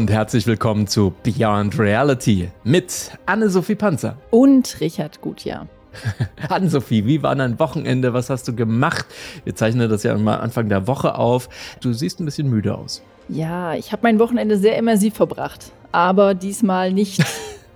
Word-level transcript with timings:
Und 0.00 0.10
herzlich 0.10 0.46
willkommen 0.46 0.86
zu 0.86 1.12
Beyond 1.22 1.78
Reality 1.78 2.48
mit 2.64 3.10
Anne-Sophie 3.26 3.74
Panzer. 3.74 4.16
Und 4.30 4.80
Richard 4.80 5.20
Gutjahr. 5.20 5.68
Anne-Sophie, 6.48 7.04
wie 7.04 7.22
war 7.22 7.36
dein 7.36 7.58
Wochenende? 7.58 8.14
Was 8.14 8.30
hast 8.30 8.48
du 8.48 8.54
gemacht? 8.54 9.04
Wir 9.44 9.54
zeichnen 9.54 9.90
das 9.90 10.02
ja 10.02 10.14
immer 10.14 10.40
Anfang 10.40 10.70
der 10.70 10.86
Woche 10.86 11.16
auf. 11.16 11.50
Du 11.82 11.92
siehst 11.92 12.18
ein 12.18 12.24
bisschen 12.24 12.48
müde 12.48 12.74
aus. 12.78 13.02
Ja, 13.28 13.74
ich 13.74 13.92
habe 13.92 14.00
mein 14.04 14.18
Wochenende 14.18 14.56
sehr 14.56 14.78
immersiv 14.78 15.12
verbracht, 15.12 15.70
aber 15.92 16.32
diesmal 16.32 16.94
nicht 16.94 17.22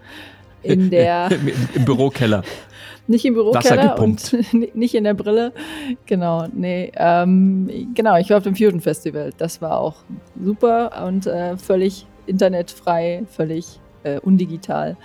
in 0.63 0.89
der. 0.89 1.31
Im, 1.31 1.53
Im 1.75 1.85
Bürokeller. 1.85 2.43
Nicht 3.07 3.27
im 3.27 3.35
Bürokeller 3.35 3.99
und 3.99 4.35
nicht 4.75 4.95
in 4.95 5.05
der 5.05 5.13
Brille. 5.13 5.53
Genau, 6.07 6.47
nee. 6.55 6.91
Ähm, 6.97 7.91
genau, 7.95 8.17
ich 8.17 8.31
war 8.31 8.39
auf 8.39 8.45
dem 8.45 8.57
Fusion 8.57 8.81
Festival. 8.81 9.31
Das 9.37 9.61
war 9.61 9.79
auch 9.79 9.97
super 10.43 11.05
und 11.07 11.27
äh, 11.27 11.59
völlig 11.59 12.07
internetfrei, 12.27 13.25
völlig 13.31 13.81
äh, 14.05 14.19
undigital. 14.21 14.97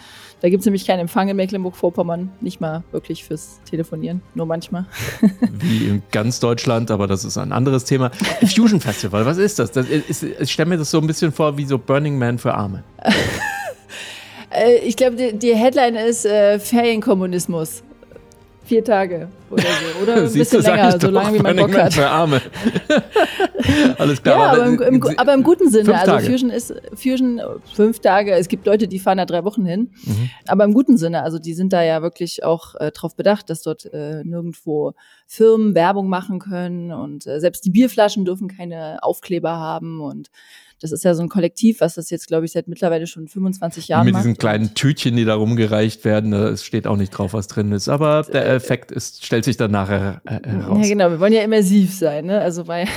Da 0.41 0.49
gibt 0.49 0.61
es 0.61 0.65
nämlich 0.65 0.87
keinen 0.87 1.01
Empfang 1.01 1.27
in 1.27 1.35
Mecklenburg-Vorpommern, 1.35 2.31
nicht 2.39 2.61
mal 2.61 2.83
wirklich 2.91 3.25
fürs 3.25 3.59
Telefonieren, 3.69 4.21
nur 4.35 4.45
manchmal. 4.45 4.85
Wie 5.51 5.85
in 5.85 6.03
ganz 6.11 6.39
Deutschland, 6.39 6.91
aber 6.91 7.07
das 7.07 7.25
ist 7.25 7.37
ein 7.37 7.51
anderes 7.51 7.83
Thema. 7.83 8.11
Fusion 8.45 8.79
Festival, 8.79 9.25
was 9.25 9.37
ist 9.37 9.59
das? 9.59 9.71
das 9.71 9.87
ist, 9.87 10.23
ich 10.23 10.51
stelle 10.51 10.69
mir 10.69 10.77
das 10.77 10.91
so 10.91 10.99
ein 10.99 11.07
bisschen 11.07 11.31
vor 11.31 11.57
wie 11.57 11.65
so 11.65 11.77
Burning 11.77 12.17
Man 12.17 12.37
für 12.37 12.53
Arme. 12.53 12.83
Äh, 14.51 14.77
ich 14.79 14.95
glaube, 14.95 15.15
die, 15.15 15.37
die, 15.37 15.55
Headline 15.55 15.95
ist 15.95 16.25
äh, 16.25 16.57
Ferienkommunismus. 16.57 17.83
Vier 18.69 18.83
Tage 18.83 19.29
oder 19.49 19.63
so. 19.63 20.03
Oder 20.03 20.15
ein 20.17 20.23
bisschen 20.33 20.61
länger, 20.61 20.99
so 20.99 21.09
lange 21.09 21.39
wie 21.39 21.41
man 21.41 21.55
Bock 21.55 21.75
hat. 21.75 21.97
Arme. 21.97 22.39
Alles 23.97 24.21
klar. 24.21 24.37
Ja, 24.37 24.51
aber, 24.51 24.65
im, 24.67 24.79
im, 24.79 25.17
aber 25.17 25.33
im 25.33 25.41
guten 25.41 25.71
Sinne. 25.71 25.99
Also 25.99 26.19
Fusion 26.19 26.51
ist 26.51 26.71
Fusion 26.93 27.41
fünf 27.73 27.99
Tage. 27.99 28.33
Es 28.33 28.47
gibt 28.47 28.67
Leute, 28.67 28.87
die 28.87 28.99
fahren 28.99 29.17
da 29.17 29.25
drei 29.25 29.43
Wochen 29.43 29.65
hin. 29.65 29.89
Mhm. 30.03 30.29
Aber 30.45 30.65
im 30.65 30.75
guten 30.75 30.97
Sinne. 30.97 31.23
Also 31.23 31.39
die 31.39 31.55
sind 31.55 31.73
da 31.73 31.81
ja 31.81 32.03
wirklich 32.03 32.43
auch 32.43 32.75
äh, 32.75 32.91
drauf 32.91 33.15
bedacht, 33.15 33.49
dass 33.49 33.63
dort 33.63 33.91
äh, 33.91 34.23
nirgendwo 34.23 34.93
Firmen 35.25 35.73
Werbung 35.73 36.07
machen 36.07 36.37
können 36.37 36.91
und 36.91 37.25
äh, 37.25 37.39
selbst 37.39 37.65
die 37.65 37.71
Bierflaschen 37.71 38.23
dürfen 38.23 38.49
keine 38.49 39.01
Aufkleber 39.01 39.57
haben 39.57 39.99
und 39.99 40.29
das 40.81 40.91
ist 40.91 41.03
ja 41.03 41.13
so 41.13 41.21
ein 41.21 41.29
Kollektiv, 41.29 41.81
was 41.81 41.95
das 41.95 42.09
jetzt, 42.09 42.27
glaube 42.27 42.45
ich, 42.45 42.53
seit 42.53 42.67
mittlerweile 42.67 43.05
schon 43.05 43.27
25 43.27 43.89
Jahren 43.89 44.05
Mit 44.05 44.13
macht. 44.13 44.23
diesen 44.23 44.37
kleinen 44.37 44.73
Tütchen, 44.73 45.15
die 45.17 45.25
da 45.25 45.35
rumgereicht 45.35 46.05
werden, 46.05 46.31
es 46.31 46.63
steht 46.63 46.87
auch 46.87 46.95
nicht 46.95 47.09
drauf, 47.09 47.33
was 47.33 47.47
drin 47.47 47.71
ist. 47.71 47.89
Aber 47.89 48.23
der 48.23 48.45
äh, 48.45 48.55
Effekt 48.55 48.91
ist, 48.91 49.25
stellt 49.25 49.43
sich 49.43 49.57
dann 49.57 49.71
nachher 49.71 50.21
äh, 50.25 50.47
heraus. 50.47 50.79
Ja, 50.81 50.87
genau. 50.87 51.11
Wir 51.11 51.19
wollen 51.19 51.33
ja 51.33 51.41
immersiv 51.41 51.93
sein, 51.93 52.27
ne? 52.27 52.39
Also 52.39 52.63
bei. 52.63 52.87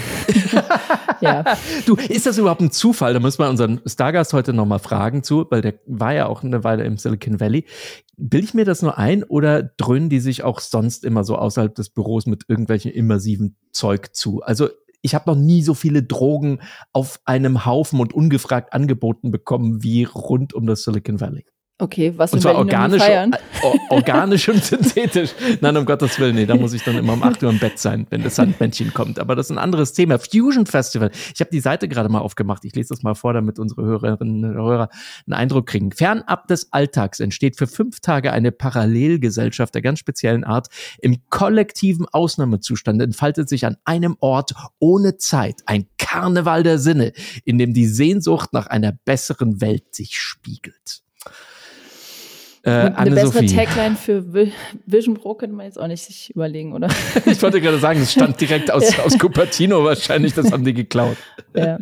ja. 1.20 1.44
Du, 1.86 1.96
ist 1.96 2.26
das 2.26 2.38
überhaupt 2.38 2.60
ein 2.60 2.70
Zufall? 2.70 3.14
Da 3.14 3.20
müssen 3.20 3.40
wir 3.40 3.50
unseren 3.50 3.80
Stargast 3.84 4.32
heute 4.32 4.52
nochmal 4.52 4.78
fragen 4.78 5.24
zu, 5.24 5.46
weil 5.50 5.60
der 5.60 5.74
war 5.86 6.14
ja 6.14 6.26
auch 6.26 6.44
eine 6.44 6.62
Weile 6.62 6.84
im 6.84 6.98
Silicon 6.98 7.40
Valley. 7.40 7.64
Bilde 8.16 8.46
ich 8.46 8.54
mir 8.54 8.64
das 8.64 8.82
nur 8.82 8.98
ein 8.98 9.24
oder 9.24 9.62
dröhnen 9.62 10.08
die 10.08 10.20
sich 10.20 10.44
auch 10.44 10.60
sonst 10.60 11.04
immer 11.04 11.24
so 11.24 11.36
außerhalb 11.36 11.74
des 11.74 11.88
Büros 11.88 12.26
mit 12.26 12.44
irgendwelchen 12.46 12.92
immersiven 12.92 13.56
Zeug 13.72 14.14
zu? 14.14 14.42
Also 14.42 14.68
ich 15.02 15.14
habe 15.14 15.30
noch 15.30 15.36
nie 15.36 15.62
so 15.62 15.74
viele 15.74 16.02
Drogen 16.02 16.60
auf 16.92 17.20
einem 17.24 17.66
Haufen 17.66 18.00
und 18.00 18.14
ungefragt 18.14 18.72
angeboten 18.72 19.30
bekommen 19.30 19.82
wie 19.82 20.04
rund 20.04 20.54
um 20.54 20.66
das 20.66 20.84
Silicon 20.84 21.20
Valley. 21.20 21.44
Okay, 21.78 22.12
was 22.16 22.32
und 22.32 22.40
zwar 22.40 22.54
organisch, 22.54 23.02
organisch 23.88 24.48
und 24.48 24.62
synthetisch. 24.64 25.30
Nein, 25.60 25.76
um 25.76 25.84
Gottes 25.84 26.16
Willen, 26.20 26.36
nee, 26.36 26.46
da 26.46 26.54
muss 26.54 26.74
ich 26.74 26.84
dann 26.84 26.96
immer 26.96 27.14
um 27.14 27.22
8 27.24 27.42
Uhr 27.42 27.50
im 27.50 27.58
Bett 27.58 27.78
sein, 27.78 28.06
wenn 28.10 28.22
das 28.22 28.36
Sandmännchen 28.36 28.94
kommt. 28.94 29.18
Aber 29.18 29.34
das 29.34 29.46
ist 29.46 29.50
ein 29.50 29.58
anderes 29.58 29.92
Thema. 29.92 30.18
Fusion 30.20 30.66
Festival. 30.66 31.10
Ich 31.34 31.40
habe 31.40 31.50
die 31.50 31.58
Seite 31.58 31.88
gerade 31.88 32.08
mal 32.08 32.20
aufgemacht. 32.20 32.64
Ich 32.64 32.74
lese 32.76 32.90
das 32.90 33.02
mal 33.02 33.14
vor, 33.14 33.32
damit 33.32 33.58
unsere 33.58 33.82
Hörerinnen 33.82 34.44
und 34.44 34.54
Hörer 34.54 34.90
einen 35.26 35.34
Eindruck 35.34 35.66
kriegen. 35.66 35.90
Fernab 35.90 36.46
des 36.46 36.72
Alltags 36.72 37.18
entsteht 37.18 37.56
für 37.56 37.66
fünf 37.66 37.98
Tage 37.98 38.32
eine 38.32 38.52
Parallelgesellschaft 38.52 39.74
der 39.74 39.82
ganz 39.82 39.98
speziellen 39.98 40.44
Art. 40.44 40.68
Im 41.00 41.16
kollektiven 41.30 42.06
Ausnahmezustand 42.06 43.02
entfaltet 43.02 43.48
sich 43.48 43.66
an 43.66 43.76
einem 43.84 44.16
Ort 44.20 44.54
ohne 44.78 45.16
Zeit 45.16 45.62
ein 45.66 45.86
Karneval 45.98 46.62
der 46.62 46.78
Sinne, 46.78 47.12
in 47.44 47.58
dem 47.58 47.74
die 47.74 47.86
Sehnsucht 47.86 48.52
nach 48.52 48.68
einer 48.68 48.92
besseren 49.04 49.60
Welt 49.60 49.94
sich 49.94 50.16
spiegelt. 50.16 51.02
Äh, 52.64 52.70
eine 52.70 53.10
bessere 53.10 53.44
Tagline 53.46 53.96
für 53.96 54.24
Vision 54.86 55.14
Pro 55.14 55.34
könnte 55.34 55.56
man 55.56 55.66
jetzt 55.66 55.80
auch 55.80 55.88
nicht 55.88 56.04
sich 56.04 56.30
überlegen, 56.30 56.72
oder? 56.72 56.88
ich 57.26 57.42
wollte 57.42 57.60
gerade 57.60 57.78
sagen, 57.78 58.00
es 58.00 58.12
stand 58.12 58.40
direkt 58.40 58.70
aus, 58.70 58.98
aus 59.00 59.18
Cupertino 59.18 59.82
wahrscheinlich, 59.82 60.32
das 60.34 60.52
haben 60.52 60.64
die 60.64 60.72
geklaut. 60.72 61.16
Ja. 61.56 61.78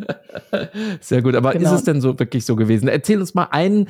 Sehr 0.99 1.21
gut, 1.21 1.35
aber 1.35 1.53
genau. 1.53 1.69
ist 1.69 1.79
es 1.79 1.83
denn 1.83 2.01
so 2.01 2.17
wirklich 2.17 2.45
so 2.45 2.55
gewesen? 2.55 2.87
Erzähl 2.87 3.19
uns 3.19 3.35
mal 3.35 3.49
ein, 3.51 3.89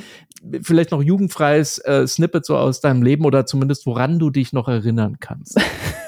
vielleicht 0.62 0.92
noch 0.92 1.02
jugendfreies 1.02 1.78
äh, 1.80 2.06
Snippet 2.06 2.46
so 2.46 2.58
aus 2.58 2.82
deinem 2.82 3.04
Leben 3.04 3.24
oder 3.24 3.46
zumindest 3.46 3.86
woran 3.86 4.20
du 4.20 4.30
dich 4.30 4.52
noch 4.52 4.68
erinnern 4.68 5.18
kannst. 5.22 5.60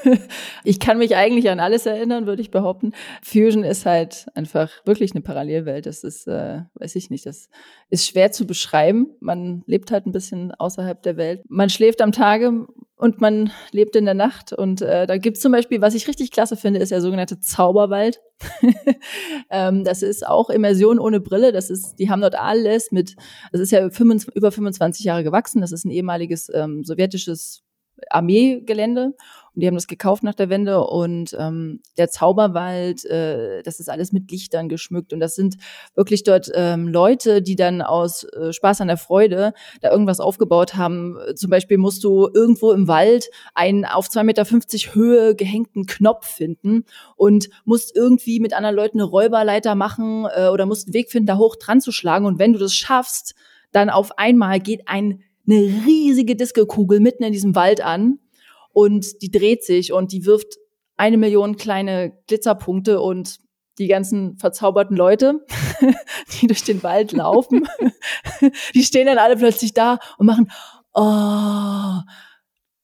ich 0.63 0.79
kann 0.79 0.97
mich 0.97 1.15
eigentlich 1.15 1.49
an 1.49 1.59
alles 1.59 1.85
erinnern, 1.85 2.25
würde 2.25 2.41
ich 2.41 2.51
behaupten. 2.51 2.91
Fusion 3.21 3.63
ist 3.63 3.85
halt 3.85 4.27
einfach 4.35 4.69
wirklich 4.85 5.11
eine 5.13 5.21
Parallelwelt. 5.21 5.85
Das 5.85 6.03
ist, 6.03 6.27
äh, 6.27 6.61
weiß 6.75 6.95
ich 6.95 7.09
nicht, 7.09 7.25
das 7.25 7.49
ist 7.89 8.07
schwer 8.07 8.31
zu 8.31 8.45
beschreiben. 8.45 9.07
Man 9.19 9.63
lebt 9.65 9.91
halt 9.91 10.05
ein 10.05 10.11
bisschen 10.11 10.51
außerhalb 10.73 11.01
der 11.03 11.17
Welt. 11.17 11.41
Man 11.47 11.69
schläft 11.69 12.01
am 12.01 12.11
Tage 12.11 12.65
und 12.95 13.21
man 13.21 13.51
lebt 13.71 13.95
in 13.95 14.05
der 14.05 14.13
Nacht. 14.13 14.53
Und 14.53 14.81
äh, 14.81 15.05
da 15.05 15.17
gibt's 15.17 15.41
zum 15.41 15.51
Beispiel, 15.51 15.81
was 15.81 15.93
ich 15.93 16.07
richtig 16.07 16.31
klasse 16.31 16.55
finde, 16.55 16.79
ist 16.79 16.91
der 16.91 17.01
sogenannte 17.01 17.39
Zauberwald. 17.39 18.21
ähm, 19.49 19.83
das 19.83 20.01
ist 20.01 20.25
auch 20.25 20.49
Immersion 20.49 20.99
ohne 20.99 21.19
Brille. 21.19 21.51
Das 21.51 21.69
ist, 21.69 21.95
die 21.99 22.09
haben 22.09 22.21
dort 22.21 22.35
alles 22.35 22.91
mit, 22.91 23.15
das 23.51 23.61
ist 23.61 23.71
ja 23.71 23.89
25, 23.89 24.35
über 24.35 24.51
25 24.51 25.05
Jahre 25.05 25.23
gewachsen. 25.23 25.61
Das 25.61 25.71
ist 25.71 25.85
ein 25.85 25.91
ehemaliges 25.91 26.49
ähm, 26.53 26.83
sowjetisches 26.83 27.63
Armeegelände 28.09 29.13
und 29.55 29.61
die 29.61 29.67
haben 29.67 29.75
das 29.75 29.87
gekauft 29.87 30.23
nach 30.23 30.33
der 30.33 30.49
Wende 30.49 30.83
und 30.83 31.35
ähm, 31.39 31.81
der 31.97 32.09
Zauberwald, 32.09 33.05
äh, 33.05 33.61
das 33.63 33.79
ist 33.79 33.89
alles 33.89 34.11
mit 34.11 34.31
Lichtern 34.31 34.67
geschmückt 34.67 35.13
und 35.13 35.19
das 35.19 35.35
sind 35.35 35.57
wirklich 35.95 36.23
dort 36.23 36.49
ähm, 36.55 36.87
Leute, 36.87 37.41
die 37.41 37.55
dann 37.55 37.81
aus 37.81 38.23
äh, 38.23 38.51
Spaß 38.51 38.81
an 38.81 38.87
der 38.87 38.97
Freude 38.97 39.53
da 39.81 39.91
irgendwas 39.91 40.19
aufgebaut 40.19 40.75
haben. 40.75 41.17
Zum 41.35 41.49
Beispiel 41.49 41.77
musst 41.77 42.03
du 42.03 42.29
irgendwo 42.33 42.71
im 42.71 42.87
Wald 42.87 43.29
einen 43.53 43.85
auf 43.85 44.07
2,50 44.07 44.23
Meter 44.23 44.95
Höhe 44.95 45.35
gehängten 45.35 45.85
Knopf 45.85 46.27
finden 46.27 46.85
und 47.15 47.49
musst 47.63 47.95
irgendwie 47.95 48.39
mit 48.39 48.53
anderen 48.53 48.75
Leuten 48.75 48.99
eine 48.99 49.09
Räuberleiter 49.09 49.75
machen 49.75 50.25
äh, 50.35 50.47
oder 50.47 50.65
musst 50.65 50.87
einen 50.87 50.93
Weg 50.95 51.11
finden, 51.11 51.27
da 51.27 51.37
hoch 51.37 51.55
dran 51.57 51.79
zu 51.79 51.91
schlagen 51.91 52.25
und 52.25 52.39
wenn 52.39 52.53
du 52.53 52.59
das 52.59 52.73
schaffst, 52.73 53.35
dann 53.71 53.89
auf 53.89 54.17
einmal 54.17 54.59
geht 54.59 54.87
ein 54.87 55.23
eine 55.45 55.57
riesige 55.85 56.37
Disco-Kugel 56.37 57.01
mitten 57.01 57.23
in 57.23 57.33
diesem 57.33 57.53
Wald 57.53 57.81
an 57.81 58.19
und 58.73 59.21
die 59.21 59.31
dreht 59.31 59.63
sich 59.63 59.93
und 59.93 60.11
die 60.11 60.25
wirft 60.25 60.57
eine 60.97 61.17
Million 61.17 61.55
kleine 61.55 62.17
Glitzerpunkte 62.27 62.99
und 62.99 63.39
die 63.79 63.87
ganzen 63.87 64.37
verzauberten 64.37 64.95
Leute, 64.95 65.45
die 66.41 66.47
durch 66.47 66.63
den 66.63 66.83
Wald 66.83 67.11
laufen, 67.11 67.67
die 68.75 68.83
stehen 68.83 69.07
dann 69.07 69.17
alle 69.17 69.37
plötzlich 69.37 69.73
da 69.73 69.99
und 70.17 70.27
machen, 70.27 70.51
oh, 70.93 72.01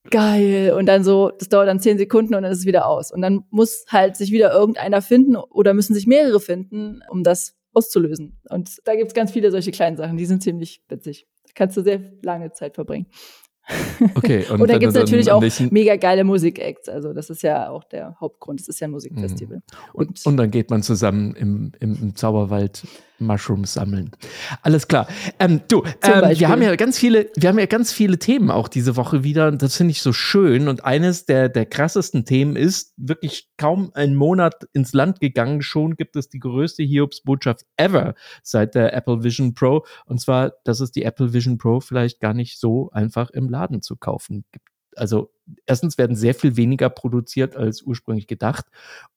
geil. 0.09 0.73
Und 0.73 0.87
dann 0.87 1.03
so, 1.03 1.29
das 1.29 1.49
dauert 1.49 1.67
dann 1.67 1.79
zehn 1.79 1.97
Sekunden 1.97 2.33
und 2.33 2.43
dann 2.43 2.51
ist 2.51 2.59
es 2.59 2.65
wieder 2.65 2.87
aus. 2.87 3.11
Und 3.11 3.21
dann 3.21 3.45
muss 3.51 3.85
halt 3.89 4.15
sich 4.15 4.31
wieder 4.31 4.51
irgendeiner 4.51 5.01
finden 5.01 5.35
oder 5.35 5.73
müssen 5.73 5.93
sich 5.93 6.07
mehrere 6.07 6.39
finden, 6.39 7.01
um 7.09 7.23
das 7.23 7.55
auszulösen. 7.73 8.39
Und 8.49 8.79
da 8.85 8.95
gibt's 8.95 9.13
ganz 9.13 9.31
viele 9.31 9.51
solche 9.51 9.71
kleinen 9.71 9.97
Sachen, 9.97 10.17
die 10.17 10.25
sind 10.25 10.41
ziemlich 10.41 10.81
witzig. 10.89 11.27
Da 11.45 11.51
kannst 11.53 11.77
du 11.77 11.83
sehr 11.83 12.01
lange 12.23 12.51
Zeit 12.51 12.75
verbringen. 12.75 13.07
Okay. 14.15 14.45
Und, 14.49 14.61
und 14.61 14.69
dann 14.69 14.79
gibt 14.79 14.95
es 14.95 14.99
natürlich 14.99 15.31
auch 15.31 15.43
mega 15.71 15.95
geile 15.95 16.23
Musik-Acts. 16.23 16.89
Also 16.89 17.13
das 17.13 17.29
ist 17.29 17.43
ja 17.43 17.69
auch 17.69 17.83
der 17.83 18.15
Hauptgrund. 18.19 18.59
Es 18.59 18.67
ist 18.67 18.79
ja 18.79 18.87
ein 18.87 18.91
Musikfestival. 18.91 19.57
Mhm. 19.57 19.63
Und, 19.93 20.07
und, 20.07 20.25
und, 20.25 20.37
dann 20.37 20.51
geht 20.51 20.69
man 20.69 20.81
zusammen 20.81 21.35
im, 21.35 21.71
im, 21.79 21.97
im 22.01 22.15
Zauberwald 22.15 22.83
Mushrooms 23.19 23.73
sammeln. 23.73 24.11
Alles 24.61 24.87
klar. 24.87 25.07
Ähm, 25.39 25.61
du, 25.67 25.83
ähm, 26.03 26.37
wir 26.37 26.49
haben 26.49 26.61
ja 26.61 26.75
ganz 26.75 26.97
viele, 26.97 27.29
wir 27.35 27.49
haben 27.49 27.59
ja 27.59 27.65
ganz 27.65 27.91
viele 27.91 28.19
Themen 28.19 28.51
auch 28.51 28.67
diese 28.67 28.95
Woche 28.95 29.23
wieder. 29.23 29.47
Und 29.47 29.61
das 29.61 29.75
finde 29.77 29.91
ich 29.91 30.01
so 30.01 30.13
schön. 30.13 30.67
Und 30.67 30.85
eines 30.85 31.25
der, 31.25 31.49
der 31.49 31.65
krassesten 31.65 32.25
Themen 32.25 32.55
ist 32.55 32.93
wirklich 32.97 33.49
kaum 33.57 33.91
einen 33.93 34.15
Monat 34.15 34.65
ins 34.73 34.93
Land 34.93 35.19
gegangen. 35.19 35.61
Schon 35.61 35.95
gibt 35.95 36.15
es 36.15 36.29
die 36.29 36.39
größte 36.39 36.83
Hiobs-Botschaft 36.83 37.65
ever 37.77 38.15
seit 38.43 38.75
der 38.75 38.93
Apple 38.93 39.23
Vision 39.23 39.53
Pro. 39.53 39.85
Und 40.05 40.19
zwar, 40.21 40.53
dass 40.63 40.79
es 40.79 40.91
die 40.91 41.03
Apple 41.03 41.33
Vision 41.33 41.57
Pro 41.57 41.79
vielleicht 41.79 42.19
gar 42.19 42.33
nicht 42.33 42.59
so 42.59 42.89
einfach 42.91 43.29
im 43.31 43.49
Laden 43.49 43.81
zu 43.81 43.95
kaufen 43.95 44.45
gibt 44.51 44.69
also 44.99 45.31
erstens 45.65 45.97
werden 45.97 46.15
sehr 46.15 46.35
viel 46.35 46.57
weniger 46.57 46.89
produziert 46.89 47.55
als 47.55 47.81
ursprünglich 47.81 48.27
gedacht 48.27 48.65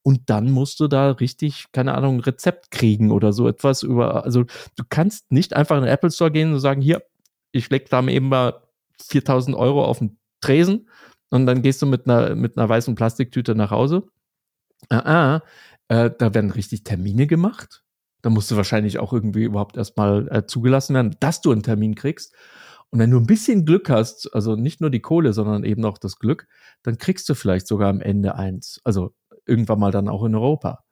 und 0.01 0.29
dann 0.29 0.51
musst 0.51 0.79
du 0.79 0.87
da 0.87 1.11
richtig, 1.11 1.65
keine 1.71 1.95
Ahnung, 1.95 2.17
ein 2.17 2.21
Rezept 2.21 2.71
kriegen 2.71 3.11
oder 3.11 3.33
so 3.33 3.47
etwas 3.47 3.83
über, 3.83 4.23
also 4.23 4.43
du 4.43 4.83
kannst 4.89 5.31
nicht 5.31 5.53
einfach 5.55 5.77
in 5.77 5.83
den 5.83 5.91
Apple 5.91 6.11
Store 6.11 6.31
gehen 6.31 6.53
und 6.53 6.59
sagen, 6.59 6.81
hier, 6.81 7.03
ich 7.51 7.69
leg 7.69 7.89
da 7.89 8.03
eben 8.07 8.29
mal 8.29 8.61
4000 9.01 9.55
Euro 9.55 9.85
auf 9.85 9.99
den 9.99 10.17
Tresen 10.41 10.89
und 11.29 11.45
dann 11.45 11.61
gehst 11.61 11.81
du 11.81 11.85
mit 11.85 12.07
einer, 12.07 12.35
mit 12.35 12.57
einer 12.57 12.69
weißen 12.69 12.95
Plastiktüte 12.95 13.55
nach 13.55 13.71
Hause. 13.71 14.03
Ah, 14.89 14.99
ah, 15.39 15.43
äh, 15.87 16.11
da 16.17 16.33
werden 16.33 16.51
richtig 16.51 16.83
Termine 16.83 17.27
gemacht 17.27 17.83
Da 18.21 18.29
musst 18.29 18.51
du 18.51 18.55
wahrscheinlich 18.55 18.99
auch 18.99 19.13
irgendwie 19.13 19.43
überhaupt 19.43 19.77
erstmal 19.77 20.27
äh, 20.29 20.45
zugelassen 20.45 20.95
werden, 20.95 21.15
dass 21.19 21.41
du 21.41 21.51
einen 21.51 21.63
Termin 21.63 21.95
kriegst. 21.95 22.33
Und 22.93 22.99
wenn 22.99 23.09
du 23.09 23.17
ein 23.17 23.25
bisschen 23.25 23.65
Glück 23.65 23.89
hast, 23.89 24.31
also 24.35 24.55
nicht 24.55 24.79
nur 24.79 24.91
die 24.91 24.99
Kohle, 24.99 25.33
sondern 25.33 25.63
eben 25.63 25.83
auch 25.83 25.97
das 25.97 26.19
Glück, 26.19 26.47
dann 26.83 26.99
kriegst 26.99 27.27
du 27.27 27.33
vielleicht 27.33 27.65
sogar 27.65 27.89
am 27.89 28.01
Ende 28.01 28.35
eins. 28.35 28.79
Also 28.83 29.15
irgendwann 29.47 29.79
mal 29.79 29.89
dann 29.89 30.07
auch 30.07 30.23
in 30.23 30.35
Europa. 30.35 30.83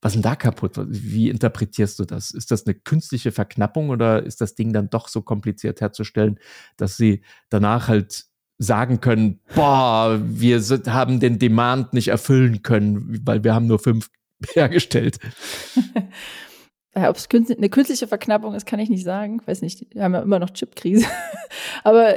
Was 0.00 0.12
ist 0.12 0.14
denn 0.14 0.30
da 0.30 0.34
kaputt? 0.34 0.80
Wie 0.86 1.28
interpretierst 1.28 1.98
du 1.98 2.06
das? 2.06 2.30
Ist 2.30 2.52
das 2.52 2.64
eine 2.66 2.74
künstliche 2.74 3.32
Verknappung 3.32 3.90
oder 3.90 4.22
ist 4.22 4.40
das 4.40 4.54
Ding 4.54 4.72
dann 4.72 4.88
doch 4.88 5.08
so 5.08 5.20
kompliziert 5.20 5.82
herzustellen, 5.82 6.40
dass 6.78 6.96
sie 6.96 7.22
danach 7.50 7.88
halt 7.88 8.24
sagen 8.56 9.02
können, 9.02 9.40
boah, 9.54 10.18
wir 10.24 10.62
sind, 10.62 10.88
haben 10.88 11.20
den 11.20 11.38
Demand 11.38 11.92
nicht 11.92 12.08
erfüllen 12.08 12.62
können, 12.62 13.20
weil 13.26 13.44
wir 13.44 13.54
haben 13.54 13.66
nur 13.66 13.78
fünf 13.78 14.08
hergestellt. 14.54 15.18
Ob 16.96 17.16
es 17.16 17.28
eine 17.30 17.68
künstliche 17.68 18.06
Verknappung 18.06 18.54
ist, 18.54 18.64
kann 18.64 18.80
ich 18.80 18.88
nicht 18.88 19.04
sagen. 19.04 19.38
Ich 19.42 19.46
weiß 19.46 19.60
nicht, 19.60 19.94
wir 19.94 20.02
haben 20.02 20.14
ja 20.14 20.20
immer 20.20 20.38
noch 20.38 20.50
Chipkrise. 20.50 21.06
aber, 21.84 22.14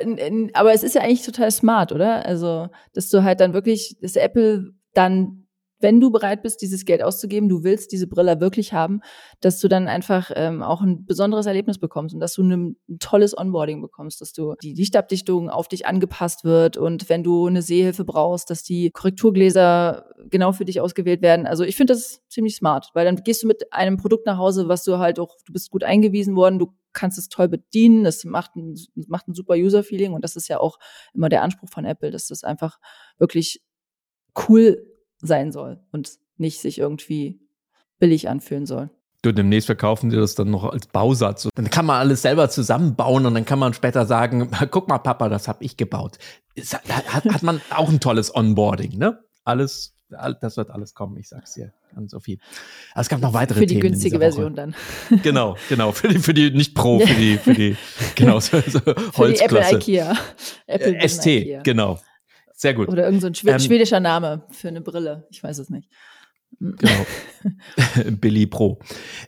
aber 0.54 0.74
es 0.74 0.84
ist 0.84 0.96
ja 0.96 1.02
eigentlich 1.02 1.26
total 1.26 1.52
smart, 1.52 1.92
oder? 1.92 2.26
Also, 2.26 2.70
dass 2.94 3.10
du 3.10 3.24
halt 3.24 3.42
dann 3.42 3.54
wirklich, 3.54 3.98
dass 4.02 4.16
Apple 4.16 4.74
dann 4.94 5.39
wenn 5.80 6.00
du 6.02 6.12
bereit 6.12 6.42
bist, 6.42 6.62
dieses 6.62 6.86
Geld 6.86 7.02
auszugeben, 7.02 7.50
du 7.50 7.64
willst 7.64 7.92
diese 7.92 8.08
Brille 8.08 8.40
wirklich 8.40 8.74
haben, 8.74 9.02
dass 9.40 9.60
du 9.60 9.68
dann 9.68 9.88
einfach 9.88 10.32
ähm, 10.36 10.62
auch 10.62 10.82
ein 10.82 11.06
besonderes 11.06 11.46
Erlebnis 11.46 11.80
bekommst 11.80 12.14
und 12.14 12.20
dass 12.20 12.34
du 12.34 12.44
ein, 12.44 12.76
ein 12.90 13.00
tolles 13.00 13.38
Onboarding 13.38 13.82
bekommst, 13.82 14.22
dass 14.22 14.34
du 14.34 14.56
die 14.62 14.74
Lichtabdichtung 14.74 15.50
auf 15.50 15.68
dich 15.68 15.86
angepasst 15.86 16.44
wird 16.44 16.78
und 16.78 17.10
wenn 17.10 17.24
du 17.24 17.48
eine 17.48 17.62
Sehhilfe 17.62 18.04
brauchst, 18.04 18.50
dass 18.50 18.64
die 18.64 18.92
Korrekturgläser 18.92 20.06
genau 20.30 20.52
für 20.52 20.66
dich 20.66 20.82
ausgewählt 20.82 21.22
werden. 21.22 21.48
Also 21.48 21.64
ich 21.64 21.76
finde 21.76 21.94
das 21.94 22.22
ziemlich 22.28 22.56
smart, 22.56 22.90
weil 22.94 23.06
dann 23.06 23.16
gehst 23.18 23.44
du 23.44 23.48
mit 23.48 23.72
einem 23.72 23.98
Produkt 23.98 24.26
nach 24.26 24.38
Hause, 24.38 24.68
was 24.68 24.84
du 24.84 24.98
halt 24.98 25.20
auch, 25.20 25.36
du 25.46 25.54
bist 25.54 25.72
gut 25.72 25.84
eingewiesen 25.84 26.36
worden, 26.36 26.60
du 26.60 26.74
kannst 26.92 27.18
es 27.18 27.30
toll 27.30 27.48
bedienen, 27.48 28.06
es 28.06 28.26
macht 28.26 28.56
ein, 28.56 28.76
macht 29.08 29.28
ein 29.28 29.34
super 29.34 29.54
User-Feeling 29.54 30.14
und 30.14 30.24
das 30.24 30.36
ist 30.36 30.48
ja 30.48 30.60
auch 30.60 30.78
immer 31.14 31.30
der 31.30 31.44
Anspruch 31.44 31.70
von 31.70 31.86
Apple, 31.86 32.12
dass 32.12 32.28
das 32.28 32.44
einfach 32.44 32.80
wirklich 33.18 33.62
cool 34.48 34.89
sein 35.22 35.52
soll 35.52 35.80
und 35.92 36.12
nicht 36.38 36.60
sich 36.60 36.80
irgendwie 36.80 37.40
billig 38.00 38.30
anfühlen 38.30 38.66
soll. 38.66 38.90
Du, 39.22 39.34
demnächst 39.34 39.66
verkaufen 39.66 40.10
die 40.10 40.16
das 40.16 40.36
dann 40.36 40.50
noch 40.50 40.64
als 40.64 40.88
Bausatz. 40.88 41.50
Dann 41.54 41.70
kann 41.70 41.86
man 41.86 41.98
alles 41.98 42.22
selber 42.22 42.50
zusammenbauen 42.50 43.26
und 43.26 43.34
dann 43.34 43.44
kann 43.44 43.60
man 43.60 43.74
später 43.74 44.06
sagen, 44.06 44.50
guck 44.72 44.88
mal, 44.88 45.00
Papa, 45.00 45.28
das 45.28 45.50
habe 45.50 45.64
ich 45.64 45.76
gebaut. 45.76 46.18
Hat, 46.88 47.26
hat 47.26 47.44
man 47.44 47.60
auch 47.70 47.90
ein 47.90 48.00
tolles 48.00 48.34
Onboarding, 48.34 48.98
ne? 48.98 49.20
Alles, 49.44 49.94
das 50.42 50.56
wird 50.56 50.72
alles 50.72 50.94
kommen, 50.94 51.18
ich 51.18 51.28
sag's 51.28 51.54
dir, 51.54 51.74
an 51.96 52.08
Sophie. 52.08 52.40
Aber 52.94 53.02
es 53.02 53.10
gab 53.10 53.20
noch 53.20 53.34
weitere 53.34 53.60
Themen. 53.60 53.60
Für 53.60 53.66
die 53.66 53.74
Themen 53.82 53.92
günstige 53.92 54.20
Version 54.20 54.56
dann. 54.56 54.76
Genau, 55.24 55.58
genau, 55.68 55.92
für 55.92 56.08
die, 56.08 56.20
für 56.20 56.34
die 56.34 56.52
nicht 56.52 56.74
Pro, 56.74 57.00
für 57.00 57.14
die, 57.14 57.38
für 57.38 57.54
die, 57.54 57.76
genau, 58.16 58.40
so, 58.40 58.62
so 58.62 58.80
Holzklasse. 59.18 59.20
Für 59.20 59.34
die 59.34 59.42
Apple 59.42 59.76
IKEA. 59.76 60.18
Apple 60.66 61.10
ST, 61.10 61.26
Ikea. 61.26 61.62
genau. 61.64 62.00
Sehr 62.60 62.74
gut. 62.74 62.90
Oder 62.90 63.06
irgendein 63.06 63.34
so 63.34 63.48
ähm, 63.48 63.60
schwedischer 63.60 64.02
Name 64.02 64.44
für 64.52 64.68
eine 64.68 64.82
Brille. 64.82 65.26
Ich 65.30 65.42
weiß 65.42 65.60
es 65.60 65.70
nicht. 65.70 65.90
Genau. 66.60 67.06
Billy 68.20 68.48
Pro. 68.48 68.80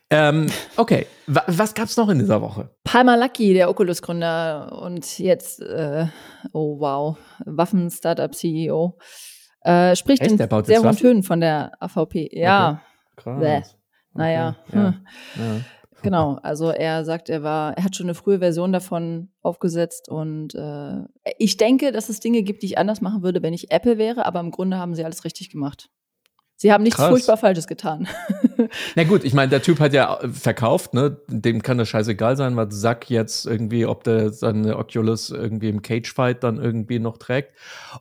Ähm, 0.10 0.48
okay, 0.76 1.08
was 1.28 1.74
gab 1.74 1.86
es 1.86 1.96
noch 1.96 2.10
in 2.10 2.20
dieser 2.20 2.42
Woche? 2.42 2.76
Palmer 2.84 3.16
Lucky, 3.16 3.54
der 3.54 3.70
Oculus-Gründer 3.70 4.82
und 4.82 5.18
jetzt, 5.18 5.62
äh, 5.62 6.08
oh 6.52 6.78
wow, 6.82 7.18
Waffen-Startup-CEO, 7.46 8.98
äh, 9.62 9.96
spricht 9.96 10.24
Echt? 10.24 10.32
in 10.32 10.38
sehr 10.66 10.84
hohen 10.84 10.98
Tönen 10.98 11.24
von 11.24 11.40
der 11.40 11.72
AVP. 11.80 12.32
Ja. 12.34 12.82
Okay. 13.16 13.62
Krass. 13.62 13.78
Naja. 14.14 14.58
Okay. 14.68 14.78
Ja. 14.78 14.94
Hm. 15.36 15.42
ja. 15.42 15.62
Genau, 16.04 16.40
also 16.42 16.70
er 16.70 17.06
sagt, 17.06 17.30
er 17.30 17.44
war, 17.44 17.78
er 17.78 17.84
hat 17.84 17.96
schon 17.96 18.08
eine 18.08 18.16
frühe 18.16 18.40
Version 18.40 18.72
davon 18.72 19.30
aufgesetzt 19.42 20.10
und 20.10 20.56
äh, 20.56 21.04
ich 21.38 21.58
denke, 21.58 21.92
dass 21.92 22.10
es 22.10 22.20
Dinge 22.20 22.44
gibt, 22.44 22.64
die 22.64 22.68
ich 22.68 22.78
anders 22.78 23.02
machen 23.02 23.24
würde, 23.24 23.44
wenn 23.44 23.54
ich 23.54 23.72
Apple 23.72 23.98
wäre, 23.98 24.26
aber 24.26 24.40
im 24.40 24.52
Grunde 24.52 24.78
haben 24.78 24.96
sie 24.96 25.06
alles 25.06 25.24
richtig 25.24 25.50
gemacht. 25.50 25.90
Sie 26.62 26.72
haben 26.72 26.84
nichts 26.84 26.98
Krass. 26.98 27.10
furchtbar 27.10 27.38
Falsches 27.38 27.66
getan. 27.66 28.08
Na 28.96 29.04
gut, 29.04 29.24
ich 29.24 29.34
meine, 29.34 29.50
der 29.50 29.64
Typ 29.64 29.80
hat 29.80 29.94
ja 29.94 30.20
verkauft, 30.32 30.94
ne? 30.94 31.18
Dem 31.28 31.64
kann 31.64 31.80
das 31.80 31.90
scheißegal 31.90 32.38
sein, 32.38 32.56
was 32.56 32.80
Zack 32.80 33.10
jetzt 33.10 33.48
irgendwie, 33.48 33.88
ob 33.88 34.04
der 34.04 34.30
seine 34.30 34.78
Oculus 34.78 35.32
irgendwie 35.32 35.70
im 35.70 35.82
Cagefight 35.82 36.44
dann 36.44 36.58
irgendwie 36.58 37.00
noch 37.00 37.18
trägt. 37.18 37.58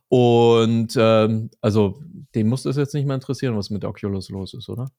Und 0.09 0.95
ähm, 0.99 1.49
also 1.63 2.03
dem 2.35 2.49
muss 2.49 2.65
das 2.65 2.77
jetzt 2.77 2.93
nicht 2.93 3.07
mehr 3.07 3.15
interessieren, 3.15 3.57
was 3.57 3.71
mit 3.71 3.83
Oculus 3.83 4.29
los 4.29 4.53
ist, 4.53 4.69
oder? 4.69 4.91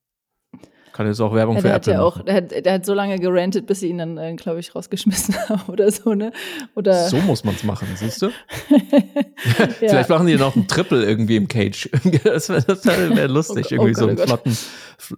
Kann 0.94 1.08
jetzt 1.08 1.22
auch 1.22 1.34
Werbung 1.34 1.56
ja, 1.56 1.62
für 1.62 1.68
der 1.68 1.78
Apple 1.78 1.94
hat 1.94 2.00
ja 2.00 2.06
auch, 2.06 2.22
der 2.22 2.36
hat, 2.36 2.66
der 2.66 2.74
hat 2.74 2.86
so 2.86 2.94
lange 2.94 3.18
gerantet, 3.18 3.66
bis 3.66 3.80
sie 3.80 3.88
ihn 3.88 3.98
dann, 4.00 4.18
äh, 4.18 4.34
glaube 4.36 4.60
ich, 4.60 4.76
rausgeschmissen 4.76 5.36
haben 5.50 5.72
oder 5.72 5.92
so, 5.92 6.14
ne? 6.14 6.32
Oder 6.76 7.08
so 7.08 7.18
muss 7.18 7.44
man 7.44 7.56
es 7.56 7.64
machen, 7.64 7.88
siehst 7.96 8.22
du? 8.22 8.30
Vielleicht 9.80 10.10
machen 10.10 10.28
die 10.28 10.36
noch 10.36 10.56
einen 10.56 10.68
Triple 10.68 11.04
irgendwie 11.06 11.38
im 11.38 11.48
Cage. 11.48 11.90
das 12.24 12.50
wäre 12.50 13.16
wär 13.16 13.28
lustig, 13.28 13.68
oh, 13.70 13.74
irgendwie 13.74 13.92
oh 13.92 14.00
so 14.00 14.08
einen 14.08 14.20
oh 14.20 14.24
flotten. 14.24 14.58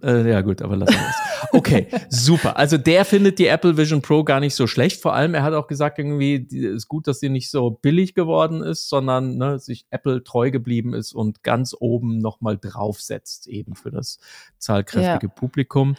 Äh, 0.02 0.30
ja, 0.30 0.40
gut, 0.42 0.62
aber 0.62 0.76
lassen 0.76 0.94
wir 0.94 1.08
es. 1.08 1.16
Okay, 1.52 1.88
super. 2.08 2.56
Also 2.56 2.78
der 2.78 3.04
findet 3.04 3.38
die 3.38 3.46
Apple 3.46 3.76
Vision 3.76 4.02
Pro 4.02 4.24
gar 4.24 4.40
nicht 4.40 4.54
so 4.54 4.66
schlecht. 4.66 5.00
Vor 5.00 5.14
allem, 5.14 5.34
er 5.34 5.42
hat 5.42 5.54
auch 5.54 5.66
gesagt, 5.66 5.98
irgendwie, 5.98 6.36
ist 6.36 6.88
gut, 6.88 7.06
dass 7.06 7.20
sie 7.20 7.28
nicht 7.28 7.50
so 7.50 7.70
billig 7.70 8.14
geworden 8.14 8.62
ist, 8.62 8.88
sondern 8.88 9.36
ne, 9.36 9.58
sich 9.58 9.86
Apple 9.90 10.24
treu 10.24 10.50
geblieben 10.50 10.94
ist 10.94 11.12
und 11.12 11.42
ganz 11.42 11.76
oben 11.78 12.18
nochmal 12.18 12.58
draufsetzt, 12.58 13.46
eben 13.46 13.76
für 13.76 13.90
das 13.90 14.18
zahlkräftige 14.58 15.26
ja. 15.26 15.32
Publikum. 15.32 15.54
Publikum. 15.54 15.96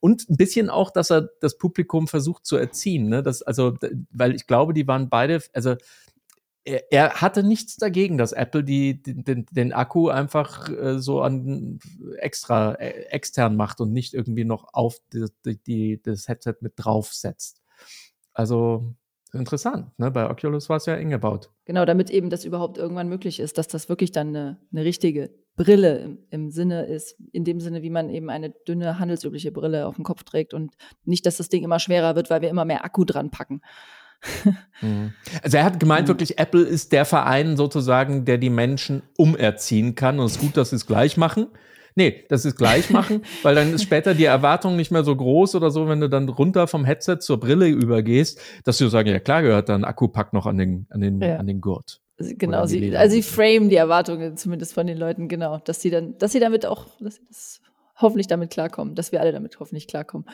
Und 0.00 0.28
ein 0.28 0.36
bisschen 0.36 0.70
auch, 0.70 0.90
dass 0.90 1.10
er 1.10 1.30
das 1.40 1.58
Publikum 1.58 2.08
versucht 2.08 2.46
zu 2.46 2.56
erziehen. 2.56 3.08
Ne? 3.08 3.22
Das, 3.22 3.42
also, 3.42 3.76
weil 4.10 4.34
ich 4.34 4.46
glaube, 4.46 4.74
die 4.74 4.86
waren 4.86 5.08
beide, 5.08 5.40
also 5.52 5.76
er, 6.64 7.20
hatte 7.20 7.42
nichts 7.42 7.76
dagegen, 7.76 8.18
dass 8.18 8.32
Apple 8.32 8.62
die, 8.62 9.02
den, 9.02 9.46
den 9.50 9.72
Akku 9.72 10.08
einfach 10.08 10.68
äh, 10.68 10.98
so 10.98 11.20
an 11.20 11.80
extra 12.18 12.74
äh, 12.74 13.06
extern 13.10 13.56
macht 13.56 13.80
und 13.80 13.92
nicht 13.92 14.14
irgendwie 14.14 14.44
noch 14.44 14.72
auf 14.72 14.98
die, 15.12 15.26
die, 15.66 16.02
das 16.02 16.28
Headset 16.28 16.56
mit 16.60 16.74
draufsetzt. 16.76 17.62
Also 18.32 18.94
interessant. 19.32 19.98
Ne? 19.98 20.10
Bei 20.10 20.30
Oculus 20.30 20.68
war 20.68 20.76
es 20.76 20.86
ja 20.86 20.94
eng 20.94 21.10
gebaut. 21.10 21.50
Genau, 21.64 21.84
damit 21.84 22.10
eben 22.10 22.30
das 22.30 22.44
überhaupt 22.44 22.78
irgendwann 22.78 23.08
möglich 23.08 23.40
ist, 23.40 23.58
dass 23.58 23.66
das 23.66 23.88
wirklich 23.88 24.12
dann 24.12 24.28
eine, 24.28 24.60
eine 24.72 24.84
richtige 24.84 25.30
Brille 25.56 25.98
im, 25.98 26.18
im, 26.30 26.50
Sinne 26.50 26.86
ist, 26.86 27.16
in 27.32 27.44
dem 27.44 27.60
Sinne, 27.60 27.82
wie 27.82 27.90
man 27.90 28.08
eben 28.08 28.30
eine 28.30 28.50
dünne, 28.50 28.98
handelsübliche 28.98 29.52
Brille 29.52 29.86
auf 29.86 29.96
dem 29.96 30.04
Kopf 30.04 30.22
trägt 30.22 30.54
und 30.54 30.74
nicht, 31.04 31.26
dass 31.26 31.38
das 31.38 31.48
Ding 31.48 31.64
immer 31.64 31.78
schwerer 31.78 32.14
wird, 32.14 32.30
weil 32.30 32.40
wir 32.40 32.50
immer 32.50 32.64
mehr 32.64 32.84
Akku 32.84 33.04
dran 33.04 33.30
packen. 33.30 33.62
Mhm. 34.80 35.12
also 35.42 35.56
er 35.56 35.64
hat 35.64 35.78
gemeint, 35.80 36.06
mhm. 36.06 36.10
wirklich, 36.10 36.38
Apple 36.38 36.62
ist 36.62 36.92
der 36.92 37.04
Verein 37.04 37.56
sozusagen, 37.56 38.24
der 38.24 38.38
die 38.38 38.50
Menschen 38.50 39.02
umerziehen 39.16 39.94
kann. 39.94 40.18
Und 40.18 40.26
es 40.26 40.32
ist 40.32 40.40
gut, 40.40 40.56
dass 40.56 40.70
sie 40.70 40.76
es 40.76 40.86
gleich 40.86 41.16
machen. 41.16 41.46
Nee, 41.94 42.24
das 42.28 42.44
ist 42.44 42.56
gleich 42.56 42.90
machen, 42.90 43.22
weil 43.42 43.54
dann 43.54 43.74
ist 43.74 43.82
später 43.82 44.14
die 44.14 44.24
Erwartung 44.24 44.76
nicht 44.76 44.90
mehr 44.90 45.04
so 45.04 45.14
groß 45.14 45.54
oder 45.54 45.70
so, 45.70 45.88
wenn 45.88 46.00
du 46.00 46.08
dann 46.08 46.28
runter 46.28 46.66
vom 46.66 46.84
Headset 46.84 47.18
zur 47.20 47.38
Brille 47.38 47.68
übergehst, 47.68 48.40
dass 48.64 48.78
du 48.78 48.88
sagen, 48.88 49.08
ja 49.08 49.20
klar 49.20 49.42
gehört 49.42 49.68
dann 49.68 49.84
Akkupack 49.84 50.32
noch 50.32 50.46
an 50.46 50.56
den, 50.56 50.86
an 50.90 51.00
den, 51.00 51.20
ja. 51.20 51.36
an 51.36 51.46
den 51.46 51.60
Gurt. 51.60 52.00
Genau, 52.18 52.66
sie, 52.66 52.96
also 52.96 53.14
sie 53.14 53.22
frame 53.22 53.68
die 53.68 53.76
Erwartungen 53.76 54.36
zumindest 54.36 54.74
von 54.74 54.86
den 54.86 54.96
Leuten, 54.96 55.28
genau, 55.28 55.58
dass 55.58 55.80
sie 55.80 55.90
dann, 55.90 56.16
dass 56.18 56.32
sie 56.32 56.40
damit 56.40 56.66
auch, 56.66 56.86
dass 57.00 57.16
sie 57.16 57.26
das 57.28 57.61
hoffentlich 58.02 58.26
damit 58.26 58.50
klarkommen, 58.50 58.94
dass 58.94 59.12
wir 59.12 59.20
alle 59.20 59.32
damit 59.32 59.58
hoffentlich 59.60 59.86
klarkommen. 59.86 60.26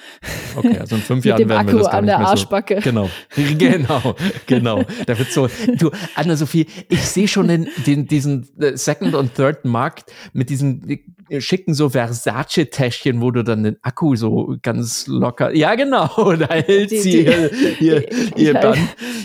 Okay, 0.57 0.79
also 0.79 0.97
in 0.97 1.03
fünf 1.03 1.25
Jahren 1.25 1.49
werden 1.49 1.67
wir 1.67 1.79
das 1.79 1.87
gar 1.87 1.95
an 1.95 2.05
nicht 2.05 2.19
der 2.19 2.27
Arschbacke. 2.27 2.77
So, 2.77 2.81
genau, 2.83 3.11
genau, 3.37 4.15
genau. 4.47 4.83
Da 5.07 5.19
wird 5.19 5.31
so, 5.31 5.49
du, 5.79 5.91
Anna-Sophie, 6.15 6.67
ich 6.89 7.03
sehe 7.03 7.29
schon 7.29 7.49
den, 7.49 7.69
den, 7.87 8.07
diesen 8.07 8.49
äh, 8.61 8.77
Second- 8.77 9.15
und 9.15 9.35
Third-Markt 9.35 10.13
mit 10.33 10.51
diesen 10.51 11.01
schicken 11.39 11.75
so 11.75 11.91
Versace-Täschchen, 11.91 13.21
wo 13.21 13.31
du 13.31 13.45
dann 13.45 13.63
den 13.63 13.77
Akku 13.83 14.17
so 14.17 14.57
ganz 14.63 15.07
locker. 15.07 15.55
Ja, 15.55 15.75
genau, 15.75 16.09
da 16.39 16.49
hält 16.49 16.91
die, 16.91 16.99
sie 16.99 17.25
ihr, 17.25 17.51
ihr, 17.81 18.13
ihr 18.37 18.37
ich 18.37 18.53
Band. 18.53 18.79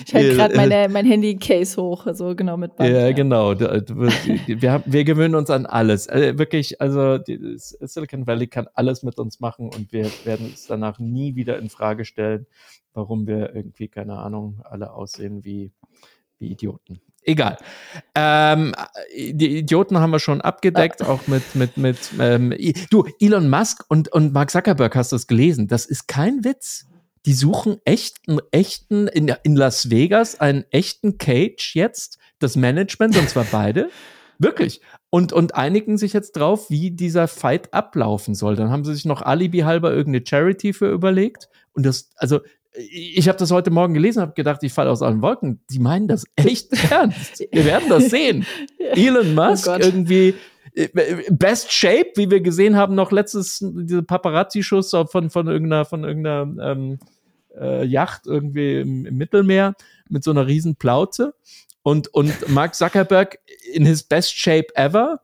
Ich 0.06 0.14
halte 0.14 0.36
gerade 0.36 0.56
meine, 0.56 0.90
mein 0.90 1.06
Handy-Case 1.06 1.82
hoch, 1.82 2.06
so 2.14 2.36
genau 2.36 2.58
mit 2.58 2.76
Band. 2.76 2.90
Ja, 2.90 3.08
ja. 3.08 3.12
genau. 3.14 3.58
Wir, 3.58 4.84
wir 4.86 5.04
gewöhnen 5.04 5.36
uns 5.36 5.50
an 5.50 5.66
alles. 5.66 6.08
Also 6.08 6.38
wirklich, 6.38 6.82
also 6.82 7.20
Silicon 7.56 8.28
Valley 8.28 8.33
kann 8.48 8.68
alles 8.74 9.04
mit 9.04 9.18
uns 9.18 9.40
machen 9.40 9.70
und 9.70 9.92
wir 9.92 10.10
werden 10.26 10.52
es 10.54 10.68
danach 10.68 11.00
nie 11.00 11.36
wieder 11.36 11.58
in 11.58 11.70
Frage 11.70 12.06
stellen, 12.06 12.48
warum 12.94 13.28
wir 13.28 13.56
irgendwie, 13.56 13.88
keine 13.88 14.18
Ahnung, 14.18 14.62
alle 14.64 14.94
aussehen 14.94 15.44
wie, 15.44 15.72
wie 16.40 16.52
Idioten. 16.52 17.02
Egal. 17.26 17.58
Ähm, 18.16 18.74
die 19.16 19.60
Idioten 19.60 20.00
haben 20.00 20.12
wir 20.12 20.20
schon 20.20 20.42
abgedeckt, 20.42 21.02
ah. 21.02 21.08
auch 21.08 21.28
mit, 21.28 21.56
mit, 21.56 21.78
mit, 21.78 21.98
ähm, 22.20 22.54
du, 22.90 23.06
Elon 23.20 23.50
Musk 23.50 23.86
und, 23.88 24.12
und 24.12 24.34
Mark 24.34 24.52
Zuckerberg 24.52 24.96
hast 24.96 25.12
du 25.12 25.16
es 25.16 25.28
gelesen. 25.28 25.68
Das 25.68 25.86
ist 25.86 26.08
kein 26.08 26.44
Witz. 26.44 26.86
Die 27.26 27.34
suchen 27.34 27.78
echt 27.86 28.18
einen 28.28 28.42
echten, 28.52 29.08
in, 29.08 29.34
in 29.44 29.56
Las 29.56 29.90
Vegas, 29.90 30.40
einen 30.42 30.66
echten 30.72 31.18
Cage 31.18 31.74
jetzt, 31.74 32.18
das 32.40 32.58
Management, 32.58 33.18
und 33.18 33.30
zwar 33.30 33.46
beide. 33.46 33.90
Wirklich. 34.44 34.82
Und, 35.10 35.34
und 35.34 35.56
einigen 35.56 35.98
sich 35.98 36.14
jetzt 36.14 36.34
drauf, 36.34 36.70
wie 36.70 36.92
dieser 36.92 37.28
Fight 37.28 37.74
ablaufen 37.74 38.36
soll. 38.36 38.56
Dann 38.56 38.70
haben 38.70 38.84
sie 38.84 38.94
sich 38.94 39.06
noch 39.06 39.22
Alibi 39.22 39.60
halber 39.60 39.92
irgendeine 39.92 40.26
Charity 40.26 40.74
für 40.74 40.92
überlegt. 40.92 41.50
Und 41.72 41.86
das, 41.86 42.12
also 42.18 42.42
ich 42.76 43.28
habe 43.28 43.38
das 43.38 43.52
heute 43.52 43.72
Morgen 43.72 43.94
gelesen, 43.94 44.22
habe 44.22 44.34
gedacht, 44.34 44.64
ich 44.64 44.74
falle 44.74 44.90
aus 44.90 45.02
allen 45.02 45.22
Wolken. 45.22 45.62
Die 45.70 45.80
meinen 45.80 46.08
das 46.08 46.26
echt 46.36 46.74
ernst. 46.92 47.46
Wir 47.52 47.66
werden 47.66 47.90
das 47.90 48.10
sehen. 48.10 48.46
Elon 48.78 49.38
oh 49.38 49.50
Musk 49.50 49.68
oh 49.68 49.78
irgendwie 49.80 50.34
äh, 50.74 50.88
Best 51.30 51.72
Shape, 51.72 52.12
wie 52.16 52.32
wir 52.32 52.42
gesehen 52.42 52.76
haben, 52.76 52.96
noch 52.96 53.12
letztes 53.12 53.60
diese 53.62 54.04
Paparazzi-Schuss 54.04 54.96
von 55.10 55.30
von 55.30 55.48
irgendeiner 55.48 55.86
von 55.86 56.04
irgendeiner 56.04 56.72
ähm, 56.72 57.00
äh, 57.60 57.86
Yacht 57.86 58.26
irgendwie 58.26 58.80
im, 58.82 59.06
im, 59.06 59.18
Mittelmeer 59.18 59.76
mit 60.10 60.24
so 60.24 60.32
einer 60.32 60.48
riesen 60.48 60.76
Plauze 60.76 61.36
und 61.84 62.08
und 62.14 62.50
Mark 62.50 62.76
Zuckerberg 62.76 63.40
in 63.72 63.86
his 63.86 64.04
best 64.04 64.38
shape 64.38 64.76
ever, 64.76 65.22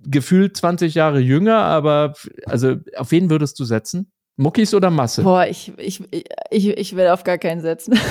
gefühlt 0.00 0.56
20 0.56 0.94
Jahre 0.94 1.20
jünger, 1.20 1.58
aber 1.58 2.14
also 2.46 2.76
auf 2.96 3.10
wen 3.10 3.30
würdest 3.30 3.58
du 3.60 3.64
setzen? 3.64 4.10
Muckis 4.36 4.72
oder 4.72 4.90
Masse? 4.90 5.22
Boah, 5.22 5.46
ich, 5.46 5.72
ich, 5.78 6.00
ich, 6.50 6.68
ich 6.68 6.96
will 6.96 7.08
auf 7.08 7.24
gar 7.24 7.38
keinen 7.38 7.60
setzen. 7.60 7.98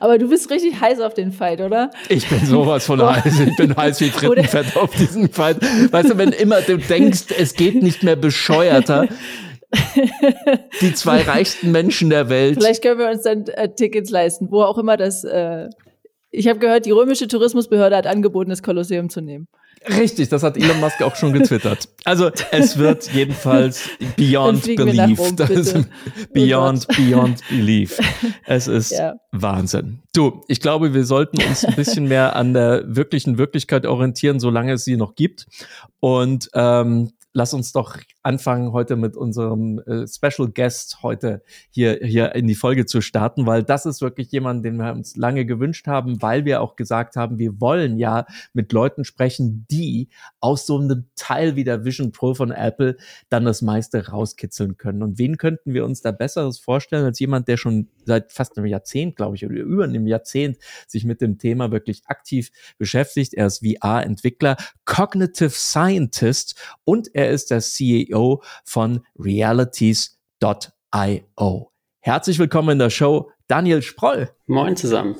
Aber 0.00 0.18
du 0.18 0.28
bist 0.28 0.50
richtig 0.50 0.80
heiß 0.80 1.00
auf 1.00 1.14
den 1.14 1.32
Fight, 1.32 1.60
oder? 1.60 1.90
Ich 2.08 2.28
bin 2.28 2.44
sowas 2.44 2.86
von 2.86 3.00
heiß. 3.00 3.40
Ich 3.40 3.56
bin 3.56 3.76
heiß 3.76 4.00
wie 4.00 4.10
Frittenfett 4.10 4.76
auf 4.76 4.90
diesen 4.96 5.28
Fight. 5.28 5.58
Weißt 5.92 6.10
du, 6.10 6.18
wenn 6.18 6.32
immer 6.32 6.60
du 6.60 6.78
denkst, 6.78 7.26
es 7.38 7.54
geht 7.54 7.82
nicht 7.82 8.02
mehr 8.02 8.16
bescheuerter. 8.16 9.06
Die 10.80 10.94
zwei 10.94 11.22
reichsten 11.22 11.72
Menschen 11.72 12.10
der 12.10 12.28
Welt. 12.28 12.56
Vielleicht 12.58 12.82
können 12.82 12.98
wir 12.98 13.08
uns 13.08 13.22
dann 13.22 13.46
äh, 13.46 13.72
Tickets 13.74 14.10
leisten, 14.10 14.50
wo 14.50 14.62
auch 14.62 14.78
immer 14.78 14.96
das. 14.96 15.24
Äh, 15.24 15.68
ich 16.34 16.48
habe 16.48 16.58
gehört, 16.58 16.86
die 16.86 16.90
römische 16.90 17.28
Tourismusbehörde 17.28 17.96
hat 17.96 18.06
angeboten, 18.06 18.50
das 18.50 18.62
Kolosseum 18.62 19.08
zu 19.08 19.20
nehmen. 19.20 19.46
Richtig, 19.86 20.30
das 20.30 20.42
hat 20.42 20.56
Elon 20.56 20.80
Musk 20.80 21.02
auch 21.02 21.14
schon 21.14 21.34
getwittert. 21.34 21.88
Also 22.04 22.30
es 22.50 22.78
wird 22.78 23.10
jedenfalls 23.12 23.88
beyond 24.16 24.64
belief. 24.64 25.18
Rom, 25.18 25.36
beyond, 26.32 26.86
oh 26.88 26.94
beyond 26.96 27.48
belief. 27.48 27.98
Es 28.46 28.66
ist 28.66 28.92
ja. 28.92 29.14
Wahnsinn. 29.30 30.00
Du, 30.14 30.42
ich 30.48 30.60
glaube, 30.60 30.94
wir 30.94 31.04
sollten 31.04 31.42
uns 31.42 31.64
ein 31.64 31.74
bisschen 31.74 32.08
mehr 32.08 32.34
an 32.34 32.54
der 32.54 32.84
wirklichen 32.86 33.36
Wirklichkeit 33.36 33.84
orientieren, 33.84 34.40
solange 34.40 34.72
es 34.72 34.84
sie 34.84 34.96
noch 34.96 35.16
gibt. 35.16 35.46
Und 36.00 36.48
ähm, 36.54 37.12
lass 37.34 37.52
uns 37.52 37.72
doch 37.72 37.98
anfangen, 38.24 38.72
heute 38.72 38.96
mit 38.96 39.16
unserem 39.16 39.78
äh, 39.80 40.06
Special 40.08 40.48
Guest 40.48 41.02
heute 41.02 41.42
hier, 41.70 41.98
hier 42.02 42.34
in 42.34 42.46
die 42.46 42.54
Folge 42.54 42.86
zu 42.86 43.02
starten, 43.02 43.46
weil 43.46 43.62
das 43.62 43.84
ist 43.84 44.00
wirklich 44.00 44.32
jemand, 44.32 44.64
den 44.64 44.76
wir 44.76 44.92
uns 44.92 45.14
lange 45.14 45.44
gewünscht 45.44 45.86
haben, 45.86 46.22
weil 46.22 46.46
wir 46.46 46.62
auch 46.62 46.74
gesagt 46.74 47.16
haben, 47.16 47.38
wir 47.38 47.60
wollen 47.60 47.98
ja 47.98 48.24
mit 48.54 48.72
Leuten 48.72 49.04
sprechen, 49.04 49.66
die 49.70 50.08
aus 50.40 50.66
so 50.66 50.78
einem 50.78 51.04
Teil 51.16 51.54
wie 51.54 51.64
der 51.64 51.84
Vision 51.84 52.12
Pro 52.12 52.34
von 52.34 52.50
Apple 52.50 52.96
dann 53.28 53.44
das 53.44 53.60
meiste 53.60 54.08
rauskitzeln 54.08 54.78
können. 54.78 55.02
Und 55.02 55.18
wen 55.18 55.36
könnten 55.36 55.74
wir 55.74 55.84
uns 55.84 56.00
da 56.00 56.10
Besseres 56.10 56.58
vorstellen 56.58 57.04
als 57.04 57.18
jemand, 57.18 57.46
der 57.46 57.58
schon 57.58 57.88
seit 58.06 58.32
fast 58.32 58.56
einem 58.56 58.66
Jahrzehnt, 58.66 59.16
glaube 59.16 59.36
ich, 59.36 59.44
oder 59.44 59.54
über 59.54 59.84
einem 59.84 60.06
Jahrzehnt 60.06 60.56
sich 60.86 61.04
mit 61.04 61.20
dem 61.20 61.36
Thema 61.38 61.70
wirklich 61.70 62.02
aktiv 62.06 62.50
beschäftigt. 62.78 63.34
Er 63.34 63.46
ist 63.46 63.62
VR-Entwickler, 63.66 64.56
Cognitive 64.86 65.50
Scientist 65.50 66.58
und 66.84 67.14
er 67.14 67.30
ist 67.30 67.50
der 67.50 67.60
CEO 67.60 68.13
CEO 68.14 68.42
von 68.64 69.04
realities.io. 69.18 70.12
Herzlich 72.00 72.38
willkommen 72.38 72.70
in 72.70 72.78
der 72.78 72.90
Show, 72.90 73.30
Daniel 73.48 73.82
Sproll. 73.82 74.30
Moin 74.46 74.76
zusammen. 74.76 75.16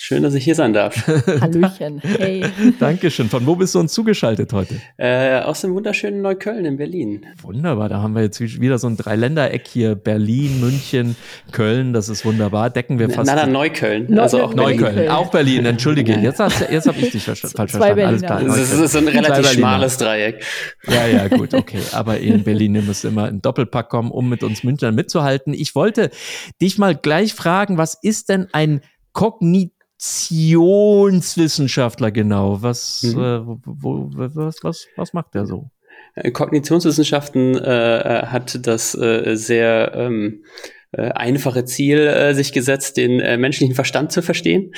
Schön, 0.00 0.22
dass 0.22 0.34
ich 0.34 0.44
hier 0.44 0.54
sein 0.54 0.72
darf. 0.72 1.06
Hallöchen. 1.40 2.00
Hey. 2.00 2.44
Dankeschön. 2.78 3.28
Von 3.28 3.46
wo 3.46 3.56
bist 3.56 3.74
du 3.74 3.80
uns 3.80 3.92
zugeschaltet 3.92 4.52
heute? 4.52 4.80
Äh, 4.96 5.40
aus 5.40 5.62
dem 5.62 5.74
wunderschönen 5.74 6.22
Neukölln 6.22 6.64
in 6.64 6.76
Berlin. 6.76 7.26
Wunderbar. 7.42 7.88
Da 7.88 8.00
haben 8.00 8.14
wir 8.14 8.22
jetzt 8.22 8.40
wieder 8.40 8.78
so 8.78 8.86
ein 8.86 8.96
Dreiländereck 8.96 9.66
hier. 9.66 9.94
Berlin, 9.94 10.60
München, 10.60 11.16
Köln. 11.52 11.92
Das 11.92 12.08
ist 12.08 12.24
wunderbar. 12.24 12.70
Decken 12.70 12.98
wir 12.98 13.10
fast. 13.10 13.26
Nein, 13.26 13.36
nein, 13.36 13.52
Neukölln. 13.52 14.06
Neu 14.08 14.22
also 14.22 14.42
auch 14.42 14.54
Neukölln. 14.54 14.94
Berlin. 14.94 15.10
Auch 15.10 15.30
Berlin. 15.30 15.66
Entschuldige. 15.66 16.12
Jetzt, 16.18 16.40
jetzt 16.40 16.86
habe 16.86 16.98
ich 16.98 17.10
dich 17.10 17.24
falsch 17.24 17.40
verstanden. 17.40 18.00
Alles 18.00 18.22
klar. 18.22 18.42
Das 18.42 18.72
ist 18.72 18.92
so 18.92 18.98
ein 18.98 19.08
relativ 19.08 19.50
schmales 19.52 19.96
Dreieck. 19.98 20.44
Ja, 20.86 21.06
ja, 21.06 21.28
gut. 21.28 21.54
Okay. 21.54 21.80
Aber 21.92 22.18
in 22.18 22.44
Berlin 22.44 22.72
müsst 22.72 23.04
immer 23.04 23.28
in 23.28 23.40
Doppelpack 23.40 23.88
kommen, 23.88 24.10
um 24.10 24.28
mit 24.28 24.42
uns 24.42 24.64
Münchnern 24.64 24.94
mitzuhalten. 24.94 25.54
Ich 25.54 25.74
wollte 25.74 26.10
dich 26.60 26.78
mal 26.78 26.94
gleich 26.94 27.34
fragen, 27.34 27.78
was 27.78 27.98
ist 28.00 28.28
denn 28.28 28.48
ein 28.52 28.80
Kognit 29.12 29.72
Kognitionswissenschaftler 29.98 32.10
genau. 32.10 32.62
Was, 32.62 33.02
mhm. 33.02 33.18
äh, 33.18 33.46
wo, 33.46 34.10
was, 34.14 34.56
was, 34.62 34.86
was 34.96 35.12
macht 35.12 35.34
der 35.34 35.46
so? 35.46 35.70
Äh, 36.14 36.30
Kognitionswissenschaften 36.30 37.56
äh, 37.56 37.98
äh, 37.98 38.26
hat 38.26 38.66
das 38.66 38.94
äh, 38.94 39.36
sehr 39.36 39.92
ähm, 39.94 40.44
äh, 40.92 41.10
einfache 41.10 41.64
Ziel 41.64 42.34
sich 42.34 42.52
gesetzt, 42.52 42.96
den 42.96 43.40
menschlichen 43.40 43.74
Verstand 43.74 44.12
zu 44.12 44.22
verstehen 44.22 44.72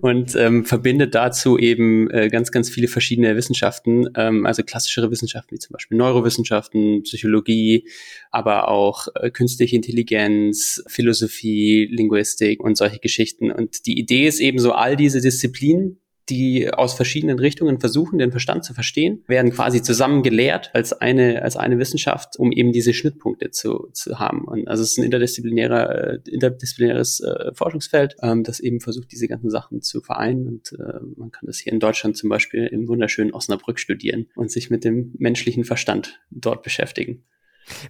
und 0.00 0.34
ähm, 0.36 0.64
verbindet 0.64 1.14
dazu 1.14 1.58
eben 1.58 2.10
äh, 2.10 2.28
ganz, 2.28 2.50
ganz 2.50 2.70
viele 2.70 2.88
verschiedene 2.88 3.36
Wissenschaften, 3.36 4.08
ähm, 4.16 4.46
also 4.46 4.62
klassischere 4.62 5.10
Wissenschaften 5.10 5.54
wie 5.54 5.58
zum 5.58 5.74
Beispiel 5.74 5.98
Neurowissenschaften, 5.98 7.02
Psychologie, 7.02 7.88
aber 8.30 8.68
auch 8.68 9.08
äh, 9.14 9.30
künstliche 9.30 9.76
Intelligenz, 9.76 10.82
Philosophie, 10.86 11.88
Linguistik 11.90 12.62
und 12.62 12.76
solche 12.76 12.98
Geschichten. 12.98 13.50
Und 13.50 13.86
die 13.86 13.98
Idee 13.98 14.26
ist 14.26 14.40
eben 14.40 14.58
so, 14.58 14.72
all 14.72 14.96
diese 14.96 15.20
Disziplinen 15.20 16.00
die 16.28 16.72
aus 16.72 16.94
verschiedenen 16.94 17.38
Richtungen 17.38 17.80
versuchen, 17.80 18.18
den 18.18 18.30
Verstand 18.30 18.64
zu 18.64 18.74
verstehen, 18.74 19.24
werden 19.26 19.50
quasi 19.50 19.82
zusammen 19.82 20.22
gelehrt 20.22 20.70
als 20.74 20.92
eine, 20.92 21.42
als 21.42 21.56
eine 21.56 21.78
Wissenschaft, 21.78 22.38
um 22.38 22.52
eben 22.52 22.72
diese 22.72 22.92
Schnittpunkte 22.92 23.50
zu, 23.50 23.88
zu 23.92 24.18
haben. 24.18 24.44
Und 24.44 24.68
also 24.68 24.82
es 24.82 24.92
ist 24.92 24.98
ein 24.98 25.04
interdisziplinärer, 25.04 26.12
äh, 26.14 26.18
interdisziplinäres 26.30 27.20
äh, 27.20 27.52
Forschungsfeld, 27.54 28.16
ähm, 28.22 28.44
das 28.44 28.60
eben 28.60 28.80
versucht, 28.80 29.10
diese 29.12 29.28
ganzen 29.28 29.50
Sachen 29.50 29.82
zu 29.82 30.00
vereinen. 30.00 30.46
Und 30.48 30.72
äh, 30.72 31.00
man 31.16 31.30
kann 31.30 31.46
das 31.46 31.58
hier 31.58 31.72
in 31.72 31.80
Deutschland 31.80 32.16
zum 32.16 32.28
Beispiel 32.28 32.66
im 32.66 32.88
wunderschönen 32.88 33.32
Osnabrück 33.32 33.78
studieren 33.78 34.26
und 34.34 34.50
sich 34.50 34.70
mit 34.70 34.84
dem 34.84 35.14
menschlichen 35.18 35.64
Verstand 35.64 36.20
dort 36.30 36.62
beschäftigen. 36.62 37.24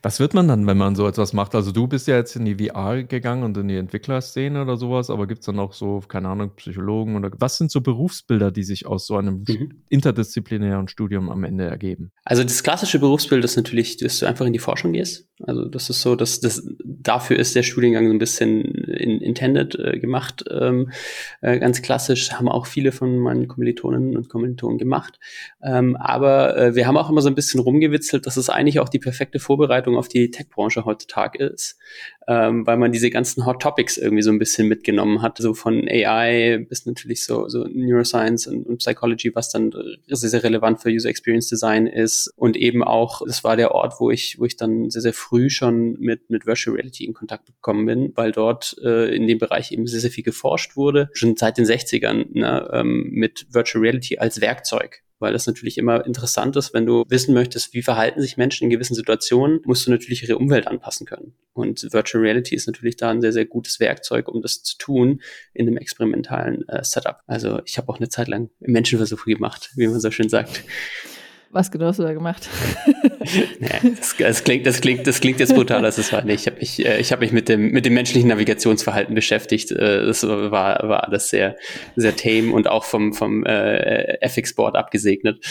Was 0.03 0.21
wird 0.21 0.35
man 0.35 0.49
dann, 0.49 0.67
wenn 0.67 0.77
man 0.77 0.95
so 0.95 1.07
etwas 1.07 1.33
macht? 1.33 1.55
Also 1.55 1.73
du 1.73 1.87
bist 1.87 2.07
ja 2.09 2.17
jetzt 2.17 2.37
in 2.37 2.45
die 2.45 2.67
VR 2.67 3.03
gegangen 3.03 3.43
und 3.43 3.57
in 3.57 3.69
die 3.69 3.77
Entwicklerszene 3.77 4.63
oder 4.63 4.77
sowas, 4.77 5.11
aber 5.11 5.27
gibt 5.27 5.41
es 5.41 5.47
dann 5.47 5.59
auch 5.59 5.73
so, 5.73 6.01
keine 6.07 6.29
Ahnung, 6.29 6.51
Psychologen 6.57 7.17
oder 7.17 7.31
was 7.39 7.59
sind 7.59 7.71
so 7.71 7.81
Berufsbilder, 7.81 8.51
die 8.51 8.63
sich 8.65 8.87
aus 8.87 9.07
so 9.07 9.17
einem 9.17 9.45
mhm. 9.49 9.83
interdisziplinären 9.89 10.89
Studium 10.89 11.31
am 11.31 11.45
Ende 11.45 11.65
ergeben? 11.65 12.11
Also 12.25 12.43
das 12.43 12.63
klassische 12.63 12.99
Berufsbild 12.99 13.45
ist 13.45 13.57
natürlich, 13.57 13.97
dass 13.97 14.19
du 14.19 14.27
einfach 14.27 14.47
in 14.47 14.53
die 14.53 14.59
Forschung 14.59 14.93
gehst. 14.93 15.29
Also 15.45 15.67
das 15.67 15.89
ist 15.89 16.03
so, 16.03 16.17
dass 16.17 16.41
das 16.41 16.67
dafür 16.85 17.39
ist 17.39 17.55
der 17.55 17.63
Studiengang 17.63 18.07
so 18.07 18.13
ein 18.13 18.19
bisschen 18.19 18.65
in, 18.65 19.21
intended 19.21 19.77
äh, 19.77 19.99
gemacht. 19.99 20.45
Ähm, 20.51 20.91
äh, 21.41 21.59
ganz 21.59 21.81
klassisch 21.81 22.33
haben 22.33 22.49
auch 22.49 22.67
viele 22.67 22.91
von 22.91 23.19
meinen 23.19 23.47
Kommilitoninnen 23.47 24.17
und 24.17 24.29
Kommilitonen 24.29 24.79
gemacht. 24.79 25.21
Ähm, 25.63 25.97
aber 25.97 26.57
äh, 26.57 26.75
wir 26.75 26.87
haben 26.87 26.97
auch 26.97 27.09
immer 27.09 27.21
so 27.21 27.29
ein 27.29 27.37
bisschen 27.37 27.61
rumgewitzelt, 27.61 28.27
dass 28.27 28.37
es 28.37 28.51
eigentlich 28.51 28.81
auch 28.81 28.89
die 28.89 28.99
perfekte 28.99 29.39
Vorbereitung 29.39 29.68
Vorbereitung 29.69 29.97
auf 29.97 30.09
die 30.09 30.31
Tech-Branche 30.31 30.87
heutzutage 30.87 31.45
ist, 31.45 31.79
ähm, 32.27 32.67
weil 32.67 32.79
man 32.79 32.91
diese 32.91 33.11
ganzen 33.11 33.45
Hot 33.45 33.61
Topics 33.61 33.99
irgendwie 33.99 34.23
so 34.23 34.31
ein 34.31 34.39
bisschen 34.39 34.67
mitgenommen 34.67 35.21
hat, 35.21 35.37
so 35.39 35.53
von 35.53 35.87
AI 35.87 36.65
bis 36.69 36.87
natürlich 36.87 37.25
so, 37.25 37.49
so 37.49 37.67
Neuroscience 37.71 38.47
und, 38.47 38.67
und 38.67 38.79
Psychology, 38.79 39.35
was 39.35 39.51
dann 39.51 39.73
sehr, 40.07 40.31
sehr 40.31 40.43
relevant 40.43 40.81
für 40.81 40.89
User 40.89 41.11
Experience 41.11 41.49
Design 41.49 41.87
ist. 41.87 42.33
Und 42.37 42.57
eben 42.57 42.83
auch, 42.83 43.21
das 43.27 43.45
war 43.45 43.57
der 43.57 43.73
Ort, 43.73 43.95
wo 43.99 44.11
ich, 44.11 44.39
wo 44.39 44.47
ich 44.47 44.57
dann 44.57 44.89
sehr, 44.89 45.03
sehr 45.03 45.13
früh 45.13 45.51
schon 45.51 45.99
mit, 45.99 46.31
mit 46.31 46.47
Virtual 46.47 46.75
Reality 46.77 47.05
in 47.05 47.13
Kontakt 47.13 47.47
gekommen 47.47 47.85
bin, 47.85 48.13
weil 48.15 48.33
dort 48.33 48.75
äh, 48.83 49.15
in 49.15 49.27
dem 49.27 49.39
Bereich 49.39 49.71
eben 49.73 49.87
sehr, 49.87 50.01
sehr 50.01 50.11
viel 50.11 50.25
geforscht 50.25 50.77
wurde, 50.77 51.11
schon 51.13 51.37
seit 51.37 51.59
den 51.59 51.67
60ern 51.67 52.27
ne, 52.33 52.71
ähm, 52.73 53.11
mit 53.11 53.47
Virtual 53.51 53.83
Reality 53.83 54.19
als 54.19 54.41
Werkzeug 54.41 55.03
weil 55.19 55.33
das 55.33 55.47
natürlich 55.47 55.79
immer 55.79 56.05
interessant 56.07 56.57
ist, 56.57 56.75
wenn 56.75 56.87
du 56.87 57.05
wissen 57.09 57.35
möchtest, 57.35 57.75
wie 57.75 57.83
verhalten 57.83 58.21
sich 58.21 58.37
Menschen 58.37 58.65
in 58.65 58.71
gewissen 58.71 58.95
Situationen, 58.95 59.61
musst 59.65 59.87
du 59.87 59.91
natürlich 59.91 60.23
ihre 60.23 60.39
Umwelt 60.39 60.67
anpassen 60.67 61.07
können. 61.07 61.35
Und 61.53 61.93
Virtual 61.93 62.23
Reality 62.23 62.55
ist 62.55 62.67
natürlich 62.67 62.97
da 62.97 63.11
ein 63.11 63.21
sehr, 63.21 63.33
sehr 63.33 63.47
gutes 63.47 63.81
Werkzeug, 63.81 64.29
um 64.29 64.43
das 64.43 64.63
zu 64.63 64.79
tun 64.79 65.21
in 65.55 65.67
einem 65.67 65.77
experimentalen 65.77 66.69
äh, 66.69 66.85
Setup. 66.85 67.21
Also 67.27 67.61
ich 67.65 67.79
habe 67.79 67.89
auch 67.89 67.99
eine 67.99 68.09
Zeit 68.09 68.29
lang 68.29 68.51
Menschenversuche 68.61 69.31
gemacht, 69.31 69.71
wie 69.77 69.87
man 69.87 70.01
so 70.01 70.11
schön 70.11 70.29
sagt. 70.29 70.65
Was 71.51 71.71
genau 71.71 71.87
hast 71.87 71.99
du 71.99 72.03
da 72.03 72.13
gemacht? 72.13 72.47
nee, 73.59 73.95
das, 73.97 74.17
das, 74.19 74.45
klingt, 74.45 74.67
das, 74.67 74.83
klingt, 74.83 75.07
das 75.07 75.21
klingt 75.21 75.41
jetzt 75.41 75.55
brutal, 75.55 75.81
das 75.81 75.97
ist 75.97 76.13
war 76.13 76.23
nicht. 76.23 76.41
Ich 76.41 76.47
habe 76.47 76.59
mich, 76.59 76.85
äh, 76.85 77.01
ich 77.01 77.11
hab 77.11 77.21
mich 77.21 77.33
mit, 77.33 77.49
dem, 77.49 77.71
mit 77.71 77.87
dem 77.87 77.95
menschlichen 77.95 78.29
Navigationsverhalten 78.29 79.15
beschäftigt. 79.15 79.71
Äh, 79.71 80.05
das 80.05 80.23
war, 80.25 80.51
war 80.51 81.05
alles 81.05 81.31
sehr, 81.31 81.57
sehr 81.97 82.15
tame 82.17 82.53
und 82.53 82.69
auch 82.69 82.85
vom, 82.85 83.15
vom 83.15 83.47
äh, 83.47 84.19
FX-Board 84.21 84.77
abgesegnet. 84.77 85.43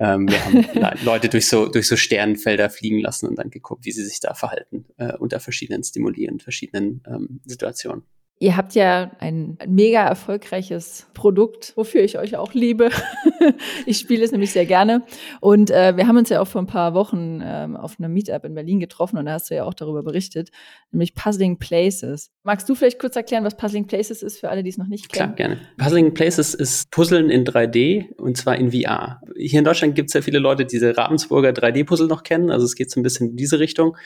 Ähm, 0.00 0.28
wir 0.28 0.42
haben 0.44 0.98
Leute 1.04 1.28
durch 1.28 1.48
so, 1.48 1.68
durch 1.68 1.86
so 1.86 1.96
Sternenfelder 1.96 2.70
fliegen 2.70 3.00
lassen 3.00 3.28
und 3.28 3.36
dann 3.36 3.50
geguckt, 3.50 3.84
wie 3.84 3.92
sie 3.92 4.04
sich 4.04 4.20
da 4.20 4.32
verhalten 4.32 4.86
äh, 4.96 5.16
unter 5.18 5.38
verschiedenen 5.38 5.84
Stimuli 5.84 6.30
und 6.30 6.42
verschiedenen 6.42 7.02
ähm, 7.06 7.40
Situationen. 7.44 8.04
Ihr 8.42 8.56
habt 8.56 8.74
ja 8.74 9.12
ein 9.20 9.56
mega 9.68 10.04
erfolgreiches 10.04 11.06
Produkt, 11.14 11.74
wofür 11.76 12.02
ich 12.02 12.18
euch 12.18 12.36
auch 12.36 12.54
liebe. 12.54 12.90
ich 13.86 13.98
spiele 13.98 14.24
es 14.24 14.32
nämlich 14.32 14.50
sehr 14.50 14.66
gerne. 14.66 15.02
Und 15.40 15.70
äh, 15.70 15.96
wir 15.96 16.08
haben 16.08 16.16
uns 16.16 16.28
ja 16.28 16.40
auch 16.40 16.48
vor 16.48 16.60
ein 16.60 16.66
paar 16.66 16.92
Wochen 16.92 17.40
ähm, 17.40 17.76
auf 17.76 18.00
einem 18.00 18.12
Meetup 18.12 18.44
in 18.44 18.54
Berlin 18.54 18.80
getroffen 18.80 19.16
und 19.16 19.26
da 19.26 19.34
hast 19.34 19.48
du 19.48 19.54
ja 19.54 19.62
auch 19.62 19.74
darüber 19.74 20.02
berichtet, 20.02 20.50
nämlich 20.90 21.14
Puzzling 21.14 21.60
Places. 21.60 22.32
Magst 22.42 22.68
du 22.68 22.74
vielleicht 22.74 22.98
kurz 22.98 23.14
erklären, 23.14 23.44
was 23.44 23.56
Puzzling 23.56 23.86
Places 23.86 24.24
ist 24.24 24.40
für 24.40 24.50
alle, 24.50 24.64
die 24.64 24.70
es 24.70 24.76
noch 24.76 24.88
nicht 24.88 25.12
kennen? 25.12 25.36
Klar, 25.36 25.48
gerne. 25.48 25.60
Puzzling 25.78 26.12
Places 26.12 26.52
ist 26.54 26.90
Puzzeln 26.90 27.30
in 27.30 27.44
3D 27.44 28.12
und 28.16 28.36
zwar 28.36 28.56
in 28.56 28.72
VR. 28.72 29.20
Hier 29.36 29.60
in 29.60 29.64
Deutschland 29.64 29.94
gibt 29.94 30.08
es 30.08 30.14
ja 30.14 30.20
viele 30.20 30.40
Leute, 30.40 30.64
die 30.64 30.72
diese 30.72 30.96
Ravensburger 30.96 31.50
3D-Puzzle 31.50 32.08
noch 32.08 32.24
kennen. 32.24 32.50
Also 32.50 32.66
es 32.66 32.74
geht 32.74 32.90
so 32.90 32.98
ein 32.98 33.04
bisschen 33.04 33.30
in 33.30 33.36
diese 33.36 33.60
Richtung. 33.60 33.96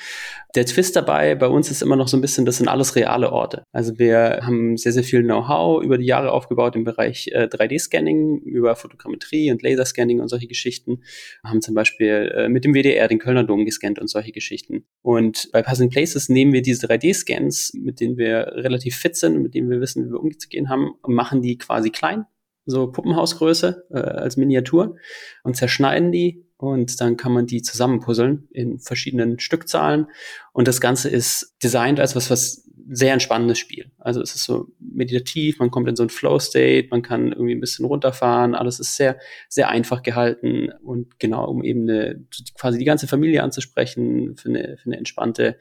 Der 0.54 0.66
Twist 0.66 0.94
dabei 0.94 1.34
bei 1.36 1.48
uns 1.48 1.70
ist 1.70 1.80
immer 1.80 1.96
noch 1.96 2.08
so 2.08 2.18
ein 2.18 2.20
bisschen, 2.20 2.44
das 2.44 2.58
sind 2.58 2.68
alles 2.68 2.96
reale 2.96 3.32
Orte. 3.32 3.64
Also 3.72 3.98
wir 3.98 4.25
haben 4.42 4.76
sehr, 4.76 4.92
sehr 4.92 5.02
viel 5.02 5.22
Know-how 5.22 5.82
über 5.82 5.98
die 5.98 6.06
Jahre 6.06 6.32
aufgebaut 6.32 6.76
im 6.76 6.84
Bereich 6.84 7.28
äh, 7.32 7.44
3D-Scanning, 7.44 8.40
über 8.42 8.76
Fotogrammetrie 8.76 9.50
und 9.50 9.62
Laserscanning 9.62 10.20
und 10.20 10.28
solche 10.28 10.46
Geschichten. 10.46 11.02
Haben 11.44 11.62
zum 11.62 11.74
Beispiel 11.74 12.32
äh, 12.34 12.48
mit 12.48 12.64
dem 12.64 12.74
WDR 12.74 13.08
den 13.08 13.18
Kölner 13.18 13.44
Dom 13.44 13.64
gescannt 13.64 13.98
und 13.98 14.08
solche 14.08 14.32
Geschichten. 14.32 14.84
Und 15.02 15.50
bei 15.52 15.62
Puzzling 15.62 15.90
Places 15.90 16.28
nehmen 16.28 16.52
wir 16.52 16.62
diese 16.62 16.86
3D-Scans, 16.86 17.74
mit 17.74 18.00
denen 18.00 18.16
wir 18.16 18.52
relativ 18.54 18.96
fit 18.96 19.16
sind, 19.16 19.42
mit 19.42 19.54
denen 19.54 19.70
wir 19.70 19.80
wissen, 19.80 20.06
wie 20.06 20.10
wir 20.10 20.20
umzugehen 20.20 20.68
haben, 20.68 20.92
und 21.02 21.14
machen 21.14 21.42
die 21.42 21.58
quasi 21.58 21.90
klein, 21.90 22.24
so 22.66 22.90
Puppenhausgröße 22.90 23.86
äh, 23.90 23.98
als 23.98 24.36
Miniatur 24.36 24.96
und 25.44 25.56
zerschneiden 25.56 26.12
die 26.12 26.44
und 26.58 27.00
dann 27.00 27.16
kann 27.16 27.32
man 27.32 27.46
die 27.46 27.62
zusammenpuzzeln 27.62 28.48
in 28.50 28.78
verschiedenen 28.78 29.38
Stückzahlen 29.38 30.06
und 30.52 30.68
das 30.68 30.80
Ganze 30.80 31.08
ist 31.08 31.54
designt 31.62 32.00
als 32.00 32.16
was, 32.16 32.30
was 32.30 32.65
sehr 32.88 33.12
entspannendes 33.12 33.58
Spiel. 33.58 33.90
Also 33.98 34.20
es 34.20 34.34
ist 34.34 34.44
so 34.44 34.68
meditativ, 34.78 35.58
man 35.58 35.70
kommt 35.70 35.88
in 35.88 35.96
so 35.96 36.02
ein 36.02 36.08
Flow-State, 36.08 36.88
man 36.90 37.02
kann 37.02 37.32
irgendwie 37.32 37.54
ein 37.54 37.60
bisschen 37.60 37.84
runterfahren, 37.84 38.54
alles 38.54 38.78
ist 38.78 38.96
sehr, 38.96 39.18
sehr 39.48 39.68
einfach 39.68 40.02
gehalten 40.02 40.70
und 40.82 41.18
genau, 41.18 41.48
um 41.48 41.64
eben 41.64 41.88
eine, 41.88 42.24
quasi 42.58 42.78
die 42.78 42.84
ganze 42.84 43.08
Familie 43.08 43.42
anzusprechen 43.42 44.36
für 44.36 44.48
eine, 44.50 44.76
für 44.76 44.86
eine 44.86 44.98
entspannte 44.98 45.58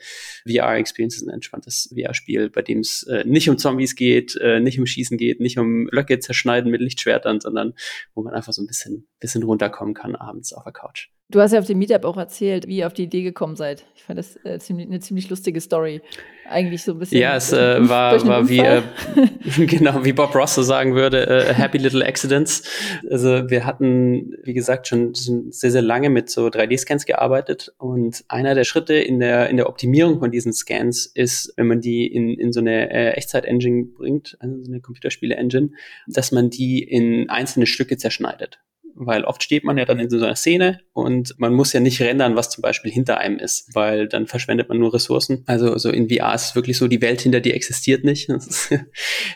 VR-Experience, 0.47 1.21
ein 1.21 1.29
entspanntes 1.29 1.93
VR-Spiel, 1.95 2.49
bei 2.49 2.61
dem 2.61 2.79
es 2.79 3.03
äh, 3.03 3.23
nicht 3.25 3.49
um 3.49 3.57
Zombies 3.57 3.95
geht, 3.95 4.35
äh, 4.35 4.59
nicht 4.59 4.79
um 4.79 4.85
Schießen 4.85 5.17
geht, 5.17 5.39
nicht 5.39 5.57
um 5.57 5.87
Blöcke 5.87 6.19
zerschneiden 6.19 6.69
mit 6.69 6.81
Lichtschwertern, 6.81 7.39
sondern 7.39 7.73
wo 8.13 8.21
man 8.21 8.33
einfach 8.33 8.53
so 8.53 8.61
ein 8.61 8.67
bisschen, 8.67 9.07
bisschen 9.19 9.43
runterkommen 9.43 9.93
kann 9.93 10.15
abends 10.15 10.53
auf 10.53 10.63
der 10.63 10.73
Couch. 10.73 11.09
Du 11.31 11.41
hast 11.41 11.53
ja 11.53 11.59
auf 11.59 11.65
dem 11.65 11.79
Meetup 11.79 12.05
auch 12.05 12.17
erzählt, 12.17 12.67
wie 12.67 12.77
ihr 12.77 12.87
auf 12.87 12.93
die 12.93 13.03
Idee 13.03 13.23
gekommen 13.23 13.55
seid. 13.55 13.83
Ich 13.95 14.03
fand 14.03 14.19
das 14.19 14.37
äh, 14.45 14.59
ziemlich, 14.59 14.87
eine 14.87 14.99
ziemlich 14.99 15.27
lustige 15.27 15.59
Story. 15.59 16.01
Eigentlich 16.47 16.83
so 16.83 16.91
ein 16.91 16.99
bisschen. 16.99 17.19
Ja, 17.19 17.35
es 17.35 17.51
äh, 17.51 17.89
war, 17.89 18.23
war 18.27 18.47
wie, 18.47 18.59
äh, 18.59 18.83
genau, 19.65 20.05
wie 20.05 20.13
Bob 20.13 20.35
Ross 20.35 20.53
so 20.53 20.61
sagen 20.61 20.93
würde, 20.93 21.25
äh, 21.25 21.53
Happy 21.55 21.79
Little 21.79 22.05
Accidents. 22.05 22.69
Also 23.09 23.49
wir 23.49 23.65
hatten, 23.65 24.35
wie 24.43 24.53
gesagt, 24.53 24.87
schon, 24.87 25.15
schon 25.15 25.51
sehr, 25.51 25.71
sehr 25.71 25.81
lange 25.81 26.11
mit 26.11 26.29
so 26.29 26.45
3D-Scans 26.45 27.07
gearbeitet. 27.07 27.73
Und 27.79 28.23
einer 28.27 28.53
der 28.53 28.63
Schritte 28.63 28.93
in 28.93 29.19
der, 29.19 29.49
in 29.49 29.57
der 29.57 29.67
Optimierung 29.67 30.19
von 30.19 30.29
diesen 30.29 30.53
Scans 30.53 31.07
ist, 31.07 31.53
wenn 31.57 31.65
man 31.65 31.81
die 31.81 32.05
in, 32.05 32.35
in 32.35 32.53
so 32.53 32.59
eine 32.59 32.91
äh, 32.91 33.13
Echtzeit-Engine 33.13 33.85
bringt, 33.97 34.37
also 34.41 34.61
so 34.61 34.71
eine 34.71 34.79
Computerspiele-Engine, 34.79 35.71
dass 36.05 36.31
man 36.31 36.51
die 36.51 36.83
in 36.83 37.31
einzelne 37.31 37.65
Stücke 37.65 37.97
zerschneidet 37.97 38.59
weil 38.95 39.23
oft 39.25 39.43
steht 39.43 39.63
man 39.63 39.77
ja 39.77 39.85
dann 39.85 39.99
in 39.99 40.09
so 40.09 40.17
einer 40.17 40.35
Szene 40.35 40.79
und 40.93 41.35
man 41.37 41.53
muss 41.53 41.73
ja 41.73 41.79
nicht 41.79 42.01
rendern, 42.01 42.35
was 42.35 42.49
zum 42.49 42.61
Beispiel 42.61 42.91
hinter 42.91 43.17
einem 43.17 43.37
ist, 43.37 43.75
weil 43.75 44.07
dann 44.07 44.25
verschwendet 44.25 44.69
man 44.69 44.79
nur 44.79 44.93
Ressourcen. 44.93 45.43
Also, 45.45 45.71
also 45.71 45.89
in 45.89 46.09
VR 46.09 46.33
ist 46.33 46.45
es 46.45 46.55
wirklich 46.55 46.77
so, 46.77 46.87
die 46.87 47.01
Welt 47.01 47.21
hinter 47.21 47.41
dir 47.41 47.53
existiert 47.53 48.03
nicht. 48.03 48.29
Das 48.35 48.47
ist 48.47 48.85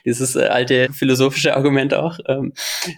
dieses 0.06 0.36
äh, 0.36 0.44
alte 0.44 0.90
philosophische 0.92 1.56
Argument 1.56 1.94
auch. 1.94 2.20
Ähm, 2.28 2.54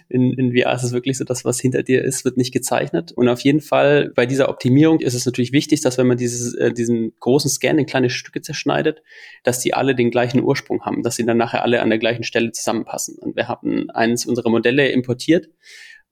in, 0.08 0.32
in 0.34 0.56
VR 0.56 0.74
ist 0.74 0.82
es 0.82 0.92
wirklich 0.92 1.16
so, 1.16 1.24
das, 1.24 1.44
was 1.44 1.60
hinter 1.60 1.82
dir 1.82 2.02
ist, 2.02 2.24
wird 2.24 2.36
nicht 2.36 2.52
gezeichnet. 2.52 3.12
Und 3.12 3.28
auf 3.28 3.40
jeden 3.40 3.60
Fall 3.60 4.10
bei 4.14 4.26
dieser 4.26 4.48
Optimierung 4.48 5.00
ist 5.00 5.14
es 5.14 5.24
natürlich 5.24 5.52
wichtig, 5.52 5.80
dass 5.80 5.98
wenn 5.98 6.06
man 6.06 6.16
dieses, 6.16 6.54
äh, 6.54 6.72
diesen 6.72 7.12
großen 7.20 7.50
Scan 7.50 7.78
in 7.78 7.86
kleine 7.86 8.10
Stücke 8.10 8.42
zerschneidet, 8.42 9.02
dass 9.42 9.60
die 9.60 9.74
alle 9.74 9.94
den 9.94 10.10
gleichen 10.10 10.42
Ursprung 10.42 10.82
haben, 10.82 11.02
dass 11.02 11.16
sie 11.16 11.24
dann 11.24 11.36
nachher 11.36 11.62
alle 11.62 11.82
an 11.82 11.90
der 11.90 11.98
gleichen 11.98 12.24
Stelle 12.24 12.52
zusammenpassen. 12.52 13.16
Und 13.18 13.36
wir 13.36 13.48
haben 13.48 13.90
eines 13.90 14.26
unserer 14.26 14.50
Modelle 14.50 14.88
importiert, 14.90 15.48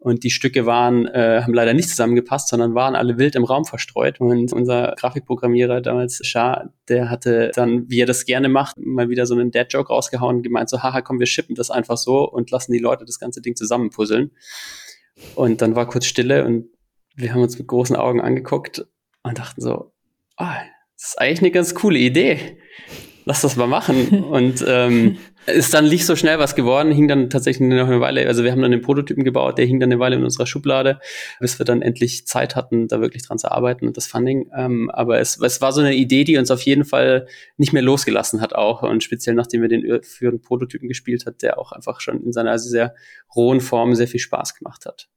und 0.01 0.25
die 0.25 0.31
Stücke 0.31 0.65
waren, 0.65 1.07
äh, 1.07 1.43
haben 1.43 1.53
leider 1.53 1.75
nicht 1.75 1.91
zusammengepasst, 1.91 2.49
sondern 2.49 2.75
waren 2.75 2.97
alle 2.97 3.19
wild 3.19 3.37
im 3.37 3.45
Raum 3.45 3.67
verstreut. 3.67 4.19
Und 4.19 4.51
unser 4.51 4.95
Grafikprogrammierer 4.99 5.83
damals, 5.83 6.21
Shah, 6.25 6.73
der 6.89 7.11
hatte 7.11 7.53
dann, 7.55 7.89
wie 7.91 8.01
er 8.01 8.07
das 8.07 8.25
gerne 8.25 8.49
macht, 8.49 8.79
mal 8.79 9.11
wieder 9.11 9.27
so 9.27 9.35
einen 9.35 9.51
Dad-Joke 9.51 9.93
rausgehauen 9.93 10.37
und 10.37 10.43
gemeint 10.43 10.71
so, 10.71 10.83
haha, 10.83 11.03
komm, 11.03 11.21
wir 11.21 11.27
schippen 11.27 11.55
das 11.55 11.71
einfach 11.71 11.99
so 11.99 12.27
und 12.27 12.51
lassen 12.51 12.73
die 12.73 12.79
Leute 12.79 13.05
das 13.05 13.19
ganze 13.19 13.43
Ding 13.43 13.57
zusammenpuzzeln. 13.57 14.31
Und 15.35 15.61
dann 15.61 15.77
war 15.77 15.87
kurz 15.87 16.07
Stille 16.07 16.47
und 16.47 16.71
wir 17.15 17.35
haben 17.35 17.43
uns 17.43 17.59
mit 17.59 17.69
großen 17.69 17.95
Augen 17.95 18.23
angeguckt 18.23 18.87
und 19.23 19.39
dachten 19.39 19.61
so, 19.61 19.93
oh, 20.39 20.45
das 20.97 21.09
ist 21.11 21.21
eigentlich 21.21 21.41
eine 21.41 21.51
ganz 21.51 21.75
coole 21.75 21.99
Idee 21.99 22.59
lass 23.31 23.43
das 23.43 23.55
mal 23.55 23.69
machen. 23.69 24.25
Und 24.25 24.65
ähm, 24.67 25.19
ist 25.47 25.73
dann 25.73 25.89
nicht 25.89 26.05
so 26.05 26.17
schnell 26.17 26.41
was 26.41 26.57
geworden, 26.57 26.91
hing 26.91 27.07
dann 27.07 27.31
tatsächlich 27.31 27.69
noch 27.69 27.87
eine 27.87 28.01
Weile, 28.01 28.27
also 28.27 28.43
wir 28.43 28.51
haben 28.51 28.61
dann 28.61 28.73
den 28.73 28.83
Prototypen 28.83 29.23
gebaut, 29.25 29.57
der 29.57 29.67
hing 29.67 29.79
dann 29.79 29.91
eine 29.91 30.01
Weile 30.01 30.17
in 30.17 30.25
unserer 30.25 30.47
Schublade, 30.47 30.99
bis 31.39 31.59
wir 31.59 31.65
dann 31.65 31.81
endlich 31.81 32.27
Zeit 32.27 32.57
hatten, 32.57 32.89
da 32.89 33.01
wirklich 33.01 33.23
dran 33.23 33.39
zu 33.39 33.51
arbeiten 33.51 33.87
und 33.87 33.97
das 33.97 34.07
Funding. 34.07 34.51
Ähm, 34.55 34.91
aber 34.91 35.21
es, 35.21 35.41
es 35.41 35.61
war 35.61 35.73
so 35.73 35.81
eine 35.81 35.95
Idee, 35.95 36.25
die 36.25 36.37
uns 36.37 36.51
auf 36.51 36.63
jeden 36.63 36.85
Fall 36.85 37.27
nicht 37.57 37.73
mehr 37.73 37.83
losgelassen 37.83 38.41
hat 38.41 38.53
auch 38.53 38.83
und 38.83 39.05
speziell 39.05 39.37
nachdem 39.37 39.63
wir 39.63 39.69
den 39.69 40.03
führenden 40.03 40.43
Prototypen 40.43 40.89
gespielt 40.89 41.25
hat, 41.25 41.43
der 41.43 41.59
auch 41.59 41.73
einfach 41.73 42.01
schon 42.01 42.23
in 42.23 42.33
seiner 42.33 42.59
sehr 42.59 42.95
rohen 43.35 43.61
Form 43.61 43.95
sehr 43.95 44.09
viel 44.09 44.21
Spaß 44.21 44.57
gemacht 44.57 44.87
hat. 44.87 45.09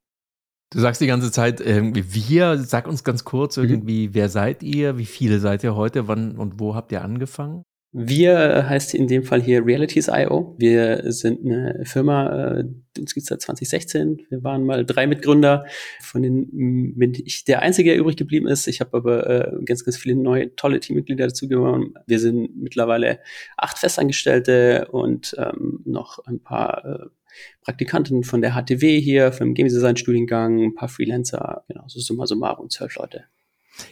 Du 0.71 0.79
sagst 0.79 1.01
die 1.01 1.07
ganze 1.07 1.31
Zeit 1.31 1.61
irgendwie 1.61 2.13
wir. 2.13 2.57
Sag 2.57 2.87
uns 2.87 3.03
ganz 3.03 3.23
kurz 3.23 3.57
mhm. 3.57 3.63
irgendwie, 3.65 4.07
mhm. 4.07 4.13
wer 4.15 4.29
seid 4.29 4.63
ihr? 4.63 4.97
Wie 4.97 5.05
viele 5.05 5.39
seid 5.39 5.63
ihr 5.63 5.75
heute? 5.75 6.07
Wann 6.07 6.37
und 6.37 6.59
wo 6.59 6.73
habt 6.73 6.91
ihr 6.91 7.03
angefangen? 7.03 7.63
Wir 7.95 8.67
heißt 8.67 8.95
in 8.95 9.07
dem 9.07 9.23
Fall 9.23 9.39
hier 9.39 9.63
Realities.io. 9.63 10.55
Wir 10.57 11.11
sind 11.11 11.45
eine 11.45 11.85
Firma, 11.85 12.57
äh, 12.57 12.63
uns 12.97 13.13
gibt 13.13 13.23
es 13.23 13.25
seit 13.27 13.41
2016. 13.41 14.25
Wir 14.29 14.43
waren 14.43 14.65
mal 14.65 14.83
drei 14.83 15.05
Mitgründer, 15.05 15.67
von 16.01 16.23
denen 16.23 16.97
bin 16.97 17.13
ich 17.13 17.45
der 17.45 17.61
Einzige, 17.61 17.91
der 17.91 17.99
übrig 17.99 18.17
geblieben 18.17 18.47
ist. 18.47 18.65
Ich 18.65 18.79
habe 18.79 18.97
aber 18.97 19.29
äh, 19.29 19.63
ganz, 19.63 19.85
ganz 19.85 19.95
viele 19.95 20.15
neue, 20.15 20.55
tolle 20.55 20.79
Teammitglieder 20.79 21.27
dazu 21.27 21.47
gewonnen. 21.47 21.93
Wir 22.07 22.17
sind 22.17 22.57
mittlerweile 22.57 23.19
acht 23.57 23.77
Festangestellte 23.77 24.87
und 24.89 25.35
ähm, 25.37 25.81
noch 25.85 26.17
ein 26.25 26.39
paar 26.39 26.83
äh, 26.85 27.05
Praktikanten 27.61 28.23
von 28.23 28.41
der 28.41 28.55
HTW 28.55 28.99
hier, 29.01 29.31
vom 29.31 29.53
Game 29.53 29.67
Design 29.67 29.97
Studiengang, 29.97 30.59
ein 30.63 30.73
paar 30.73 30.89
Freelancer, 30.89 31.63
genau, 31.67 31.83
so 31.87 31.99
summa 31.99 32.25
summarum 32.25 32.71
zwölf 32.71 32.95
Leute. 32.95 33.25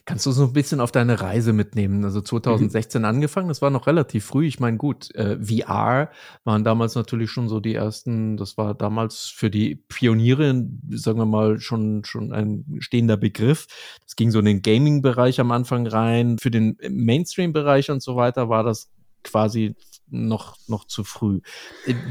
Kannst 0.06 0.26
du 0.26 0.32
so 0.32 0.44
ein 0.44 0.54
bisschen 0.54 0.80
auf 0.80 0.92
deine 0.92 1.22
Reise 1.22 1.54
mitnehmen? 1.54 2.04
Also 2.06 2.22
2016 2.22 3.02
mhm. 3.02 3.06
angefangen, 3.06 3.48
das 3.48 3.62
war 3.62 3.70
noch 3.70 3.88
relativ 3.88 4.26
früh. 4.26 4.46
Ich 4.46 4.60
meine, 4.60 4.78
gut, 4.78 5.14
äh, 5.16 5.38
VR 5.44 6.12
waren 6.44 6.64
damals 6.64 6.96
natürlich 6.96 7.32
schon 7.32 7.50
so 7.50 7.60
die 7.60 7.74
ersten, 7.74 8.38
das 8.38 8.58
war 8.58 8.76
damals 8.76 9.26
für 9.26 9.50
die 9.50 9.76
Pioniere, 9.76 10.68
sagen 10.90 11.18
wir 11.18 11.26
mal, 11.26 11.60
schon, 11.60 12.04
schon 12.04 12.32
ein 12.32 12.66
stehender 12.80 13.18
Begriff. 13.18 13.68
Das 14.04 14.16
ging 14.16 14.30
so 14.32 14.40
in 14.40 14.46
den 14.46 14.62
Gaming-Bereich 14.62 15.40
am 15.40 15.52
Anfang 15.52 15.88
rein. 15.88 16.38
Für 16.40 16.52
den 16.52 16.78
Mainstream-Bereich 16.88 17.90
und 17.90 18.04
so 18.04 18.16
weiter 18.16 18.50
war 18.50 18.64
das 18.64 18.92
quasi 19.24 19.76
noch, 20.10 20.58
noch 20.68 20.86
zu 20.86 21.04
früh. 21.04 21.42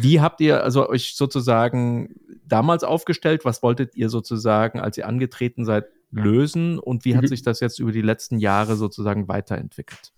Wie 0.00 0.20
habt 0.20 0.40
ihr 0.40 0.64
also 0.64 0.88
euch 0.88 1.14
sozusagen 1.14 2.14
damals 2.46 2.83
aufgestellt? 2.83 3.44
Was 3.44 3.62
wolltet 3.62 3.94
ihr 3.94 4.09
sozusagen, 4.09 4.80
als 4.80 4.96
ihr 4.96 5.06
angetreten 5.06 5.64
seid, 5.64 5.87
lösen 6.11 6.79
und 6.79 7.05
wie 7.05 7.16
hat 7.16 7.23
mhm. 7.23 7.29
sich 7.29 7.42
das 7.42 7.61
jetzt 7.61 7.79
über 7.79 7.92
die 7.92 8.03
letzten 8.03 8.38
Jahre 8.38 8.77
sozusagen 8.77 9.29
weiterentwickelt? 9.29 10.12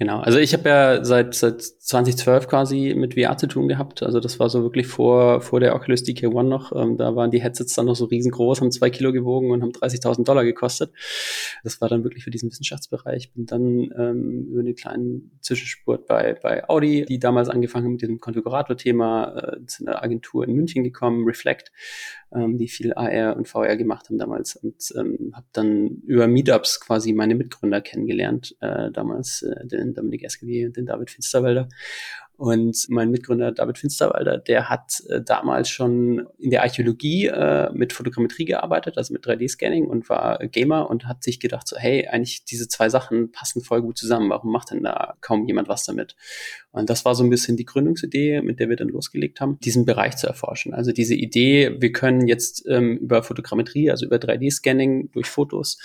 Genau, 0.00 0.18
also 0.18 0.40
ich 0.40 0.52
habe 0.54 0.68
ja 0.68 1.04
seit, 1.04 1.36
seit 1.36 1.62
2012 1.62 2.48
quasi 2.48 2.94
mit 2.96 3.14
VR 3.14 3.38
zu 3.38 3.46
tun 3.46 3.68
gehabt. 3.68 4.02
Also 4.02 4.18
das 4.18 4.40
war 4.40 4.50
so 4.50 4.64
wirklich 4.64 4.88
vor, 4.88 5.40
vor 5.40 5.60
der 5.60 5.72
Oculus 5.76 6.02
DK1 6.02 6.42
noch. 6.42 6.74
Ähm, 6.74 6.96
da 6.96 7.14
waren 7.14 7.30
die 7.30 7.40
Headsets 7.40 7.74
dann 7.74 7.86
noch 7.86 7.94
so 7.94 8.06
riesengroß, 8.06 8.60
haben 8.60 8.72
zwei 8.72 8.90
Kilo 8.90 9.12
gewogen 9.12 9.52
und 9.52 9.62
haben 9.62 9.70
30.000 9.70 10.24
Dollar 10.24 10.42
gekostet. 10.42 10.92
Das 11.62 11.80
war 11.80 11.88
dann 11.88 12.02
wirklich 12.02 12.24
für 12.24 12.32
diesen 12.32 12.50
Wissenschaftsbereich. 12.50 13.34
Bin 13.34 13.46
dann 13.46 13.92
ähm, 13.96 14.48
über 14.50 14.60
einen 14.60 14.74
kleinen 14.74 15.38
Zwischenspurt 15.40 16.08
bei, 16.08 16.34
bei 16.42 16.68
Audi, 16.68 17.04
die 17.04 17.20
damals 17.20 17.48
angefangen 17.48 17.84
haben 17.84 17.92
mit 17.92 18.02
diesem 18.02 18.18
Konfigurator-Thema, 18.18 19.58
äh, 19.60 19.66
zu 19.66 19.86
einer 19.86 20.02
Agentur 20.02 20.42
in 20.42 20.54
München 20.54 20.82
gekommen, 20.82 21.24
Reflect, 21.24 21.70
ähm, 22.34 22.58
die 22.58 22.68
viel 22.68 22.92
AR 22.94 23.36
und 23.36 23.48
VR 23.48 23.76
gemacht 23.76 24.08
haben 24.08 24.18
damals 24.18 24.56
und 24.56 24.92
ähm, 24.96 25.32
habe 25.34 25.46
dann 25.52 26.02
über 26.06 26.26
Meetups 26.26 26.80
quasi 26.80 27.12
meine 27.12 27.34
Mitgründer 27.34 27.80
kennengelernt, 27.80 28.56
äh, 28.60 28.90
damals 28.90 29.42
äh, 29.42 29.66
den 29.66 29.94
Dominik 29.94 30.24
Eskevi 30.24 30.66
und 30.66 30.76
den 30.76 30.86
David 30.86 31.10
Finsterwälder 31.10 31.68
Und 32.36 32.86
mein 32.88 33.10
Mitgründer 33.10 33.52
David 33.52 33.78
Finsterwalder, 33.78 34.38
der 34.38 34.68
hat 34.68 35.00
äh, 35.08 35.22
damals 35.22 35.68
schon 35.68 36.26
in 36.38 36.50
der 36.50 36.62
Archäologie 36.62 37.26
äh, 37.26 37.70
mit 37.72 37.92
Fotogrammetrie 37.92 38.44
gearbeitet, 38.44 38.98
also 38.98 39.12
mit 39.12 39.24
3D-Scanning 39.24 39.86
und 39.86 40.08
war 40.08 40.38
Gamer 40.38 40.90
und 40.90 41.06
hat 41.06 41.22
sich 41.22 41.38
gedacht 41.38 41.68
so, 41.68 41.76
hey, 41.76 42.08
eigentlich 42.08 42.44
diese 42.44 42.66
zwei 42.66 42.88
Sachen 42.88 43.30
passen 43.30 43.62
voll 43.62 43.82
gut 43.82 43.96
zusammen. 43.98 44.30
Warum 44.30 44.50
macht 44.50 44.72
denn 44.72 44.82
da 44.82 45.14
kaum 45.20 45.46
jemand 45.46 45.68
was 45.68 45.84
damit? 45.84 46.16
Und 46.74 46.90
das 46.90 47.04
war 47.04 47.14
so 47.14 47.22
ein 47.22 47.30
bisschen 47.30 47.56
die 47.56 47.64
Gründungsidee, 47.64 48.42
mit 48.42 48.58
der 48.58 48.68
wir 48.68 48.74
dann 48.74 48.88
losgelegt 48.88 49.40
haben, 49.40 49.58
diesen 49.60 49.84
Bereich 49.84 50.16
zu 50.16 50.26
erforschen. 50.26 50.74
Also 50.74 50.90
diese 50.90 51.14
Idee, 51.14 51.76
wir 51.78 51.92
können 51.92 52.26
jetzt 52.26 52.64
ähm, 52.68 52.96
über 52.96 53.22
Fotogrammetrie, 53.22 53.92
also 53.92 54.06
über 54.06 54.16
3D-Scanning 54.16 55.12
durch 55.12 55.28
Fotos 55.28 55.78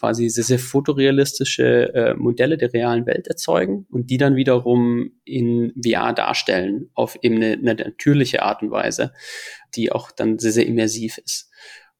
quasi 0.00 0.28
sehr, 0.28 0.42
sehr 0.42 0.58
fotorealistische 0.58 1.94
äh, 1.94 2.14
Modelle 2.14 2.58
der 2.58 2.72
realen 2.72 3.06
Welt 3.06 3.28
erzeugen 3.28 3.86
und 3.88 4.10
die 4.10 4.16
dann 4.16 4.34
wiederum 4.34 5.12
in 5.24 5.72
VR 5.80 6.12
darstellen 6.12 6.90
auf 6.94 7.16
eben 7.22 7.36
eine, 7.36 7.52
eine 7.52 7.74
natürliche 7.76 8.42
Art 8.42 8.62
und 8.62 8.72
Weise, 8.72 9.12
die 9.76 9.92
auch 9.92 10.10
dann 10.10 10.40
sehr, 10.40 10.50
sehr 10.50 10.66
immersiv 10.66 11.18
ist. 11.18 11.52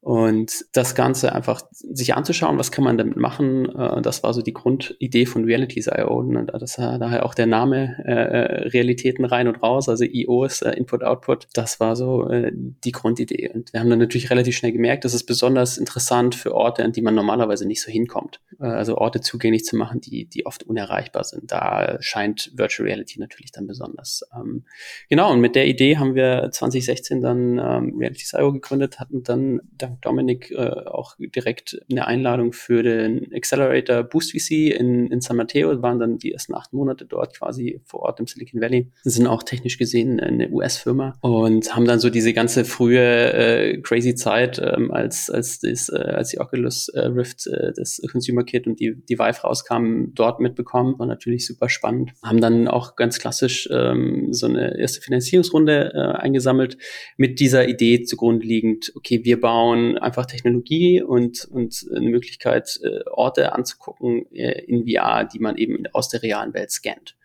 Und 0.02 0.64
das 0.72 0.96
Ganze 0.96 1.32
einfach 1.32 1.62
sich 1.70 2.16
anzuschauen, 2.16 2.58
was 2.58 2.72
kann 2.72 2.82
man 2.82 2.98
damit 2.98 3.16
machen, 3.16 3.66
äh, 3.66 4.02
das 4.02 4.24
war 4.24 4.34
so 4.34 4.42
die 4.42 4.52
Grundidee 4.52 5.26
von 5.26 5.44
Realities.io. 5.44 6.12
Und 6.12 6.46
das 6.46 6.76
war 6.78 6.98
daher 6.98 7.24
auch 7.24 7.34
der 7.34 7.46
Name 7.46 8.02
äh, 8.04 8.10
äh, 8.10 8.68
Realitäten 8.70 9.24
rein 9.24 9.46
und 9.46 9.62
raus, 9.62 9.88
also 9.88 10.04
IO 10.04 10.44
ist 10.44 10.62
äh, 10.62 10.72
Input-Output. 10.72 11.46
Das 11.54 11.78
war 11.78 11.94
so 11.94 12.28
äh, 12.28 12.50
die 12.52 12.90
Grundidee. 12.90 13.48
Und 13.54 13.72
wir 13.72 13.78
haben 13.78 13.90
dann 13.90 14.00
natürlich 14.00 14.28
relativ 14.28 14.56
schnell 14.56 14.72
gemerkt, 14.72 15.04
das 15.04 15.14
ist 15.14 15.22
besonders 15.22 15.78
interessant 15.78 16.34
für 16.34 16.52
Orte, 16.52 16.82
an 16.82 16.90
die 16.90 17.00
man 17.00 17.14
normalerweise 17.14 17.64
nicht 17.64 17.80
so 17.80 17.92
hinkommt. 17.92 18.40
Äh, 18.58 18.64
also 18.64 18.98
Orte 18.98 19.20
zugänglich 19.20 19.64
zu 19.64 19.76
machen, 19.76 20.00
die, 20.00 20.24
die 20.24 20.46
oft 20.46 20.64
unerreichbar 20.64 21.22
sind. 21.22 21.52
Da 21.52 21.98
scheint 22.00 22.50
Virtual 22.56 22.88
Reality 22.88 23.20
natürlich 23.20 23.52
dann 23.52 23.68
besonders. 23.68 24.24
Ähm, 24.34 24.64
genau, 25.08 25.30
und 25.32 25.40
mit 25.40 25.54
der 25.54 25.68
Idee 25.68 25.98
haben 25.98 26.16
wir 26.16 26.50
2016 26.50 27.20
dann 27.20 27.58
ähm, 27.58 27.96
Realities.io 27.96 28.52
gegründet, 28.52 28.98
hatten 28.98 29.22
dann, 29.22 29.60
Dominik 30.00 30.50
äh, 30.50 30.56
auch 30.56 31.16
direkt 31.18 31.80
eine 31.90 32.06
Einladung 32.06 32.52
für 32.52 32.82
den 32.82 33.32
Accelerator 33.34 34.02
Boost 34.02 34.32
VC 34.32 34.74
in, 34.78 35.08
in 35.08 35.20
San 35.20 35.36
Mateo. 35.36 35.82
Waren 35.82 35.98
dann 35.98 36.18
die 36.18 36.32
ersten 36.32 36.54
acht 36.54 36.72
Monate 36.72 37.04
dort 37.04 37.36
quasi 37.36 37.80
vor 37.84 38.00
Ort 38.00 38.20
im 38.20 38.26
Silicon 38.26 38.60
Valley. 38.60 38.90
Sind 39.02 39.26
auch 39.26 39.42
technisch 39.42 39.78
gesehen 39.78 40.20
eine 40.20 40.50
US-Firma 40.50 41.16
und 41.20 41.74
haben 41.74 41.86
dann 41.86 41.98
so 41.98 42.10
diese 42.10 42.32
ganze 42.32 42.64
frühe 42.64 43.32
äh, 43.32 43.80
crazy 43.80 44.14
Zeit, 44.14 44.60
ähm, 44.62 44.90
als, 44.90 45.30
als, 45.30 45.60
das, 45.60 45.88
äh, 45.88 45.96
als 45.96 46.30
die 46.30 46.40
Oculus 46.40 46.88
äh, 46.88 47.00
Rift, 47.06 47.46
äh, 47.46 47.72
das 47.74 48.00
Consumer 48.10 48.44
Kit 48.44 48.66
und 48.66 48.80
die, 48.80 48.94
die 49.08 49.18
Vive 49.18 49.40
rauskamen, 49.42 50.14
dort 50.14 50.40
mitbekommen. 50.40 50.98
War 50.98 51.06
natürlich 51.06 51.46
super 51.46 51.68
spannend. 51.68 52.12
Haben 52.22 52.40
dann 52.40 52.68
auch 52.68 52.96
ganz 52.96 53.18
klassisch 53.18 53.68
ähm, 53.72 54.32
so 54.32 54.46
eine 54.46 54.78
erste 54.78 55.00
Finanzierungsrunde 55.00 55.92
äh, 55.94 56.18
eingesammelt 56.18 56.76
mit 57.16 57.40
dieser 57.40 57.68
Idee 57.68 58.02
zugrunde 58.02 58.46
liegend, 58.46 58.92
okay, 58.96 59.24
wir 59.24 59.40
bauen 59.40 59.81
einfach 59.98 60.26
Technologie 60.26 61.02
und, 61.02 61.44
und 61.50 61.86
eine 61.94 62.08
Möglichkeit, 62.08 62.80
äh, 62.82 63.00
Orte 63.10 63.52
anzugucken 63.52 64.30
äh, 64.32 64.64
in 64.64 64.86
VR, 64.86 65.24
die 65.24 65.38
man 65.38 65.56
eben 65.56 65.84
aus 65.92 66.08
der 66.08 66.22
realen 66.22 66.54
Welt 66.54 66.70
scannt. 66.70 67.16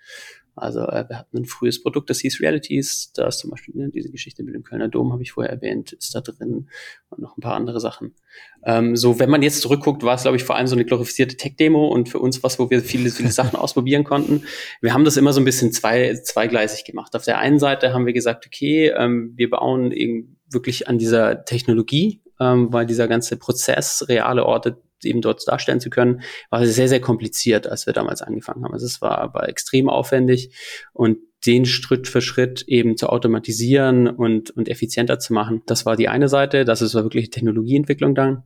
Also 0.58 0.82
äh, 0.82 1.06
wir 1.08 1.20
hatten 1.20 1.38
ein 1.38 1.46
frühes 1.46 1.82
Produkt, 1.84 2.10
das 2.10 2.20
hieß 2.20 2.42
Realities. 2.42 3.12
Da 3.14 3.28
ist 3.28 3.38
zum 3.38 3.52
Beispiel 3.52 3.76
ne, 3.76 3.90
diese 3.90 4.10
Geschichte 4.10 4.44
mit 4.44 4.56
dem 4.56 4.64
Kölner 4.64 4.88
Dom, 4.88 5.14
habe 5.14 5.22
ich 5.22 5.32
vorher 5.32 5.54
erwähnt, 5.54 5.94
ist 5.94 6.16
da 6.16 6.22
drin 6.22 6.68
und 7.10 7.20
noch 7.20 7.38
ein 7.38 7.42
paar 7.42 7.54
andere 7.54 7.80
Sachen. 7.80 8.16
Ähm, 8.64 8.96
so, 8.96 9.20
wenn 9.20 9.30
man 9.30 9.44
jetzt 9.44 9.62
zurückguckt, 9.62 10.02
war 10.02 10.16
es, 10.16 10.24
glaube 10.24 10.36
ich, 10.36 10.44
vor 10.44 10.56
allem 10.56 10.66
so 10.66 10.76
eine 10.76 10.84
glorifizierte 10.84 11.38
Tech-Demo 11.38 11.88
und 11.88 12.10
für 12.10 12.18
uns 12.18 12.42
was, 12.42 12.58
wo 12.58 12.72
wir 12.72 12.82
viele, 12.82 13.12
viele 13.12 13.32
Sachen 13.32 13.56
ausprobieren 13.60 14.04
konnten. 14.04 14.46
Wir 14.82 14.96
haben 14.96 15.06
das 15.06 15.16
immer 15.16 15.32
so 15.32 15.40
ein 15.40 15.46
bisschen 15.46 15.72
zwei, 15.72 16.16
zweigleisig 16.16 16.86
gemacht. 16.86 17.16
Auf 17.16 17.24
der 17.24 17.38
einen 17.38 17.60
Seite 17.60 17.94
haben 17.94 18.08
wir 18.08 18.14
gesagt, 18.14 18.48
okay, 18.48 18.92
ähm, 18.98 19.34
wir 19.36 19.52
bauen 19.52 19.92
eben 19.92 20.38
wirklich 20.50 20.88
an 20.88 20.98
dieser 20.98 21.46
Technologie 21.46 22.22
ähm, 22.40 22.72
weil 22.72 22.86
dieser 22.86 23.08
ganze 23.08 23.38
Prozess, 23.38 24.06
reale 24.08 24.46
Orte 24.46 24.82
eben 25.04 25.22
dort 25.22 25.48
darstellen 25.48 25.80
zu 25.80 25.90
können, 25.90 26.22
war 26.50 26.66
sehr, 26.66 26.88
sehr 26.88 27.02
kompliziert, 27.02 27.68
als 27.68 27.86
wir 27.86 27.94
damals 27.94 28.22
angefangen 28.22 28.64
haben. 28.64 28.74
Also 28.74 28.86
es 28.86 29.02
war, 29.02 29.34
war 29.34 29.48
extrem 29.48 29.90
aufwendig 29.90 30.56
und 30.94 31.18
den 31.46 31.66
Schritt 31.66 32.08
für 32.08 32.22
Schritt 32.22 32.64
eben 32.64 32.98
zu 32.98 33.08
automatisieren 33.08 34.08
und, 34.08 34.50
und 34.52 34.68
effizienter 34.68 35.20
zu 35.20 35.34
machen. 35.34 35.62
Das 35.68 35.86
war 35.86 35.96
die 35.96 36.10
eine 36.10 36.30
Seite, 36.30 36.66
das 36.66 36.82
ist 36.82 36.96
wirklich 36.96 37.30
Technologieentwicklung 37.30 38.16
dann. 38.16 38.44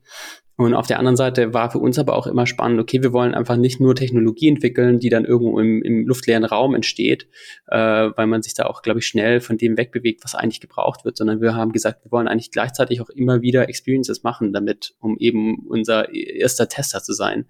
Und 0.65 0.73
auf 0.73 0.87
der 0.87 0.99
anderen 0.99 1.15
Seite 1.15 1.53
war 1.53 1.71
für 1.71 1.79
uns 1.79 1.97
aber 1.97 2.15
auch 2.15 2.27
immer 2.27 2.45
spannend, 2.45 2.79
okay, 2.79 3.01
wir 3.01 3.13
wollen 3.13 3.33
einfach 3.33 3.57
nicht 3.57 3.79
nur 3.79 3.95
Technologie 3.95 4.49
entwickeln, 4.49 4.99
die 4.99 5.09
dann 5.09 5.25
irgendwo 5.25 5.59
im, 5.59 5.81
im 5.81 6.07
luftleeren 6.07 6.45
Raum 6.45 6.75
entsteht, 6.75 7.27
äh, 7.67 7.77
weil 7.77 8.27
man 8.27 8.41
sich 8.41 8.53
da 8.53 8.65
auch, 8.65 8.81
glaube 8.81 8.99
ich, 8.99 9.07
schnell 9.07 9.41
von 9.41 9.57
dem 9.57 9.77
wegbewegt, 9.77 10.23
was 10.23 10.35
eigentlich 10.35 10.61
gebraucht 10.61 11.05
wird, 11.05 11.17
sondern 11.17 11.41
wir 11.41 11.55
haben 11.55 11.71
gesagt, 11.71 12.05
wir 12.05 12.11
wollen 12.11 12.27
eigentlich 12.27 12.51
gleichzeitig 12.51 13.01
auch 13.01 13.09
immer 13.09 13.41
wieder 13.41 13.69
Experiences 13.69 14.23
machen 14.23 14.53
damit, 14.53 14.93
um 14.99 15.17
eben 15.17 15.65
unser 15.67 16.13
erster 16.13 16.67
Tester 16.67 17.01
zu 17.01 17.13
sein 17.13 17.45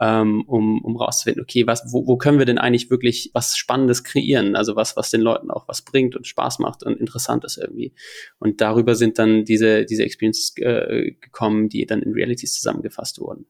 ähm, 0.00 0.44
um, 0.46 0.82
um 0.82 0.96
rauszufinden, 0.96 1.42
okay, 1.42 1.66
was, 1.66 1.92
wo, 1.92 2.06
wo 2.06 2.16
können 2.16 2.38
wir 2.38 2.46
denn 2.46 2.58
eigentlich 2.58 2.90
wirklich 2.90 3.30
was 3.32 3.56
Spannendes 3.56 4.02
kreieren? 4.02 4.56
Also 4.56 4.76
was, 4.76 4.96
was 4.96 5.10
den 5.10 5.20
Leuten 5.20 5.50
auch 5.50 5.68
was 5.68 5.82
bringt 5.82 6.16
und 6.16 6.26
Spaß 6.26 6.58
macht 6.58 6.82
und 6.82 6.98
interessant 6.98 7.44
ist 7.44 7.58
irgendwie. 7.58 7.94
Und 8.38 8.60
darüber 8.60 8.94
sind 8.94 9.18
dann 9.18 9.44
diese, 9.44 9.84
diese 9.84 10.04
Experiences 10.04 10.54
äh, 10.56 11.12
gekommen, 11.20 11.68
die 11.68 11.86
dann 11.86 12.02
in 12.02 12.12
Realities 12.12 12.54
zusammengefasst 12.54 13.20
wurden. 13.20 13.46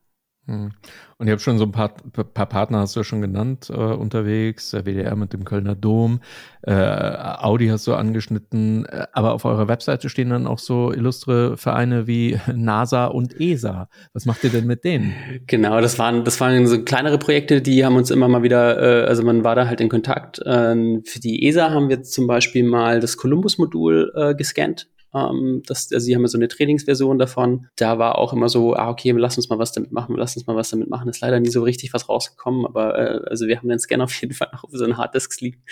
Hm. 0.46 0.72
Und 1.16 1.26
ihr 1.26 1.32
habt 1.32 1.42
schon 1.42 1.56
so 1.56 1.64
ein 1.64 1.72
paar, 1.72 1.94
paar 2.12 2.46
Partner, 2.46 2.80
hast 2.80 2.96
du 2.96 3.00
ja 3.00 3.04
schon 3.04 3.22
genannt, 3.22 3.70
äh, 3.70 3.74
unterwegs, 3.74 4.72
der 4.72 4.84
WDR 4.84 5.16
mit 5.16 5.32
dem 5.32 5.44
Kölner 5.44 5.74
Dom, 5.74 6.20
äh, 6.62 6.72
Audi 6.74 7.68
hast 7.68 7.86
du 7.86 7.94
angeschnitten, 7.94 8.84
äh, 8.84 9.06
aber 9.12 9.32
auf 9.32 9.46
eurer 9.46 9.68
Webseite 9.68 10.10
stehen 10.10 10.28
dann 10.28 10.46
auch 10.46 10.58
so 10.58 10.92
illustre 10.92 11.56
Vereine 11.56 12.06
wie 12.06 12.38
NASA 12.54 13.06
und 13.06 13.40
ESA. 13.40 13.88
Was 14.12 14.26
macht 14.26 14.44
ihr 14.44 14.50
denn 14.50 14.66
mit 14.66 14.84
denen? 14.84 15.14
Genau, 15.46 15.80
das 15.80 15.98
waren, 15.98 16.24
das 16.24 16.38
waren 16.40 16.66
so 16.66 16.82
kleinere 16.82 17.18
Projekte, 17.18 17.62
die 17.62 17.84
haben 17.84 17.96
uns 17.96 18.10
immer 18.10 18.28
mal 18.28 18.42
wieder, 18.42 19.04
äh, 19.04 19.06
also 19.06 19.22
man 19.22 19.44
war 19.44 19.54
da 19.54 19.66
halt 19.66 19.80
in 19.80 19.88
Kontakt. 19.88 20.42
Ähm, 20.44 21.04
für 21.06 21.20
die 21.20 21.46
ESA 21.46 21.70
haben 21.70 21.88
wir 21.88 22.02
zum 22.02 22.26
Beispiel 22.26 22.64
mal 22.64 23.00
das 23.00 23.16
Columbus-Modul 23.16 24.12
äh, 24.14 24.34
gescannt 24.34 24.88
ähm, 25.14 25.62
das, 25.66 25.90
also 25.92 26.04
sie 26.04 26.14
haben 26.14 26.22
ja 26.22 26.28
so 26.28 26.38
eine 26.38 26.48
Trainingsversion 26.48 27.18
davon. 27.18 27.68
Da 27.76 27.98
war 27.98 28.18
auch 28.18 28.32
immer 28.32 28.48
so, 28.48 28.74
ah, 28.74 28.90
okay, 28.90 29.12
lass 29.12 29.36
uns 29.36 29.48
mal 29.48 29.58
was 29.58 29.72
damit 29.72 29.92
machen, 29.92 30.16
lass 30.16 30.36
uns 30.36 30.46
mal 30.46 30.56
was 30.56 30.70
damit 30.70 30.90
machen. 30.90 31.08
Ist 31.08 31.20
leider 31.20 31.40
nie 31.40 31.50
so 31.50 31.62
richtig 31.62 31.92
was 31.94 32.08
rausgekommen, 32.08 32.66
aber 32.66 32.98
äh, 32.98 33.30
also 33.30 33.46
wir 33.46 33.58
haben 33.58 33.68
den 33.68 33.78
Scanner 33.78 34.04
auf 34.04 34.20
jeden 34.20 34.34
Fall 34.34 34.48
noch 34.52 34.64
auf 34.64 34.70
so 34.72 34.84
einen 34.84 34.96
Harddisks 34.96 35.40
liegen. 35.40 35.62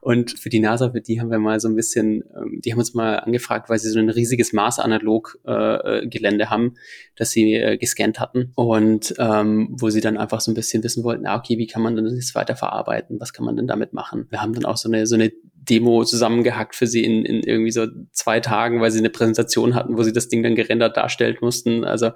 Und 0.00 0.38
für 0.38 0.48
die 0.48 0.60
NASA, 0.60 0.90
für 0.90 1.00
die 1.00 1.20
haben 1.20 1.30
wir 1.30 1.38
mal 1.38 1.60
so 1.60 1.68
ein 1.68 1.76
bisschen, 1.76 2.24
ähm, 2.36 2.60
die 2.64 2.72
haben 2.72 2.78
uns 2.78 2.94
mal 2.94 3.16
angefragt, 3.16 3.68
weil 3.68 3.78
sie 3.78 3.90
so 3.90 3.98
ein 3.98 4.10
riesiges 4.10 4.52
Mars-Analog-Gelände 4.52 6.44
äh, 6.44 6.46
haben, 6.46 6.74
das 7.16 7.30
sie 7.30 7.54
äh, 7.54 7.76
gescannt 7.76 8.20
hatten 8.20 8.52
und 8.54 9.14
ähm, 9.18 9.68
wo 9.78 9.90
sie 9.90 10.00
dann 10.00 10.16
einfach 10.16 10.40
so 10.40 10.50
ein 10.50 10.54
bisschen 10.54 10.82
wissen 10.84 11.04
wollten, 11.04 11.26
ah, 11.26 11.36
okay, 11.36 11.58
wie 11.58 11.66
kann 11.66 11.82
man 11.82 11.96
denn 11.96 12.04
das 12.04 12.34
weiterverarbeiten? 12.34 13.20
Was 13.20 13.32
kann 13.32 13.44
man 13.44 13.56
denn 13.56 13.66
damit 13.66 13.92
machen? 13.92 14.26
Wir 14.30 14.40
haben 14.40 14.52
dann 14.54 14.64
auch 14.64 14.76
so 14.76 14.88
eine, 14.88 15.06
so 15.06 15.14
eine 15.14 15.32
Demo 15.68 16.04
zusammengehackt 16.04 16.74
für 16.74 16.86
sie 16.86 17.04
in, 17.04 17.24
in 17.24 17.42
irgendwie 17.42 17.70
so 17.70 17.86
zwei 18.12 18.40
Tagen, 18.40 18.80
weil 18.80 18.90
sie 18.90 18.98
eine 18.98 19.10
Präsentation 19.10 19.74
hatten, 19.74 19.96
wo 19.96 20.02
sie 20.02 20.12
das 20.12 20.28
Ding 20.28 20.42
dann 20.42 20.54
gerendert 20.54 20.96
darstellen 20.96 21.36
mussten. 21.40 21.84
Also 21.84 22.10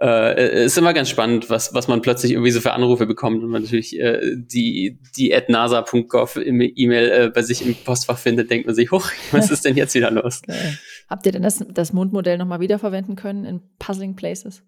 äh, 0.00 0.64
ist 0.64 0.78
immer 0.78 0.94
ganz 0.94 1.08
spannend, 1.08 1.50
was, 1.50 1.74
was 1.74 1.88
man 1.88 2.02
plötzlich 2.02 2.32
irgendwie 2.32 2.50
so 2.50 2.60
für 2.60 2.72
Anrufe 2.72 3.06
bekommt 3.06 3.42
und 3.42 3.50
man 3.50 3.62
natürlich 3.62 3.98
äh, 3.98 4.36
die, 4.36 4.98
die 5.16 5.34
at 5.34 5.48
nasa.gov 5.48 6.36
im 6.36 6.60
E-Mail 6.60 7.10
äh, 7.10 7.30
bei 7.30 7.42
sich 7.42 7.64
im 7.64 7.74
Postfach 7.74 8.18
findet, 8.18 8.50
denkt 8.50 8.66
man 8.66 8.74
sich, 8.74 8.90
hoch, 8.90 9.10
was 9.30 9.50
ist 9.50 9.64
denn 9.64 9.76
jetzt 9.76 9.94
wieder 9.94 10.10
los? 10.10 10.42
Habt 11.08 11.26
ihr 11.26 11.32
denn 11.32 11.42
das, 11.42 11.64
das 11.68 11.92
Mondmodell 11.92 12.38
nochmal 12.38 12.60
wiederverwenden 12.60 13.16
können 13.16 13.44
in 13.44 13.60
Puzzling 13.78 14.14
Places? 14.14 14.62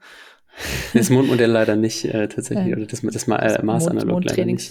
Das 0.95 1.11
Mondmodell 1.11 1.51
leider 1.51 1.77
nicht 1.77 2.05
äh, 2.05 2.29
tatsächlich, 2.29 2.69
äh, 2.69 2.77
oder 2.77 2.87
das, 2.87 3.01
das, 3.01 3.27
Ma 3.27 3.37
äh, 3.37 3.63
Mars-Analog 3.63 4.11
Mond, 4.11 4.25
leider 4.27 4.45
nicht. 4.45 4.71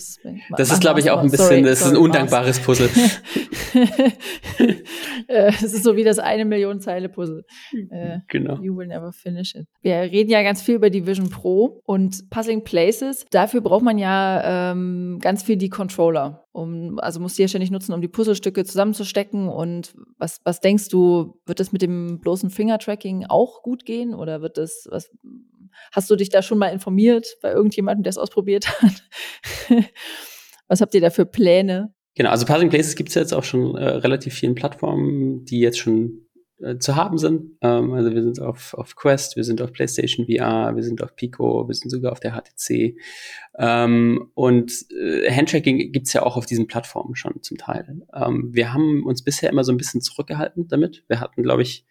Das 0.58 0.72
ist, 0.72 0.82
glaube 0.82 1.00
ich, 1.00 1.10
auch 1.10 1.20
ein 1.20 1.32
bisschen, 1.32 1.48
sorry, 1.48 1.62
das 1.63 1.82
ist 1.82 1.88
ein 1.88 1.98
undankbares 1.98 2.60
Puzzle. 2.60 2.89
Äh, 5.28 5.50
es 5.50 5.63
ist 5.63 5.84
so 5.84 5.96
wie 5.96 6.04
das 6.04 6.20
eine 6.20 6.46
Million 6.46 6.82
Zeile 6.82 7.08
Puzzle. 7.08 7.46
Äh, 7.89 8.20
genau. 8.28 8.58
You 8.62 8.76
will 8.76 8.88
never 8.88 9.12
finish 9.12 9.56
it. 9.56 9.67
Wir 9.82 9.96
reden 10.02 10.30
ja 10.30 10.41
ganz 10.44 10.62
viel 10.62 10.76
über 10.76 10.89
die 10.89 11.06
Vision 11.06 11.30
Pro 11.30 11.82
und 11.86 12.30
Puzzling 12.30 12.63
Places. 12.63 13.26
Dafür 13.32 13.62
braucht 13.62 13.84
man 13.84 13.98
ja 13.98 14.72
ähm, 14.72 15.20
ganz 15.22 15.44
viel 15.44 15.58
die 15.58 15.70
Controller. 15.70 16.46
Um, 16.54 17.00
also 17.00 17.22
musst 17.22 17.38
du 17.38 17.44
ja 17.44 17.48
ständig 17.48 17.72
nutzen, 17.72 17.94
um 17.94 18.02
die 18.02 18.10
Puzzlestücke 18.10 18.65
zusammenzustecken. 18.65 19.48
Und 19.48 19.94
was, 20.17 20.41
was 20.44 20.60
denkst 20.60 20.89
du, 20.89 21.39
wird 21.46 21.62
das 21.62 21.72
mit 21.72 21.82
dem 21.82 22.20
bloßen 22.20 22.50
Finger-Tracking 22.50 23.26
auch 23.30 23.62
gut 23.63 23.86
gehen? 23.86 24.13
Oder 24.13 24.41
wird 24.41 24.58
das, 24.58 24.86
was, 24.89 25.10
Hast 25.91 26.10
du 26.10 26.15
dich 26.15 26.29
da 26.29 26.41
schon 26.41 26.57
mal 26.57 26.67
informiert 26.67 27.38
bei 27.41 27.51
irgendjemandem, 27.51 28.03
der 28.03 28.12
es 28.12 28.17
ausprobiert 28.17 28.69
hat? 28.81 29.03
Was 30.67 30.81
habt 30.81 30.93
ihr 30.93 31.01
da 31.01 31.10
für 31.10 31.25
Pläne? 31.25 31.93
Genau, 32.15 32.29
also 32.29 32.45
Puzzling 32.45 32.69
Places 32.69 32.95
gibt 32.95 33.10
es 33.10 33.15
jetzt 33.15 33.34
auch 33.34 33.43
schon 33.43 33.75
äh, 33.75 33.84
relativ 33.84 34.34
vielen 34.34 34.55
Plattformen, 34.55 35.45
die 35.45 35.60
jetzt 35.60 35.79
schon 35.79 36.27
äh, 36.62 36.77
zu 36.77 36.95
haben 36.95 37.17
sind. 37.17 37.57
Ähm, 37.62 37.93
also 37.93 38.13
wir 38.13 38.21
sind 38.21 38.39
auf, 38.39 38.73
auf 38.73 38.95
Quest, 38.95 39.36
wir 39.36 39.43
sind 39.43 39.62
auf 39.62 39.71
PlayStation 39.71 40.27
VR, 40.27 40.75
wir 40.75 40.84
sind 40.84 41.01
auf 41.01 41.15
Pico, 41.15 41.67
wir 41.67 41.73
sind 41.73 41.89
sogar 41.89 42.12
auf 42.12 42.19
der 42.19 42.34
HTC. 42.34 42.97
Ähm, 43.57 44.29
und 44.36 44.71
äh, 44.91 45.31
Handtracking 45.31 45.91
gibt's 45.91 46.13
ja 46.13 46.23
auch 46.23 46.38
auf 46.38 46.45
diesen 46.45 46.67
Plattformen 46.67 47.15
schon 47.15 47.41
zum 47.41 47.57
Teil. 47.57 48.01
Ähm, 48.13 48.49
wir 48.51 48.73
haben 48.73 49.05
uns 49.05 49.23
bisher 49.23 49.49
immer 49.49 49.63
so 49.63 49.71
ein 49.71 49.77
bisschen 49.77 50.01
zurückgehalten 50.01 50.67
damit. 50.67 51.03
Wir 51.07 51.19
hatten, 51.19 51.41
glaube 51.43 51.63
ich, 51.63 51.86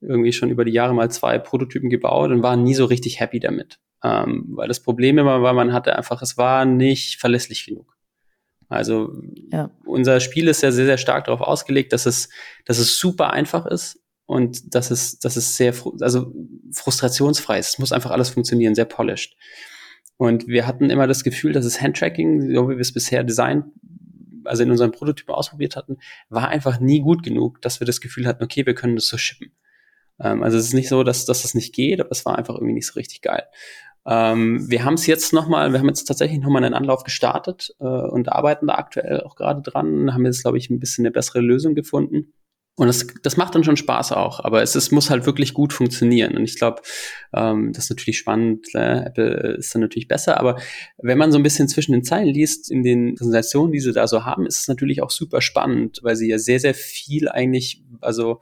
irgendwie 0.00 0.32
schon 0.32 0.50
über 0.50 0.64
die 0.64 0.72
Jahre 0.72 0.94
mal 0.94 1.10
zwei 1.10 1.38
Prototypen 1.38 1.90
gebaut 1.90 2.30
und 2.30 2.42
waren 2.42 2.62
nie 2.62 2.74
so 2.74 2.84
richtig 2.84 3.20
happy 3.20 3.40
damit. 3.40 3.78
Ähm, 4.04 4.46
weil 4.50 4.68
das 4.68 4.80
Problem 4.80 5.18
immer 5.18 5.42
war, 5.42 5.52
man 5.52 5.72
hatte 5.72 5.96
einfach, 5.96 6.22
es 6.22 6.36
war 6.36 6.64
nicht 6.64 7.18
verlässlich 7.18 7.64
genug. 7.66 7.96
Also 8.68 9.12
ja. 9.52 9.70
unser 9.84 10.20
Spiel 10.20 10.48
ist 10.48 10.62
ja 10.62 10.72
sehr, 10.72 10.86
sehr 10.86 10.98
stark 10.98 11.26
darauf 11.26 11.40
ausgelegt, 11.40 11.92
dass 11.92 12.06
es, 12.06 12.28
dass 12.64 12.78
es 12.78 12.98
super 12.98 13.32
einfach 13.32 13.64
ist 13.66 14.02
und 14.26 14.74
dass 14.74 14.90
es, 14.90 15.18
dass 15.18 15.36
es 15.36 15.56
sehr, 15.56 15.72
also 16.00 16.32
frustrationsfrei 16.72 17.58
ist. 17.58 17.70
Es 17.70 17.78
muss 17.78 17.92
einfach 17.92 18.10
alles 18.10 18.30
funktionieren, 18.30 18.74
sehr 18.74 18.84
polished. 18.84 19.36
Und 20.16 20.48
wir 20.48 20.66
hatten 20.66 20.90
immer 20.90 21.06
das 21.06 21.24
Gefühl, 21.24 21.52
dass 21.52 21.64
das 21.64 21.80
Handtracking, 21.80 22.54
so 22.54 22.68
wie 22.68 22.74
wir 22.74 22.80
es 22.80 22.92
bisher 22.92 23.22
designt, 23.22 23.66
also 24.44 24.62
in 24.62 24.70
unseren 24.70 24.92
Prototypen 24.92 25.34
ausprobiert 25.34 25.76
hatten, 25.76 25.98
war 26.28 26.48
einfach 26.48 26.80
nie 26.80 27.00
gut 27.00 27.22
genug, 27.22 27.60
dass 27.62 27.80
wir 27.80 27.86
das 27.86 28.00
Gefühl 28.00 28.26
hatten, 28.26 28.42
okay, 28.42 28.64
wir 28.64 28.74
können 28.74 28.96
das 28.96 29.06
so 29.06 29.18
shippen. 29.18 29.52
Ähm, 30.20 30.42
also 30.42 30.58
es 30.58 30.66
ist 30.66 30.74
nicht 30.74 30.88
so, 30.88 31.02
dass, 31.02 31.24
dass 31.24 31.42
das 31.42 31.54
nicht 31.54 31.74
geht, 31.74 32.00
aber 32.00 32.10
es 32.10 32.24
war 32.24 32.36
einfach 32.36 32.54
irgendwie 32.54 32.74
nicht 32.74 32.86
so 32.86 32.94
richtig 32.94 33.22
geil. 33.22 33.44
Ähm, 34.06 34.70
wir 34.70 34.84
haben 34.84 34.94
es 34.94 35.06
jetzt 35.06 35.32
nochmal, 35.32 35.72
wir 35.72 35.80
haben 35.80 35.88
jetzt 35.88 36.04
tatsächlich 36.04 36.38
nochmal 36.40 36.64
einen 36.64 36.74
Anlauf 36.74 37.02
gestartet 37.02 37.74
äh, 37.80 37.84
und 37.84 38.28
arbeiten 38.30 38.68
da 38.68 38.74
aktuell 38.76 39.22
auch 39.22 39.34
gerade 39.34 39.62
dran, 39.62 40.14
haben 40.14 40.24
jetzt, 40.24 40.42
glaube 40.42 40.58
ich, 40.58 40.70
ein 40.70 40.78
bisschen 40.78 41.04
eine 41.04 41.12
bessere 41.12 41.40
Lösung 41.40 41.74
gefunden. 41.74 42.32
Und 42.78 42.88
das, 42.88 43.06
das 43.22 43.38
macht 43.38 43.54
dann 43.54 43.64
schon 43.64 43.78
Spaß 43.78 44.12
auch, 44.12 44.44
aber 44.44 44.62
es, 44.62 44.74
es 44.74 44.90
muss 44.90 45.08
halt 45.08 45.24
wirklich 45.24 45.54
gut 45.54 45.72
funktionieren. 45.72 46.36
Und 46.36 46.44
ich 46.44 46.58
glaube, 46.58 46.82
ähm, 47.32 47.72
das 47.72 47.84
ist 47.84 47.90
natürlich 47.90 48.18
spannend. 48.18 48.66
Äh, 48.74 49.06
Apple 49.06 49.56
ist 49.56 49.74
dann 49.74 49.80
natürlich 49.80 50.08
besser, 50.08 50.38
aber 50.38 50.60
wenn 50.98 51.16
man 51.16 51.32
so 51.32 51.38
ein 51.38 51.42
bisschen 51.42 51.68
zwischen 51.68 51.92
den 51.92 52.04
Zeilen 52.04 52.28
liest 52.28 52.70
in 52.70 52.82
den 52.82 53.14
Präsentationen, 53.14 53.72
die 53.72 53.80
sie 53.80 53.94
da 53.94 54.06
so 54.06 54.26
haben, 54.26 54.44
ist 54.44 54.58
es 54.58 54.68
natürlich 54.68 55.02
auch 55.02 55.10
super 55.10 55.40
spannend, 55.40 56.00
weil 56.02 56.16
sie 56.16 56.28
ja 56.28 56.38
sehr, 56.38 56.60
sehr 56.60 56.74
viel 56.74 57.30
eigentlich, 57.30 57.82
also 58.02 58.40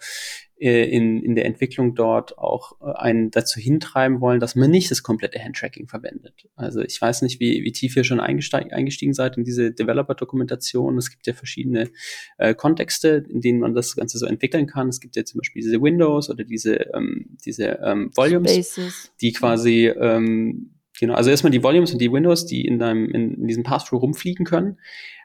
in, 0.65 1.23
in 1.23 1.35
der 1.35 1.45
Entwicklung 1.45 1.95
dort 1.95 2.39
auch 2.39 2.73
äh, 2.81 2.93
einen 2.97 3.31
dazu 3.31 3.61
hintreiben 3.61 4.21
wollen, 4.21 4.41
dass 4.41 4.55
man 4.55 4.71
nicht 4.71 4.91
das 4.91 5.03
komplette 5.03 5.39
Handtracking 5.39 5.89
verwendet. 5.89 6.49
Also 6.57 6.81
ich 6.81 7.01
weiß 7.01 7.23
nicht, 7.23 7.41
wie, 7.41 7.63
wie 7.65 7.73
tief 7.73 7.97
ihr 7.97 8.05
schon 8.05 8.21
eingestiegen 8.21 9.15
seid 9.15 9.37
in 9.37 9.45
diese 9.45 9.73
Developer-Dokumentation. 9.73 10.97
Es 10.99 11.11
gibt 11.11 11.27
ja 11.27 11.35
verschiedene 11.35 11.91
äh, 12.39 12.55
Kontexte, 12.55 13.25
in 13.29 13.41
denen 13.41 13.61
man 13.61 13.75
das 13.75 13.95
Ganze 13.97 14.19
so 14.19 14.27
entwickeln 14.27 14.67
kann. 14.67 14.89
Es 14.89 15.01
gibt 15.01 15.17
ja 15.17 15.25
zum 15.25 15.39
Beispiel 15.39 15.63
diese 15.63 15.81
Windows 15.81 16.31
oder 16.31 16.45
diese, 16.45 16.75
ähm, 16.95 17.37
diese 17.45 17.81
ähm, 17.83 18.11
Volumes, 18.15 18.51
Spaces. 18.51 19.13
die 19.21 19.33
quasi 19.33 19.89
ähm, 19.89 20.74
Genau, 20.99 21.15
also 21.15 21.31
erstmal 21.31 21.51
die 21.51 21.63
Volumes 21.63 21.93
und 21.93 21.99
die 21.99 22.13
Windows, 22.13 22.47
die 22.47 22.65
in, 22.65 22.79
deinem, 22.79 23.11
in, 23.11 23.35
in 23.35 23.47
diesem 23.49 23.65
Pass-Through 23.65 23.99
rumfliegen 23.99 24.47
können. 24.47 24.79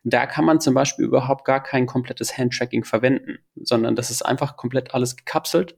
Da 0.03 0.25
kann 0.25 0.45
man 0.45 0.59
zum 0.59 0.73
Beispiel 0.73 1.05
überhaupt 1.05 1.45
gar 1.45 1.61
kein 1.61 1.85
komplettes 1.85 2.37
Handtracking 2.37 2.83
verwenden, 2.83 3.39
sondern 3.55 3.95
das 3.95 4.09
ist 4.09 4.23
einfach 4.23 4.57
komplett 4.57 4.93
alles 4.93 5.15
gekapselt 5.15 5.75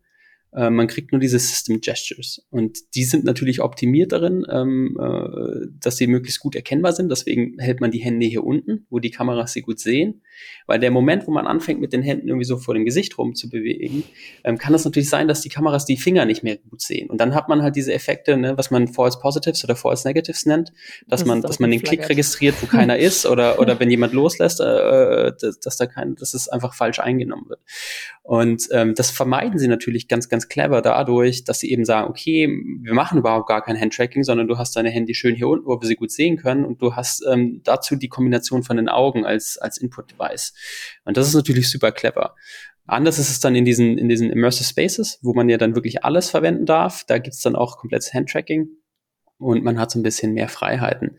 äh, 0.54 0.70
man 0.70 0.88
kriegt 0.88 1.12
nur 1.12 1.20
diese 1.20 1.40
System 1.40 1.80
Gestures. 1.82 2.46
Und 2.50 2.96
die 2.96 3.04
sind 3.04 3.24
natürlich 3.24 3.62
optimiert 3.62 4.12
darin, 4.12 4.46
ähm, 4.50 4.98
äh, 5.00 5.68
dass 5.80 5.98
sie 5.98 6.08
möglichst 6.08 6.40
gut 6.40 6.56
erkennbar 6.56 6.92
sind. 6.94 7.10
Deswegen 7.10 7.58
hält 7.60 7.80
man 7.80 7.92
die 7.92 8.00
Hände 8.00 8.26
hier 8.26 8.44
unten, 8.44 8.86
wo 8.90 9.00
die 9.00 9.12
Kameras 9.12 9.54
sie 9.54 9.62
gut 9.62 9.80
sehen. 9.80 10.22
Weil 10.68 10.80
der 10.80 10.92
Moment, 10.92 11.28
wo 11.28 11.32
man 11.32 11.48
anfängt, 11.48 11.80
mit 11.80 11.94
den 11.94 12.02
Händen 12.02 12.28
irgendwie 12.28 12.46
so 12.46 12.58
vor 12.58 12.74
dem 12.74 12.86
Gesicht 12.86 13.18
rum 13.18 13.36
zu 13.36 13.50
bewegen, 13.50 14.04
ähm, 14.44 14.58
kann 14.58 14.74
es 14.74 14.84
natürlich 14.84 15.10
sein, 15.10 15.28
dass 15.28 15.42
die 15.42 15.50
Kameras 15.50 15.86
die 15.86 15.98
Finger 15.98 16.26
nicht 16.26 16.44
mehr 16.44 16.58
gut 16.58 16.82
sehen. 16.82 17.10
Und 17.10 17.20
dann 17.20 17.34
hat 17.34 17.48
man 17.48 17.62
halt 17.62 17.76
diese 17.76 17.94
Effekte, 17.94 18.36
ne, 18.38 18.58
was 18.58 18.72
man 18.72 18.88
False 18.88 19.20
Positives 19.20 19.64
oder 19.64 19.76
False 19.76 20.08
Negatives 20.08 20.46
nennt, 20.46 20.74
dass 21.08 21.22
das 21.22 21.28
man, 21.28 21.42
dass 21.42 21.60
man 21.60 21.72
den 21.72 21.82
Klick 21.82 22.10
registriert, 22.10 22.56
wo 22.62 22.66
keiner 22.68 22.98
ist, 22.98 23.26
oder, 23.26 23.60
oder 23.60 23.80
wenn 23.80 23.90
jemand 23.90 24.14
loslässt, 24.14 24.60
äh, 24.60 25.32
dass, 25.40 25.60
dass 25.60 25.78
da 25.78 25.86
kein, 25.86 26.16
dass 26.16 26.34
es 26.34 26.50
einfach 26.50 26.74
falsch 26.74 27.00
eingenommen 27.00 27.48
wird. 27.48 27.62
Und 28.24 28.68
ähm, 28.72 28.94
das 28.96 29.12
vermeiden 29.12 29.60
sie 29.60 29.68
natürlich 29.68 30.08
ganz, 30.08 30.30
ganz 30.30 30.41
clever 30.50 30.82
dadurch, 30.82 31.44
dass 31.44 31.60
sie 31.60 31.72
eben 31.72 31.86
sagen, 31.86 32.10
okay, 32.10 32.48
wir 32.82 32.94
machen 32.94 33.20
überhaupt 33.20 33.48
gar 33.48 33.64
kein 33.64 33.80
Handtracking, 33.80 34.24
sondern 34.24 34.48
du 34.48 34.58
hast 34.58 34.76
deine 34.76 34.90
Handy 34.90 35.14
schön 35.14 35.36
hier 35.36 35.48
unten, 35.48 35.66
wo 35.66 35.80
wir 35.80 35.88
sie 35.88 35.96
gut 35.96 36.12
sehen 36.12 36.38
können 36.38 36.66
und 36.66 36.82
du 36.82 36.96
hast 36.96 37.24
ähm, 37.32 37.62
dazu 37.64 37.96
die 37.96 38.10
Kombination 38.10 38.64
von 38.64 38.78
den 38.78 38.90
Augen 38.90 39.26
als, 39.26 39.58
als 39.58 39.78
Input-Device. 39.78 40.54
Und 41.06 41.18
das 41.18 41.28
ist 41.28 41.36
natürlich 41.36 41.70
super 41.70 41.92
clever. 41.92 42.36
Anders 42.88 43.20
ist 43.20 43.30
es 43.30 43.40
dann 43.40 43.56
in 43.56 43.66
diesen, 43.66 43.98
in 43.98 44.10
diesen 44.10 44.30
Immersive 44.30 44.68
Spaces, 44.68 45.20
wo 45.22 45.34
man 45.34 45.48
ja 45.50 45.58
dann 45.58 45.76
wirklich 45.76 46.04
alles 46.04 46.30
verwenden 46.30 46.66
darf. 46.66 47.04
Da 47.06 47.20
gibt's 47.20 47.42
dann 47.42 47.56
auch 47.56 47.78
komplettes 47.78 48.14
Handtracking 48.14 48.68
und 49.42 49.64
man 49.64 49.80
hat 49.80 49.92
so 49.92 50.00
ein 50.00 50.04
bisschen 50.04 50.34
mehr 50.34 50.48
Freiheiten. 50.48 51.18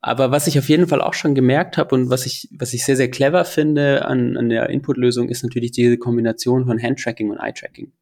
Aber 0.00 0.30
was 0.30 0.46
ich 0.46 0.58
auf 0.58 0.68
jeden 0.68 0.86
Fall 0.86 1.00
auch 1.00 1.14
schon 1.14 1.34
gemerkt 1.34 1.76
habe 1.76 1.94
und 1.94 2.08
was 2.08 2.26
ich, 2.26 2.48
was 2.56 2.72
ich 2.72 2.84
sehr, 2.84 2.96
sehr 2.96 3.10
clever 3.10 3.44
finde 3.44 4.04
an, 4.04 4.36
an 4.36 4.48
der 4.48 4.70
Input-Lösung, 4.70 5.28
ist 5.28 5.42
natürlich 5.42 5.72
diese 5.72 5.98
Kombination 5.98 6.66
von 6.66 6.80
Handtracking 6.80 7.30
und 7.30 7.38
Eye-Tracking. 7.38 7.92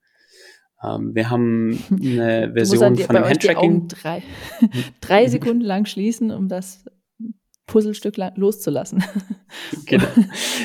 Ähm, 0.82 1.14
wir 1.14 1.30
haben 1.30 1.78
eine 1.90 2.52
Version 2.54 2.94
die, 2.94 3.04
von 3.04 3.14
dem 3.14 3.24
Handtracking. 3.24 3.88
Drei, 3.88 4.22
drei 5.00 5.26
Sekunden 5.28 5.62
lang 5.62 5.86
schließen, 5.86 6.30
um 6.30 6.48
das 6.48 6.84
Puzzlestück 7.66 8.16
loszulassen. 8.34 9.02
genau. 9.86 10.04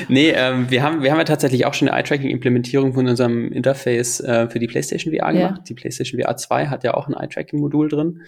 Nee, 0.08 0.30
ähm, 0.30 0.68
wir, 0.68 0.82
haben, 0.82 1.02
wir 1.02 1.10
haben 1.10 1.18
ja 1.18 1.24
tatsächlich 1.24 1.64
auch 1.64 1.72
schon 1.72 1.88
eine 1.88 1.98
Eye-Tracking-Implementierung 1.98 2.92
von 2.92 3.06
unserem 3.06 3.50
Interface 3.52 4.20
äh, 4.20 4.48
für 4.50 4.58
die 4.58 4.66
PlayStation 4.66 5.14
VR 5.14 5.32
gemacht. 5.32 5.58
Ja. 5.58 5.64
Die 5.66 5.74
PlayStation 5.74 6.20
VR 6.20 6.36
2 6.36 6.66
hat 6.66 6.84
ja 6.84 6.94
auch 6.94 7.08
ein 7.08 7.14
Eye-Tracking-Modul 7.14 7.88
drin. 7.88 8.22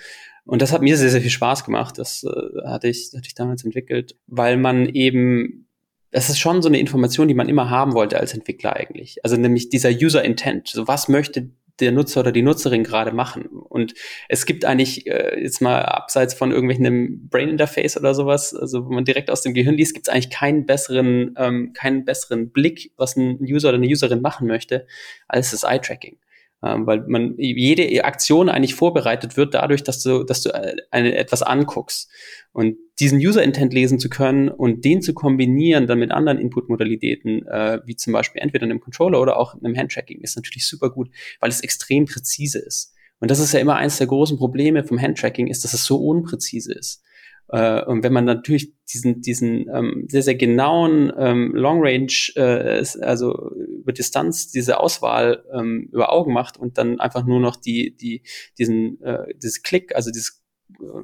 Und 0.44 0.62
das 0.62 0.72
hat 0.72 0.82
mir 0.82 0.96
sehr, 0.96 1.10
sehr 1.10 1.20
viel 1.20 1.30
Spaß 1.30 1.64
gemacht. 1.64 1.98
Das 1.98 2.24
äh, 2.24 2.68
hatte, 2.68 2.88
ich, 2.88 3.10
hatte 3.14 3.26
ich 3.26 3.34
damals 3.34 3.64
entwickelt, 3.64 4.16
weil 4.26 4.56
man 4.56 4.86
eben, 4.88 5.66
das 6.10 6.30
ist 6.30 6.38
schon 6.38 6.62
so 6.62 6.68
eine 6.68 6.80
Information, 6.80 7.28
die 7.28 7.34
man 7.34 7.48
immer 7.48 7.70
haben 7.70 7.92
wollte 7.92 8.18
als 8.18 8.32
Entwickler 8.32 8.76
eigentlich. 8.76 9.22
Also 9.24 9.36
nämlich 9.36 9.68
dieser 9.68 9.90
User 9.90 10.24
Intent. 10.24 10.68
So 10.68 10.88
was 10.88 11.08
möchte 11.08 11.50
der 11.80 11.92
Nutzer 11.92 12.20
oder 12.20 12.32
die 12.32 12.42
Nutzerin 12.42 12.84
gerade 12.84 13.12
machen. 13.12 13.46
Und 13.46 13.94
es 14.28 14.46
gibt 14.46 14.64
eigentlich 14.64 15.06
äh, 15.06 15.40
jetzt 15.40 15.60
mal 15.60 15.82
abseits 15.82 16.34
von 16.34 16.50
irgendwelchen 16.50 17.28
Brain 17.28 17.48
Interface 17.48 17.96
oder 17.96 18.14
sowas, 18.14 18.54
also 18.54 18.86
wenn 18.88 18.94
man 18.94 19.04
direkt 19.04 19.30
aus 19.30 19.42
dem 19.42 19.54
Gehirn 19.54 19.74
liest, 19.74 19.94
gibt 19.94 20.08
es 20.08 20.12
eigentlich 20.12 20.30
keinen 20.30 20.66
besseren, 20.66 21.34
ähm, 21.36 21.72
keinen 21.72 22.04
besseren 22.04 22.50
Blick, 22.50 22.92
was 22.96 23.16
ein 23.16 23.38
User 23.40 23.68
oder 23.68 23.78
eine 23.78 23.86
Userin 23.86 24.20
machen 24.20 24.46
möchte, 24.46 24.86
als 25.28 25.50
das 25.50 25.64
Eye-Tracking 25.64 26.16
ähm, 26.62 26.86
weil 26.86 27.04
man 27.06 27.34
jede 27.38 28.04
Aktion 28.04 28.48
eigentlich 28.48 28.74
vorbereitet 28.74 29.36
wird 29.36 29.54
dadurch, 29.54 29.82
dass 29.82 30.02
du, 30.02 30.24
dass 30.24 30.42
du 30.42 30.50
äh, 30.50 30.76
eine, 30.90 31.16
etwas 31.16 31.42
anguckst. 31.42 32.10
Und 32.52 32.76
diesen 32.98 33.18
User-Intent 33.18 33.72
lesen 33.72 33.98
zu 33.98 34.10
können 34.10 34.48
und 34.48 34.84
den 34.84 35.00
zu 35.00 35.14
kombinieren 35.14 35.86
dann 35.86 35.98
mit 35.98 36.10
anderen 36.10 36.38
Input-Modalitäten, 36.38 37.46
äh, 37.46 37.80
wie 37.86 37.96
zum 37.96 38.12
Beispiel 38.12 38.42
entweder 38.42 38.64
einem 38.64 38.80
Controller 38.80 39.20
oder 39.20 39.38
auch 39.38 39.54
einem 39.54 39.76
Handtracking, 39.76 40.20
ist 40.20 40.36
natürlich 40.36 40.66
super 40.66 40.90
gut, 40.90 41.10
weil 41.40 41.50
es 41.50 41.60
extrem 41.60 42.04
präzise 42.04 42.58
ist. 42.58 42.94
Und 43.20 43.30
das 43.30 43.38
ist 43.38 43.52
ja 43.52 43.60
immer 43.60 43.76
eines 43.76 43.98
der 43.98 44.06
großen 44.06 44.38
Probleme 44.38 44.84
vom 44.84 45.00
Handtracking, 45.00 45.46
ist, 45.46 45.64
dass 45.64 45.74
es 45.74 45.84
so 45.84 45.96
unpräzise 45.96 46.72
ist. 46.72 47.02
Äh, 47.52 47.84
und 47.84 48.02
wenn 48.02 48.12
man 48.12 48.24
natürlich 48.24 48.72
diesen, 48.92 49.22
diesen 49.22 49.68
ähm, 49.74 50.06
sehr, 50.08 50.22
sehr 50.22 50.36
genauen 50.36 51.12
ähm, 51.18 51.52
Long 51.54 51.80
Range, 51.82 52.12
äh, 52.36 52.84
also 53.00 53.50
über 53.56 53.92
Distanz 53.92 54.50
diese 54.50 54.80
Auswahl 54.80 55.44
ähm, 55.52 55.88
über 55.92 56.12
Augen 56.12 56.32
macht 56.32 56.56
und 56.56 56.78
dann 56.78 57.00
einfach 57.00 57.24
nur 57.24 57.40
noch 57.40 57.56
die, 57.56 57.96
die, 57.96 58.22
diesen, 58.58 59.00
äh, 59.02 59.34
dieses 59.34 59.62
Klick, 59.62 59.94
also 59.94 60.10
dieses 60.10 60.39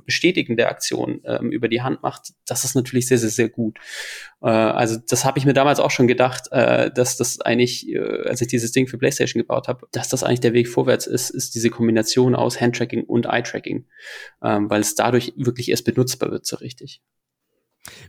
Bestätigen 0.05 0.57
der 0.57 0.71
Aktion 0.71 1.21
ähm, 1.25 1.51
über 1.51 1.69
die 1.69 1.83
Hand 1.83 2.03
macht, 2.03 2.33
das 2.47 2.65
ist 2.65 2.75
natürlich 2.75 3.07
sehr, 3.07 3.19
sehr, 3.19 3.31
sehr 3.31 3.49
gut. 3.49 3.79
Äh, 4.43 4.49
also 4.49 4.97
das 5.09 5.25
habe 5.25 5.39
ich 5.39 5.47
mir 5.47 5.53
damals 5.53 5.81
auch 5.81 5.91
schon 5.91 6.07
gedacht, 6.07 6.49
äh, 6.53 6.91
dass 6.93 7.17
das 7.17 7.41
eigentlich, 7.41 7.89
äh, 7.89 7.99
als 8.29 8.41
ich 8.41 8.49
dieses 8.49 8.73
Ding 8.73 8.87
für 8.87 8.99
PlayStation 8.99 9.41
gebaut 9.41 9.69
habe, 9.69 9.87
dass 9.93 10.09
das 10.09 10.23
eigentlich 10.23 10.41
der 10.41 10.53
Weg 10.53 10.69
vorwärts 10.69 11.07
ist, 11.07 11.31
ist 11.31 11.55
diese 11.55 11.71
Kombination 11.71 12.35
aus 12.35 12.61
Handtracking 12.61 13.05
und 13.05 13.27
Eye-Tracking, 13.27 13.87
ähm, 14.43 14.71
weil 14.71 14.81
es 14.81 14.95
dadurch 14.95 15.33
wirklich 15.37 15.71
erst 15.71 15.85
benutzbar 15.85 16.31
wird 16.31 16.47
so 16.47 16.57
richtig. 16.57 17.03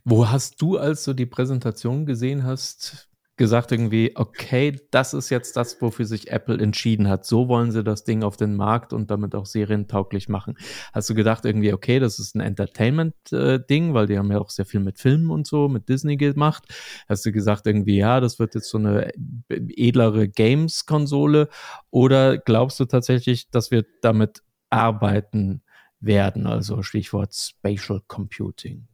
Wo 0.03 0.29
hast 0.29 0.61
du, 0.61 0.77
als 0.77 1.03
du 1.03 1.13
die 1.13 1.25
Präsentation 1.25 2.05
gesehen 2.05 2.43
hast, 2.43 3.06
gesagt 3.37 3.71
irgendwie, 3.71 4.11
okay, 4.15 4.79
das 4.91 5.13
ist 5.13 5.29
jetzt 5.29 5.55
das, 5.55 5.79
wofür 5.81 6.05
sich 6.05 6.31
Apple 6.31 6.57
entschieden 6.59 7.07
hat. 7.07 7.25
So 7.25 7.47
wollen 7.47 7.71
sie 7.71 7.83
das 7.83 8.03
Ding 8.03 8.23
auf 8.23 8.35
den 8.35 8.55
Markt 8.55 8.93
und 8.93 9.11
damit 9.11 9.35
auch 9.35 9.45
serientauglich 9.45 10.27
machen. 10.27 10.57
Hast 10.91 11.09
du 11.09 11.13
gedacht 11.15 11.45
irgendwie, 11.45 11.71
okay, 11.71 11.99
das 11.99 12.19
ist 12.19 12.35
ein 12.35 12.41
Entertainment-Ding, 12.41 13.89
äh, 13.89 13.93
weil 13.93 14.07
die 14.07 14.17
haben 14.17 14.31
ja 14.31 14.39
auch 14.39 14.49
sehr 14.49 14.65
viel 14.65 14.79
mit 14.79 14.99
Filmen 14.99 15.29
und 15.29 15.45
so, 15.45 15.69
mit 15.69 15.87
Disney 15.87 16.17
gemacht. 16.17 16.65
Hast 17.07 17.25
du 17.25 17.31
gesagt 17.31 17.67
irgendwie, 17.67 17.97
ja, 17.97 18.19
das 18.19 18.39
wird 18.39 18.55
jetzt 18.55 18.69
so 18.69 18.79
eine 18.79 19.11
edlere 19.49 20.27
Games-Konsole? 20.27 21.49
Oder 21.91 22.39
glaubst 22.39 22.79
du 22.79 22.85
tatsächlich, 22.85 23.49
dass 23.51 23.69
wir 23.69 23.85
damit 24.01 24.41
arbeiten 24.71 25.61
werden? 25.99 26.47
Also 26.47 26.81
Stichwort 26.81 27.35
Spatial 27.35 28.01
Computing. 28.07 28.87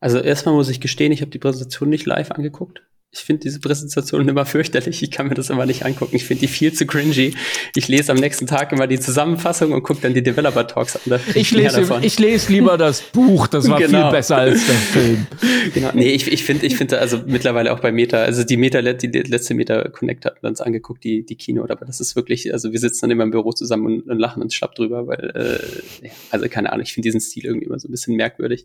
Also 0.00 0.18
erstmal 0.18 0.54
muss 0.54 0.70
ich 0.70 0.80
gestehen, 0.80 1.12
ich 1.12 1.20
habe 1.20 1.30
die 1.30 1.38
Präsentation 1.38 1.90
nicht 1.90 2.06
live 2.06 2.30
angeguckt. 2.30 2.82
Ich 3.12 3.20
finde 3.20 3.40
diese 3.40 3.58
Präsentation 3.58 4.28
immer 4.28 4.46
fürchterlich. 4.46 5.02
Ich 5.02 5.10
kann 5.10 5.26
mir 5.26 5.34
das 5.34 5.50
immer 5.50 5.66
nicht 5.66 5.84
angucken. 5.84 6.14
Ich 6.14 6.24
finde 6.24 6.42
die 6.42 6.46
viel 6.46 6.72
zu 6.72 6.86
cringy. 6.86 7.34
Ich 7.74 7.88
lese 7.88 8.12
am 8.12 8.18
nächsten 8.18 8.46
Tag 8.46 8.70
immer 8.70 8.86
die 8.86 9.00
Zusammenfassung 9.00 9.72
und 9.72 9.82
gucke 9.82 10.00
dann 10.02 10.14
die 10.14 10.22
Developer 10.22 10.64
Talks 10.64 10.94
an. 10.94 11.18
Ich 11.34 11.50
lese, 11.50 11.98
ich 12.02 12.20
lese 12.20 12.52
lieber 12.52 12.78
das 12.78 13.02
Buch. 13.02 13.48
Das 13.48 13.68
war 13.68 13.80
genau. 13.80 14.02
viel 14.04 14.10
besser 14.12 14.36
als 14.36 14.64
der 14.64 14.74
Film. 14.76 15.26
Genau. 15.74 15.90
Nee, 15.92 16.10
ich, 16.12 16.30
ich 16.32 16.42
finde, 16.42 16.66
ich 16.66 16.76
finde 16.76 16.98
also 16.98 17.20
mittlerweile 17.26 17.72
auch 17.72 17.80
bei 17.80 17.92
Meta, 17.92 18.16
also 18.22 18.44
die 18.44 18.56
Meta, 18.56 18.80
die 18.80 19.08
letzte 19.08 19.54
Meta 19.54 19.88
Connect 19.88 20.24
hat 20.24 20.42
uns 20.42 20.60
angeguckt, 20.60 21.04
die, 21.04 21.24
die 21.24 21.36
Kino, 21.36 21.62
aber 21.62 21.84
das 21.84 22.00
ist 22.00 22.16
wirklich, 22.16 22.52
also 22.52 22.72
wir 22.72 22.78
sitzen 22.78 23.02
dann 23.02 23.10
immer 23.10 23.24
im 23.24 23.30
Büro 23.30 23.52
zusammen 23.52 23.86
und, 23.86 24.08
und 24.08 24.18
lachen 24.18 24.42
uns 24.42 24.54
schlapp 24.54 24.74
drüber, 24.74 25.06
weil, 25.06 25.60
äh, 26.02 26.08
also 26.30 26.48
keine 26.48 26.72
Ahnung, 26.72 26.82
ich 26.82 26.94
finde 26.94 27.08
diesen 27.08 27.20
Stil 27.20 27.44
irgendwie 27.44 27.66
immer 27.66 27.78
so 27.78 27.88
ein 27.88 27.90
bisschen 27.90 28.16
merkwürdig. 28.16 28.64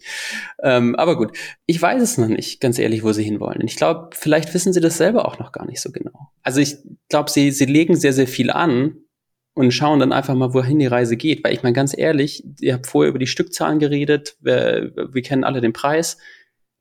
Ähm, 0.63 0.95
aber 0.95 1.17
gut, 1.17 1.31
ich 1.65 1.81
weiß 1.81 2.01
es 2.01 2.17
noch 2.17 2.29
nicht, 2.29 2.62
ganz 2.62 2.79
ehrlich, 2.79 3.03
wo 3.03 3.12
sie 3.12 3.23
hinwollen. 3.23 3.62
Ich 3.65 3.75
glaube, 3.75 4.10
vielleicht 4.13 4.35
wissen 4.54 4.74
sie 4.74 4.82
das 4.82 4.98
selber 4.98 5.28
auch 5.28 5.39
noch 5.39 5.52
gar 5.52 5.65
nicht 5.65 5.82
so 5.82 5.91
genau. 5.91 6.32
Also 6.43 6.60
ich 6.60 6.78
glaube, 7.10 7.30
sie, 7.30 7.52
sie 7.52 7.65
legen 7.65 7.95
sehr, 7.95 8.13
sehr 8.13 8.28
viel 8.28 8.52
an 8.52 8.98
und 9.54 9.71
schauen 9.71 10.00
dann 10.00 10.12
einfach 10.12 10.36
mal, 10.36 10.54
wohin 10.54 10.80
die 10.80 10.88
Reise 10.88 11.15
geht. 11.15 11.43
Weil 11.43 11.54
ich 11.54 11.63
meine, 11.63 11.74
ganz 11.74 11.98
ehrlich, 11.98 12.43
ihr 12.60 12.74
habt 12.74 12.88
vorher 12.88 13.10
über 13.10 13.19
die 13.19 13.28
Stückzahlen 13.28 13.80
geredet, 13.80 14.36
wir, 14.41 14.91
wir 15.12 15.21
kennen 15.21 15.43
alle 15.43 15.62
den 15.62 15.74
Preis 15.74 16.17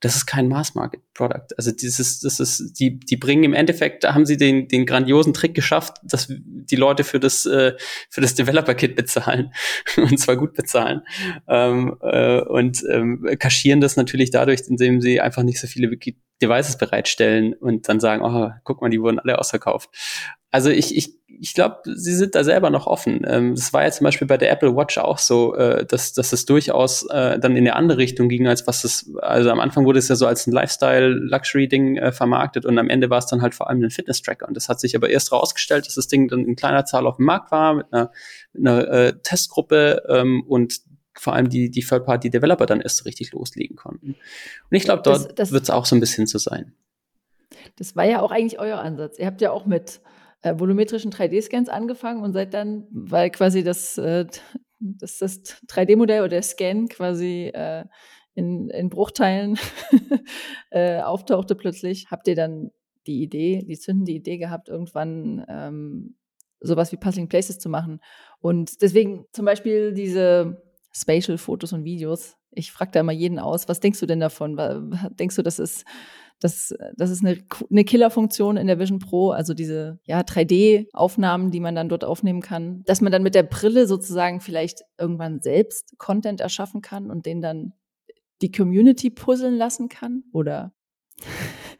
das 0.04 0.16
ist 0.16 0.26
kein 0.26 0.48
Mass-Market-Product. 0.48 1.56
Also 1.56 1.70
dieses, 1.70 2.20
das 2.20 2.38
ist, 2.38 2.78
die, 2.78 3.00
die 3.00 3.16
bringen 3.16 3.44
im 3.44 3.54
Endeffekt, 3.54 4.04
da 4.04 4.12
haben 4.12 4.26
sie 4.26 4.36
den, 4.36 4.68
den 4.68 4.84
grandiosen 4.84 5.32
Trick 5.32 5.54
geschafft, 5.54 5.96
dass 6.02 6.28
die 6.28 6.76
Leute 6.76 7.04
für 7.04 7.18
das, 7.18 7.46
äh, 7.46 7.72
das 8.14 8.34
Developer-Kit 8.34 8.96
bezahlen 8.96 9.52
und 9.96 10.18
zwar 10.18 10.36
gut 10.36 10.52
bezahlen 10.52 11.02
ähm, 11.48 11.96
äh, 12.02 12.40
und 12.42 12.84
ähm, 12.90 13.26
kaschieren 13.38 13.80
das 13.80 13.96
natürlich 13.96 14.30
dadurch, 14.30 14.60
indem 14.68 15.00
sie 15.00 15.22
einfach 15.22 15.42
nicht 15.42 15.58
so 15.58 15.66
viele 15.66 15.88
Devices 16.42 16.76
bereitstellen 16.76 17.54
und 17.54 17.88
dann 17.88 18.00
sagen, 18.00 18.22
oh, 18.22 18.50
guck 18.64 18.80
mal, 18.80 18.90
die 18.90 19.00
wurden 19.00 19.18
alle 19.18 19.38
ausverkauft. 19.38 19.90
Also 20.50 20.70
ich, 20.70 20.96
ich 20.96 21.18
ich 21.40 21.54
glaube, 21.54 21.78
sie 21.84 22.14
sind 22.14 22.34
da 22.34 22.44
selber 22.44 22.70
noch 22.70 22.86
offen. 22.86 23.22
Ähm, 23.26 23.54
das 23.54 23.72
war 23.72 23.84
ja 23.84 23.90
zum 23.90 24.04
Beispiel 24.04 24.26
bei 24.26 24.36
der 24.36 24.50
Apple 24.50 24.76
Watch 24.76 24.98
auch 24.98 25.18
so, 25.18 25.54
äh, 25.54 25.84
dass, 25.84 26.12
dass 26.12 26.32
es 26.32 26.44
durchaus 26.44 27.06
äh, 27.10 27.38
dann 27.38 27.56
in 27.56 27.66
eine 27.66 27.76
andere 27.76 27.98
Richtung 27.98 28.28
ging, 28.28 28.46
als 28.46 28.66
was 28.66 28.84
es, 28.84 29.14
also 29.20 29.50
am 29.50 29.60
Anfang 29.60 29.84
wurde 29.84 29.98
es 29.98 30.08
ja 30.08 30.16
so 30.16 30.26
als 30.26 30.46
ein 30.46 30.52
Lifestyle-Luxury-Ding 30.52 31.96
äh, 31.96 32.12
vermarktet 32.12 32.66
und 32.66 32.78
am 32.78 32.88
Ende 32.88 33.10
war 33.10 33.18
es 33.18 33.26
dann 33.26 33.42
halt 33.42 33.54
vor 33.54 33.68
allem 33.68 33.82
ein 33.82 33.90
Fitness-Tracker. 33.90 34.46
Und 34.46 34.56
das 34.56 34.68
hat 34.68 34.80
sich 34.80 34.96
aber 34.96 35.08
erst 35.08 35.30
herausgestellt, 35.32 35.86
dass 35.86 35.94
das 35.94 36.08
Ding 36.08 36.28
dann 36.28 36.44
in 36.44 36.56
kleiner 36.56 36.84
Zahl 36.84 37.06
auf 37.06 37.16
dem 37.16 37.26
Markt 37.26 37.50
war, 37.50 37.74
mit 37.74 37.92
einer, 37.92 38.10
mit 38.52 38.66
einer 38.66 38.88
äh, 38.88 39.12
Testgruppe 39.22 40.02
ähm, 40.08 40.44
und 40.46 40.80
vor 41.14 41.34
allem 41.34 41.48
die, 41.48 41.70
die 41.70 41.82
Third-Party-Developer 41.82 42.66
dann 42.66 42.80
erst 42.80 43.04
richtig 43.04 43.32
loslegen 43.32 43.76
konnten. 43.76 44.08
Und 44.70 44.76
ich 44.76 44.84
glaube, 44.84 45.02
dort 45.02 45.38
wird 45.38 45.62
es 45.62 45.70
auch 45.70 45.86
so 45.86 45.96
ein 45.96 46.00
bisschen 46.00 46.26
so 46.26 46.38
sein. 46.38 46.74
Das 47.76 47.96
war 47.96 48.04
ja 48.04 48.20
auch 48.20 48.30
eigentlich 48.30 48.58
euer 48.58 48.78
Ansatz. 48.78 49.18
Ihr 49.18 49.26
habt 49.26 49.40
ja 49.40 49.50
auch 49.50 49.66
mit 49.66 50.00
äh, 50.42 50.58
volumetrischen 50.58 51.10
3D-Scans 51.10 51.68
angefangen 51.68 52.22
und 52.22 52.32
seid 52.32 52.54
dann, 52.54 52.86
weil 52.90 53.30
quasi 53.30 53.64
das, 53.64 53.98
äh, 53.98 54.26
das, 54.80 55.18
das 55.18 55.42
3D-Modell 55.68 56.20
oder 56.20 56.28
der 56.28 56.42
Scan 56.42 56.86
quasi 56.88 57.50
äh, 57.54 57.84
in, 58.34 58.68
in 58.70 58.90
Bruchteilen 58.90 59.58
äh, 60.70 61.00
auftauchte 61.00 61.54
plötzlich, 61.54 62.10
habt 62.10 62.28
ihr 62.28 62.34
dann 62.34 62.70
die 63.06 63.22
Idee, 63.22 63.64
die 63.66 63.78
zündende 63.78 64.12
Idee 64.12 64.38
gehabt, 64.38 64.68
irgendwann 64.68 65.44
ähm, 65.48 66.16
sowas 66.60 66.90
wie 66.92 66.96
Puzzling 66.96 67.28
Places 67.28 67.58
zu 67.58 67.68
machen. 67.68 68.00
Und 68.40 68.82
deswegen 68.82 69.26
zum 69.32 69.44
Beispiel 69.44 69.92
diese 69.92 70.62
Spatial-Fotos 70.96 71.72
und 71.72 71.84
Videos. 71.84 72.36
Ich 72.50 72.72
frage 72.72 72.92
da 72.92 73.00
immer 73.00 73.12
jeden 73.12 73.38
aus, 73.38 73.68
was 73.68 73.80
denkst 73.80 74.00
du 74.00 74.06
denn 74.06 74.20
davon? 74.20 74.56
Denkst 75.18 75.36
du, 75.36 75.42
das 75.42 75.58
ist 75.58 75.84
das, 76.40 76.74
das 76.96 77.10
ist 77.10 77.24
eine, 77.24 77.38
eine 77.70 77.84
Killerfunktion 77.84 78.56
in 78.56 78.66
der 78.66 78.78
Vision 78.78 78.98
Pro, 78.98 79.30
also 79.30 79.54
diese 79.54 79.98
ja, 80.04 80.20
3D-Aufnahmen, 80.20 81.50
die 81.50 81.60
man 81.60 81.74
dann 81.74 81.88
dort 81.88 82.04
aufnehmen 82.04 82.42
kann, 82.42 82.82
dass 82.84 83.00
man 83.00 83.12
dann 83.12 83.22
mit 83.22 83.34
der 83.34 83.44
Brille 83.44 83.86
sozusagen 83.86 84.40
vielleicht 84.40 84.82
irgendwann 84.98 85.40
selbst 85.40 85.94
Content 85.96 86.40
erschaffen 86.40 86.82
kann 86.82 87.10
und 87.10 87.24
den 87.24 87.40
dann 87.40 87.72
die 88.42 88.50
Community 88.50 89.10
puzzeln 89.10 89.56
lassen 89.56 89.88
kann? 89.88 90.24
Oder 90.32 90.74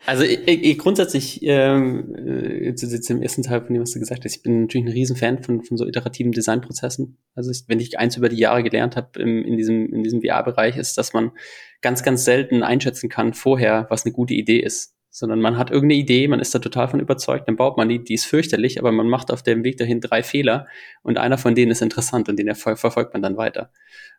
also 0.07 0.25
ich, 0.25 0.47
ich 0.47 0.79
grundsätzlich, 0.79 1.41
ähm, 1.43 2.15
äh, 2.17 2.65
jetzt, 2.65 2.83
jetzt 2.83 3.11
im 3.11 3.23
ersten 3.23 3.43
Teil 3.43 3.63
von 3.63 3.75
dem, 3.75 3.83
was 3.83 3.93
du 3.93 4.01
gesagt 4.01 4.25
hast, 4.25 4.37
ich 4.37 4.43
bin 4.43 4.63
natürlich 4.63 4.87
ein 4.87 4.93
Riesenfan 4.93 5.43
von, 5.43 5.63
von 5.63 5.77
so 5.77 5.87
iterativen 5.87 6.33
Designprozessen. 6.33 7.19
Also 7.35 7.51
ich, 7.51 7.65
wenn 7.69 7.81
ich 7.81 7.99
eins 7.99 8.17
über 8.17 8.29
die 8.29 8.39
Jahre 8.39 8.63
gelernt 8.63 8.97
habe 8.97 9.21
in 9.21 9.57
diesem, 9.57 9.93
in 9.93 10.03
diesem 10.03 10.21
VR-Bereich, 10.21 10.77
ist, 10.77 10.99
dass 10.99 11.13
man 11.13 11.33
ganz, 11.81 12.03
ganz 12.03 12.25
selten 12.25 12.63
einschätzen 12.63 13.09
kann 13.09 13.35
vorher, 13.35 13.87
was 13.91 14.05
eine 14.05 14.13
gute 14.13 14.35
Idee 14.35 14.61
ist 14.61 14.94
sondern 15.17 15.41
man 15.41 15.57
hat 15.57 15.71
irgendeine 15.71 16.01
Idee, 16.01 16.27
man 16.27 16.41
ist 16.41 16.57
da 16.57 16.59
total 16.59 16.89
von 16.89 16.99
überzeugt, 16.99 17.47
dann 17.47 17.55
baut 17.55 17.77
man 17.77 17.89
die, 17.89 18.03
die 18.03 18.15
ist 18.15 18.25
fürchterlich, 18.25 18.81
aber 18.81 18.91
man 18.91 19.09
macht 19.09 19.31
auf 19.31 19.45
dem 19.45 19.63
Weg 19.63 19.77
dahin 19.77 20.01
drei 20.01 20.25
Fehler 20.25 20.67
und 21.05 21.19
einer 21.19 21.39
von 21.39 21.55
denen 21.55 21.71
ist 21.71 21.83
interessant 21.83 22.29
und 22.29 22.37
den 22.37 22.53
verfolgt 22.57 23.13
man 23.13 23.23
dann 23.23 23.37
weiter. 23.37 23.71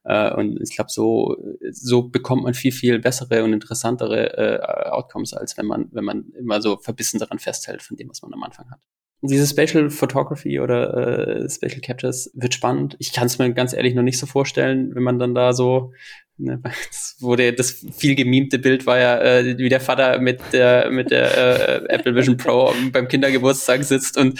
Äh, 0.06 0.34
und 0.34 0.58
ich 0.62 0.74
glaube, 0.74 0.90
so, 0.90 1.36
so 1.70 2.04
bekommt 2.04 2.44
man 2.44 2.54
viel, 2.54 2.72
viel 2.72 3.00
bessere 3.00 3.44
und 3.44 3.52
interessantere 3.52 4.38
äh, 4.38 4.90
Outcomes, 4.90 5.34
als 5.34 5.58
wenn 5.58 5.66
man, 5.66 5.90
wenn 5.92 6.06
man 6.06 6.30
immer 6.40 6.62
so 6.62 6.78
verbissen 6.78 7.20
daran 7.20 7.40
festhält 7.40 7.84
von 7.84 7.98
dem, 7.98 8.10
was 8.10 8.22
man 8.22 8.34
am 8.34 8.44
Anfang 8.44 8.72
hat. 8.72 8.80
Diese 9.22 9.48
Spatial 9.48 9.90
Photography 9.90 10.60
oder 10.60 11.44
äh, 11.44 11.50
Spatial 11.50 11.82
Captures 11.82 12.32
wird 12.34 12.54
spannend. 12.54 12.96
Ich 13.00 13.14
kann 13.14 13.28
es 13.28 13.40
mir 13.40 13.52
ganz 13.54 13.74
ehrlich 13.74 13.96
noch 13.96 14.04
nicht 14.04 14.20
so 14.20 14.26
vorstellen, 14.26 14.94
wenn 14.94 15.04
man 15.04 15.20
dann 15.20 15.34
da 15.34 15.54
so 15.54 15.94
Ne, 16.38 16.60
das 16.90 17.16
wurde 17.20 17.54
das 17.54 17.86
viel 17.96 18.14
gemimte 18.16 18.60
Bild 18.60 18.86
war 18.86 19.00
ja, 19.00 19.22
äh, 19.22 19.58
wie 19.58 19.70
der 19.70 19.80
Vater 19.80 20.20
mit 20.20 20.42
der 20.52 20.90
mit 20.92 21.10
der 21.10 21.38
äh, 21.38 21.86
Apple 21.88 22.14
Vision 22.14 22.36
Pro 22.36 22.74
beim 22.92 23.08
Kindergeburtstag 23.08 23.86
sitzt 23.86 24.18
und 24.18 24.38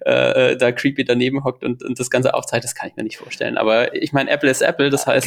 äh, 0.00 0.56
da 0.56 0.72
creepy 0.72 1.04
daneben 1.04 1.44
hockt 1.44 1.64
und, 1.64 1.82
und 1.82 1.98
das 1.98 2.10
Ganze 2.10 2.34
aufzeigt. 2.34 2.64
Das 2.64 2.74
kann 2.74 2.90
ich 2.90 2.96
mir 2.96 3.02
nicht 3.02 3.16
vorstellen. 3.16 3.56
Aber 3.56 3.94
ich 3.94 4.12
meine, 4.12 4.28
Apple 4.28 4.50
ist 4.50 4.60
Apple, 4.60 4.90
das 4.90 5.06
heißt, 5.06 5.26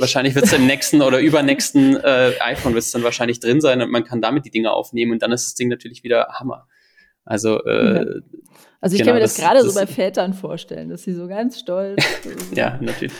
wahrscheinlich 0.00 0.34
wird 0.34 0.44
es 0.44 0.52
im 0.52 0.66
nächsten 0.66 1.00
oder 1.00 1.20
übernächsten 1.20 1.96
äh, 1.96 2.32
iPhone 2.40 2.74
wird 2.74 2.84
es 2.84 2.90
dann 2.90 3.02
wahrscheinlich 3.02 3.40
drin 3.40 3.62
sein 3.62 3.80
und 3.80 3.90
man 3.90 4.04
kann 4.04 4.20
damit 4.20 4.44
die 4.44 4.50
Dinge 4.50 4.72
aufnehmen 4.72 5.12
und 5.12 5.22
dann 5.22 5.32
ist 5.32 5.46
das 5.46 5.54
Ding 5.54 5.68
natürlich 5.68 6.04
wieder 6.04 6.28
Hammer. 6.38 6.68
Also 7.24 7.64
äh, 7.64 7.96
ja. 7.96 8.04
Also 8.82 8.96
ich 8.96 9.02
genau, 9.02 9.12
kann 9.12 9.18
mir 9.18 9.20
das, 9.20 9.34
das 9.34 9.44
gerade 9.44 9.62
so 9.62 9.78
bei 9.78 9.86
Vätern 9.86 10.34
vorstellen, 10.34 10.88
dass 10.88 11.04
sie 11.04 11.12
so 11.12 11.28
ganz 11.28 11.60
stolz. 11.60 12.02
ja, 12.54 12.78
natürlich. 12.80 13.12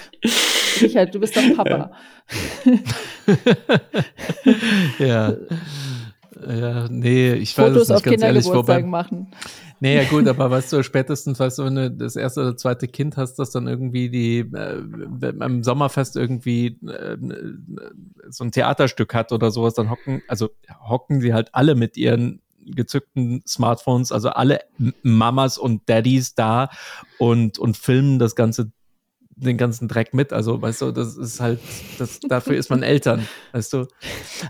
Richard, 0.80 1.14
du 1.14 1.20
bist 1.20 1.36
doch 1.36 1.56
Papa. 1.56 1.92
ja. 4.98 5.36
Ja, 6.48 6.88
nee, 6.88 7.34
ich 7.34 7.56
weiß 7.56 7.68
Fotos 7.68 7.82
es 7.82 7.88
nicht 7.90 7.96
auf 7.96 8.02
ganz 8.02 8.22
ehrlich, 8.22 8.46
wobei, 8.46 8.82
machen. 8.82 9.28
Nee, 9.78 9.96
ja 9.96 10.04
gut, 10.04 10.26
aber 10.26 10.50
weißt 10.50 10.72
du, 10.72 10.82
spätestens, 10.82 11.38
weißt 11.38 11.58
du, 11.58 11.64
wenn 11.64 11.74
du 11.76 11.90
das 11.90 12.16
erste 12.16 12.40
oder 12.40 12.56
zweite 12.56 12.88
Kind 12.88 13.16
hast, 13.16 13.36
das 13.36 13.50
dann 13.50 13.68
irgendwie 13.68 14.10
die 14.10 14.38
äh, 14.38 14.82
beim 14.82 15.62
Sommerfest 15.62 16.16
irgendwie 16.16 16.78
äh, 16.88 17.16
so 18.30 18.42
ein 18.42 18.50
Theaterstück 18.50 19.14
hat 19.14 19.30
oder 19.30 19.52
sowas, 19.52 19.74
dann 19.74 19.90
hocken, 19.90 20.22
also 20.26 20.48
hocken 20.88 21.20
sie 21.20 21.34
halt 21.34 21.50
alle 21.52 21.76
mit 21.76 21.96
ihren 21.96 22.41
gezückten 22.64 23.42
Smartphones, 23.46 24.12
also 24.12 24.30
alle 24.30 24.60
Mamas 25.02 25.58
und 25.58 25.88
Daddys 25.88 26.34
da 26.34 26.70
und, 27.18 27.58
und 27.58 27.76
filmen 27.76 28.18
das 28.18 28.34
ganze 28.34 28.72
den 29.34 29.56
ganzen 29.56 29.88
Dreck 29.88 30.14
mit. 30.14 30.32
Also, 30.32 30.60
weißt 30.60 30.82
du, 30.82 30.92
das 30.92 31.16
ist 31.16 31.40
halt, 31.40 31.60
das, 31.98 32.20
dafür 32.20 32.56
ist 32.56 32.70
man 32.70 32.82
Eltern, 32.82 33.26
weißt 33.52 33.72
du. 33.72 33.86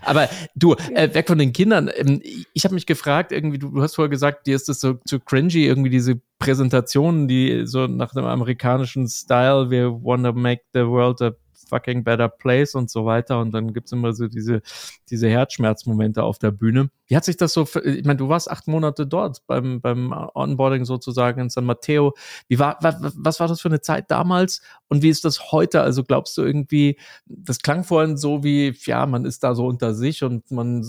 Aber 0.01 0.29
du, 0.55 0.75
äh, 0.93 1.13
weg 1.13 1.27
von 1.27 1.37
den 1.37 1.53
Kindern. 1.53 1.89
Ähm, 1.95 2.21
ich 2.53 2.63
habe 2.63 2.75
mich 2.75 2.85
gefragt, 2.85 3.31
irgendwie, 3.31 3.59
du, 3.59 3.69
du, 3.69 3.81
hast 3.81 3.95
vorher 3.95 4.09
gesagt, 4.09 4.47
dir 4.47 4.55
ist 4.55 4.69
das 4.69 4.79
so 4.79 4.95
zu 5.05 5.19
cringy, 5.19 5.65
irgendwie 5.65 5.89
diese 5.89 6.19
Präsentationen, 6.39 7.27
die 7.27 7.63
so 7.65 7.87
nach 7.87 8.13
dem 8.13 8.25
amerikanischen 8.25 9.07
Style, 9.07 9.69
wir 9.69 9.91
wanna 10.03 10.31
make 10.31 10.63
the 10.73 10.85
world 10.85 11.21
a 11.21 11.31
fucking 11.69 12.03
better 12.03 12.29
place 12.29 12.75
und 12.75 12.89
so 12.89 13.05
weiter. 13.05 13.39
Und 13.39 13.51
dann 13.53 13.73
gibt's 13.73 13.91
immer 13.91 14.13
so 14.13 14.27
diese, 14.27 14.61
diese 15.09 15.29
Herzschmerzmomente 15.29 16.23
auf 16.23 16.37
der 16.37 16.51
Bühne. 16.51 16.89
Wie 17.13 17.17
hat 17.17 17.25
sich 17.25 17.37
das 17.37 17.53
so, 17.53 17.67
ich 17.83 18.05
meine, 18.05 18.17
du 18.17 18.27
warst 18.27 18.49
acht 18.49 18.67
Monate 18.67 19.05
dort 19.05 19.45
beim, 19.45 19.81
beim 19.81 20.11
Onboarding 20.33 20.83
sozusagen 20.83 21.39
in 21.41 21.51
San 21.51 21.63
Mateo. 21.63 22.15
Wie 22.47 22.57
war, 22.57 22.79
was, 22.81 22.95
was 23.15 23.39
war 23.39 23.47
das 23.47 23.61
für 23.61 23.67
eine 23.67 23.81
Zeit 23.81 24.09
damals 24.09 24.63
und 24.87 25.03
wie 25.03 25.09
ist 25.09 25.23
das 25.23 25.51
heute? 25.51 25.81
Also 25.81 26.03
glaubst 26.03 26.35
du 26.39 26.41
irgendwie, 26.41 26.97
das 27.27 27.59
klang 27.59 27.83
vorhin 27.83 28.17
so 28.17 28.43
wie, 28.43 28.75
ja, 28.85 29.05
man 29.05 29.25
ist 29.25 29.43
da 29.43 29.53
so 29.53 29.67
unter 29.67 29.93
sich 29.93 30.23
und 30.23 30.49
man 30.49 30.83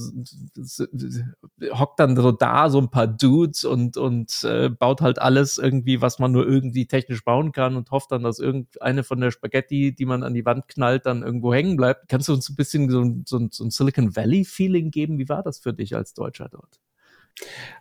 hockt 1.72 2.00
dann 2.00 2.16
so 2.16 2.32
da, 2.32 2.70
so 2.70 2.78
ein 2.78 2.90
paar 2.90 3.06
Dudes 3.06 3.66
und, 3.66 3.98
und 3.98 4.44
äh, 4.44 4.70
baut 4.70 5.02
halt 5.02 5.18
alles 5.18 5.58
irgendwie, 5.58 6.00
was 6.00 6.18
man 6.18 6.32
nur 6.32 6.48
irgendwie 6.48 6.86
technisch 6.86 7.22
bauen 7.22 7.52
kann 7.52 7.76
und 7.76 7.90
hofft 7.90 8.12
dann, 8.12 8.22
dass 8.22 8.38
irgendeine 8.38 9.04
von 9.04 9.20
der 9.20 9.30
Spaghetti, 9.30 9.94
die 9.94 10.06
man 10.06 10.22
an 10.22 10.32
die 10.32 10.46
Wand 10.46 10.68
knallt, 10.68 11.04
dann 11.04 11.22
irgendwo 11.22 11.52
hängen 11.52 11.76
bleibt. 11.76 12.08
Kannst 12.08 12.28
du 12.28 12.32
uns 12.32 12.48
ein 12.48 12.56
bisschen 12.56 12.88
so, 12.88 13.04
so, 13.26 13.46
so 13.50 13.64
ein 13.64 13.70
Silicon 13.70 14.16
Valley-Feeling 14.16 14.90
geben? 14.90 15.18
Wie 15.18 15.28
war 15.28 15.42
das 15.42 15.58
für 15.58 15.74
dich 15.74 15.94
als 15.94 16.13
Deutscher 16.14 16.48
dort? 16.48 16.80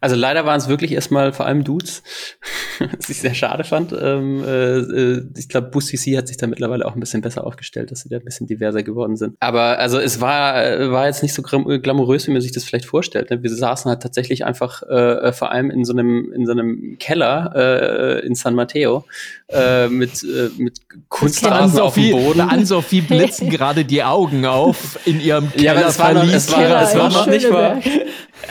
Also 0.02 0.16
leider 0.16 0.46
waren 0.46 0.58
es 0.58 0.68
wirklich 0.68 0.92
erstmal 0.92 1.32
vor 1.32 1.46
allem 1.46 1.64
Dudes, 1.64 2.04
was 2.80 3.10
ich 3.10 3.22
sehr 3.22 3.36
schade 3.36 3.64
fand. 3.64 3.94
Ähm, 3.94 4.44
äh, 4.44 4.80
äh 4.80 5.26
ich 5.38 5.48
glaube, 5.48 5.70
Boost 5.70 5.90
CC 5.90 6.18
hat 6.18 6.28
sich 6.28 6.38
da 6.38 6.48
mittlerweile 6.48 6.86
auch 6.86 6.96
ein 6.96 7.00
bisschen 7.00 7.22
besser 7.22 7.46
aufgestellt, 7.46 7.92
dass 7.92 8.02
sie 8.02 8.10
da 8.10 8.18
ein 8.18 8.26
bisschen 8.26 8.48
diverser 8.48 8.84
geworden 8.84 9.16
sind. 9.16 9.38
Aber 9.40 9.78
also 9.78 10.00
es 10.00 10.20
war, 10.20 10.62
äh, 10.66 10.92
war 10.92 11.06
jetzt 11.06 11.22
nicht 11.24 11.34
so 11.34 11.42
glamourös, 11.44 12.28
wie 12.28 12.32
man 12.32 12.42
sich 12.42 12.52
das 12.52 12.64
vielleicht 12.64 12.86
vorstellt. 12.86 13.30
Ne? 13.30 13.44
Wir 13.44 13.50
saßen 13.50 13.90
halt 13.90 14.02
tatsächlich 14.02 14.44
einfach 14.44 14.82
äh, 14.84 15.32
vor 15.32 15.52
allem 15.52 15.70
in 15.70 15.86
so 15.86 15.94
einem, 15.94 16.34
in 16.34 16.46
so 16.46 16.52
einem 16.52 16.98
Keller 17.00 17.54
äh, 17.56 18.26
in 18.26 18.36
San 18.36 18.56
Mateo 18.56 19.06
äh, 19.50 19.88
mit, 19.88 20.24
äh, 20.24 20.50
mit 20.58 20.82
Kunstrasen 21.10 21.80
auf 21.80 21.94
dem 21.94 22.12
Boden. 22.12 22.42
An 22.42 22.66
Sophie 22.66 23.02
blitzen 23.08 23.50
gerade 23.50 23.86
die 23.86 24.04
Augen 24.04 24.46
auf 24.46 25.00
in 25.06 25.22
ihrem 25.22 25.52
Keller. 25.52 25.64
Ja, 25.64 25.72
aber 25.74 25.88
es 25.88 26.00
war 26.00 26.14
noch, 26.14 26.24
es 26.24 26.52
war, 26.52 26.82
es 26.82 26.98
war 26.98 27.10
noch 27.10 27.28
nicht 27.28 27.50
mal 27.50 27.82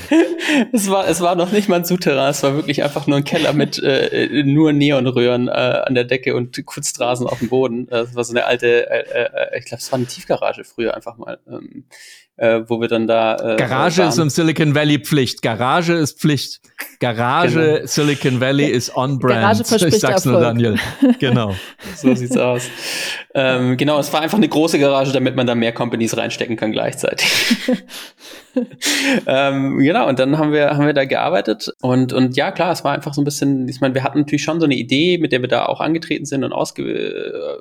es, 0.72 0.90
war, 0.90 1.08
es 1.08 1.20
war 1.20 1.34
noch 1.34 1.52
nicht 1.52 1.68
mal 1.68 1.76
ein 1.76 1.84
Souterrain, 1.84 2.30
es 2.30 2.42
war 2.42 2.54
wirklich 2.54 2.82
einfach 2.82 3.06
nur 3.06 3.16
ein 3.18 3.24
Keller 3.24 3.52
mit 3.52 3.82
äh, 3.82 4.42
nur 4.44 4.72
Neonröhren 4.72 5.48
äh, 5.48 5.50
an 5.50 5.94
der 5.94 6.04
Decke 6.04 6.34
und 6.34 6.64
Kunstrasen 6.66 7.26
auf 7.26 7.38
dem 7.38 7.48
Boden. 7.48 7.86
Das 7.86 8.14
war 8.14 8.24
so 8.24 8.32
eine 8.32 8.44
alte, 8.44 8.90
äh, 8.90 9.24
äh, 9.24 9.58
ich 9.58 9.64
glaube, 9.66 9.80
es 9.80 9.90
war 9.92 9.98
eine 9.98 10.06
Tiefgarage 10.06 10.64
früher 10.64 10.94
einfach 10.94 11.16
mal. 11.16 11.38
Ähm, 11.46 11.84
äh, 12.36 12.60
wo 12.66 12.80
wir 12.80 12.88
dann 12.88 13.06
da. 13.06 13.36
Äh, 13.36 13.56
Garage 13.56 13.98
waren. 13.98 14.08
ist 14.08 14.18
im 14.18 14.30
Silicon 14.30 14.74
Valley 14.74 14.98
Pflicht. 14.98 15.42
Garage 15.42 15.94
ist 15.94 16.18
Pflicht. 16.20 16.60
Garage 16.98 17.60
genau. 17.60 17.86
Silicon 17.86 18.40
Valley 18.40 18.66
ist 18.66 18.96
on 18.96 19.18
brand. 19.18 19.40
Garage 19.40 19.64
verspricht 19.64 19.96
ich 19.96 20.00
sag's 20.00 20.24
Erfolg. 20.24 20.34
nur 20.34 20.40
Daniel. 20.40 20.78
Genau. 21.18 21.54
so 21.96 22.14
sieht's 22.14 22.36
aus. 22.36 22.68
Ähm, 23.34 23.76
genau, 23.76 23.98
es 23.98 24.12
war 24.12 24.20
einfach 24.20 24.38
eine 24.38 24.48
große 24.48 24.78
Garage, 24.78 25.12
damit 25.12 25.36
man 25.36 25.46
da 25.46 25.54
mehr 25.54 25.72
Companies 25.72 26.16
reinstecken 26.16 26.56
kann 26.56 26.72
gleichzeitig. 26.72 27.28
ähm, 29.26 29.78
genau, 29.78 30.08
und 30.08 30.18
dann 30.18 30.38
haben 30.38 30.52
wir, 30.52 30.70
haben 30.70 30.86
wir 30.86 30.92
da 30.92 31.04
gearbeitet 31.04 31.72
und, 31.80 32.12
und 32.12 32.36
ja, 32.36 32.50
klar, 32.50 32.72
es 32.72 32.84
war 32.84 32.92
einfach 32.92 33.14
so 33.14 33.22
ein 33.22 33.24
bisschen, 33.24 33.68
ich 33.68 33.80
meine, 33.80 33.94
wir 33.94 34.04
hatten 34.04 34.20
natürlich 34.20 34.42
schon 34.42 34.60
so 34.60 34.66
eine 34.66 34.74
Idee, 34.74 35.16
mit 35.18 35.32
der 35.32 35.40
wir 35.40 35.48
da 35.48 35.64
auch 35.66 35.80
angetreten 35.80 36.26
sind 36.26 36.44
und 36.44 36.52
ausge 36.52 36.82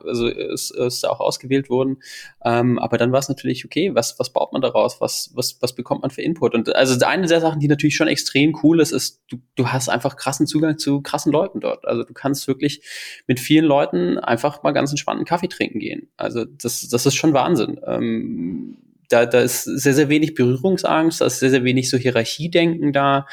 also 0.05 0.28
es, 0.28 0.72
es 0.72 1.03
auch 1.03 1.19
ausgewählt 1.19 1.69
wurden. 1.69 1.97
Ähm, 2.44 2.80
aber 2.80 2.98
dann 2.98 3.12
war 3.12 3.20
es 3.20 3.30
natürlich, 3.30 3.66
okay, 3.66 3.94
was, 3.94 4.18
was 4.18 4.32
baut 4.32 4.52
man 4.54 4.62
daraus? 4.62 5.00
Was, 5.00 5.32
was, 5.36 5.58
was 5.62 5.76
bekommt 5.76 6.02
man 6.02 6.12
für 6.12 6.22
Input? 6.22 6.56
Und 6.56 6.76
also 6.76 7.06
eine 7.06 7.28
der 7.28 7.39
Sachen, 7.39 7.60
die 7.60 7.68
natürlich 7.68 7.96
schon 7.96 8.08
extrem 8.08 8.58
cool 8.64 8.80
ist, 8.80 8.92
ist, 8.92 9.22
du, 9.30 9.38
du 9.56 9.68
hast 9.68 9.89
einfach 9.89 10.16
krassen 10.16 10.48
Zugang 10.48 10.78
zu 10.78 11.02
krassen 11.02 11.32
Leuten 11.32 11.60
dort. 11.60 11.88
Also 11.88 12.04
du 12.04 12.14
kannst 12.14 12.48
wirklich 12.48 12.82
mit 13.28 13.39
vielen 13.39 13.66
Leuten 13.66 14.18
einfach 14.18 14.64
mal 14.64 14.72
ganz 14.72 14.92
entspannten 14.92 15.26
Kaffee 15.26 15.50
trinken 15.50 15.80
gehen. 15.80 16.10
Also 16.18 16.46
das, 16.46 16.88
das 16.88 17.06
ist 17.06 17.16
schon 17.16 17.34
Wahnsinn. 17.34 17.80
Ähm, 17.86 18.78
da, 19.12 19.26
da 19.26 19.42
ist 19.42 19.64
sehr, 19.64 19.94
sehr 19.94 20.10
wenig 20.10 20.34
Berührungsangst, 20.36 21.22
da 21.22 21.26
ist 21.26 21.39
sehr, 21.39 21.50
sehr 21.50 21.64
wenig 21.64 21.89
so 21.89 21.98
Hierarchiedenken 21.98 22.94
da. 22.94 23.28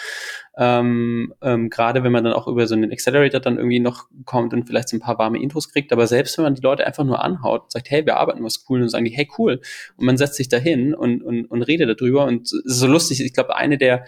Ähm, 0.58 1.32
ähm, 1.40 1.70
Gerade 1.70 2.02
wenn 2.02 2.12
man 2.12 2.24
dann 2.24 2.32
auch 2.32 2.48
über 2.48 2.66
so 2.66 2.74
einen 2.74 2.90
Accelerator 2.92 3.40
dann 3.40 3.56
irgendwie 3.56 3.80
noch 3.80 4.08
kommt 4.24 4.52
und 4.52 4.66
vielleicht 4.66 4.88
so 4.88 4.96
ein 4.96 5.00
paar 5.00 5.18
warme 5.18 5.40
Intros 5.40 5.70
kriegt. 5.70 5.92
Aber 5.92 6.06
selbst 6.06 6.36
wenn 6.36 6.44
man 6.44 6.54
die 6.54 6.62
Leute 6.62 6.86
einfach 6.86 7.04
nur 7.04 7.24
anhaut 7.24 7.62
und 7.64 7.72
sagt, 7.72 7.90
hey, 7.90 8.04
wir 8.04 8.16
arbeiten 8.16 8.42
was 8.44 8.64
cool, 8.68 8.82
und 8.82 8.88
sagen 8.88 9.04
die, 9.04 9.12
hey, 9.12 9.28
cool. 9.38 9.60
Und 9.96 10.06
man 10.06 10.16
setzt 10.16 10.34
sich 10.34 10.48
dahin 10.48 10.94
und, 10.94 11.22
und, 11.22 11.46
und 11.46 11.62
redet 11.62 12.00
darüber. 12.00 12.26
Und 12.26 12.42
es 12.42 12.52
ist 12.52 12.78
so 12.78 12.86
lustig, 12.86 13.20
ich 13.20 13.32
glaube, 13.32 13.56
eine 13.56 13.78
der 13.78 14.04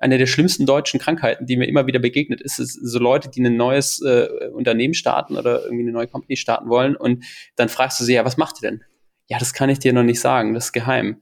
eine 0.00 0.16
der 0.16 0.26
schlimmsten 0.26 0.64
deutschen 0.64 1.00
Krankheiten, 1.00 1.44
die 1.46 1.56
mir 1.56 1.66
immer 1.66 1.88
wieder 1.88 1.98
begegnet, 1.98 2.40
ist, 2.40 2.60
ist 2.60 2.74
so 2.74 3.00
Leute, 3.00 3.30
die 3.30 3.44
ein 3.44 3.56
neues 3.56 4.00
äh, 4.00 4.28
Unternehmen 4.52 4.94
starten 4.94 5.36
oder 5.36 5.64
irgendwie 5.64 5.82
eine 5.82 5.90
neue 5.90 6.06
Company 6.06 6.36
starten 6.36 6.68
wollen 6.68 6.94
und 6.94 7.24
dann 7.56 7.68
fragst 7.68 7.98
du 7.98 8.04
sie, 8.04 8.14
ja, 8.14 8.24
was 8.24 8.36
macht 8.36 8.62
ihr 8.62 8.70
denn? 8.70 8.84
ja, 9.28 9.38
das 9.38 9.52
kann 9.52 9.70
ich 9.70 9.78
dir 9.78 9.92
noch 9.92 10.02
nicht 10.02 10.20
sagen, 10.20 10.54
das 10.54 10.66
ist 10.66 10.72
geheim. 10.72 11.20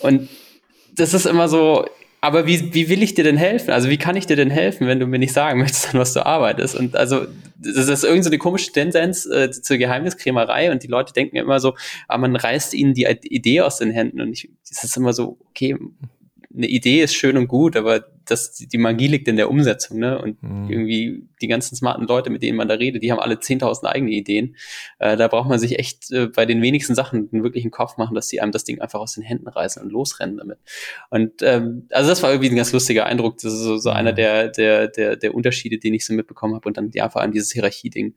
Und 0.00 0.28
das 0.96 1.14
ist 1.14 1.26
immer 1.26 1.48
so, 1.48 1.86
aber 2.24 2.46
wie, 2.46 2.72
wie 2.72 2.88
will 2.88 3.02
ich 3.02 3.12
dir 3.12 3.22
denn 3.22 3.36
helfen? 3.36 3.70
Also 3.70 3.90
wie 3.90 3.98
kann 3.98 4.16
ich 4.16 4.24
dir 4.24 4.34
denn 4.34 4.48
helfen, 4.48 4.86
wenn 4.86 4.98
du 4.98 5.06
mir 5.06 5.18
nicht 5.18 5.34
sagen 5.34 5.58
möchtest, 5.60 5.92
an 5.92 6.00
was 6.00 6.14
du 6.14 6.24
arbeitest? 6.24 6.74
Und 6.74 6.96
also 6.96 7.26
das 7.58 7.86
ist 7.86 8.02
irgendwie 8.02 8.22
so 8.22 8.30
eine 8.30 8.38
komische 8.38 8.72
Tendenz 8.72 9.26
äh, 9.26 9.50
zur 9.50 9.76
Geheimniskrämerei 9.76 10.72
und 10.72 10.82
die 10.82 10.86
Leute 10.86 11.12
denken 11.12 11.36
immer 11.36 11.60
so, 11.60 11.74
ah, 12.08 12.16
man 12.16 12.34
reißt 12.34 12.72
ihnen 12.72 12.94
die 12.94 13.04
Idee 13.04 13.60
aus 13.60 13.76
den 13.76 13.90
Händen 13.90 14.22
und 14.22 14.32
ich, 14.32 14.48
das 14.66 14.84
ist 14.84 14.96
immer 14.96 15.12
so, 15.12 15.36
okay, 15.50 15.76
eine 16.56 16.66
Idee 16.66 17.02
ist 17.02 17.14
schön 17.14 17.36
und 17.36 17.46
gut, 17.46 17.76
aber 17.76 18.06
das, 18.26 18.52
die 18.52 18.78
Magie 18.78 19.06
liegt 19.06 19.28
in 19.28 19.36
der 19.36 19.50
Umsetzung, 19.50 19.98
ne? 19.98 20.20
Und 20.20 20.42
mhm. 20.42 20.70
irgendwie 20.70 21.28
die 21.40 21.48
ganzen 21.48 21.76
smarten 21.76 22.06
Leute, 22.06 22.30
mit 22.30 22.42
denen 22.42 22.56
man 22.56 22.68
da 22.68 22.74
redet, 22.74 23.02
die 23.02 23.12
haben 23.12 23.20
alle 23.20 23.36
10.000 23.36 23.84
eigene 23.86 24.12
Ideen. 24.12 24.56
Äh, 24.98 25.16
da 25.16 25.28
braucht 25.28 25.48
man 25.48 25.58
sich 25.58 25.78
echt 25.78 26.10
äh, 26.10 26.26
bei 26.26 26.46
den 26.46 26.62
wenigsten 26.62 26.94
Sachen 26.94 27.28
einen 27.32 27.42
wirklichen 27.42 27.70
Kopf 27.70 27.96
machen, 27.96 28.14
dass 28.14 28.28
die 28.28 28.40
einem 28.40 28.52
das 28.52 28.64
Ding 28.64 28.80
einfach 28.80 29.00
aus 29.00 29.14
den 29.14 29.22
Händen 29.22 29.48
reißen 29.48 29.82
und 29.82 29.90
losrennen 29.90 30.36
damit. 30.36 30.58
Und 31.10 31.42
ähm, 31.42 31.86
also 31.90 32.08
das 32.08 32.22
war 32.22 32.30
irgendwie 32.30 32.50
ein 32.50 32.56
ganz 32.56 32.72
lustiger 32.72 33.06
Eindruck. 33.06 33.38
Das 33.38 33.52
ist 33.52 33.60
so, 33.60 33.76
so 33.78 33.90
mhm. 33.90 33.96
einer 33.96 34.12
der, 34.12 34.48
der, 34.48 34.88
der, 34.88 35.16
der 35.16 35.34
Unterschiede, 35.34 35.78
den 35.78 35.94
ich 35.94 36.06
so 36.06 36.12
mitbekommen 36.14 36.54
habe. 36.54 36.68
Und 36.68 36.76
dann 36.76 36.90
ja 36.94 37.08
vor 37.10 37.22
allem 37.22 37.32
dieses 37.32 37.52
Hierarchie-Ding, 37.52 38.14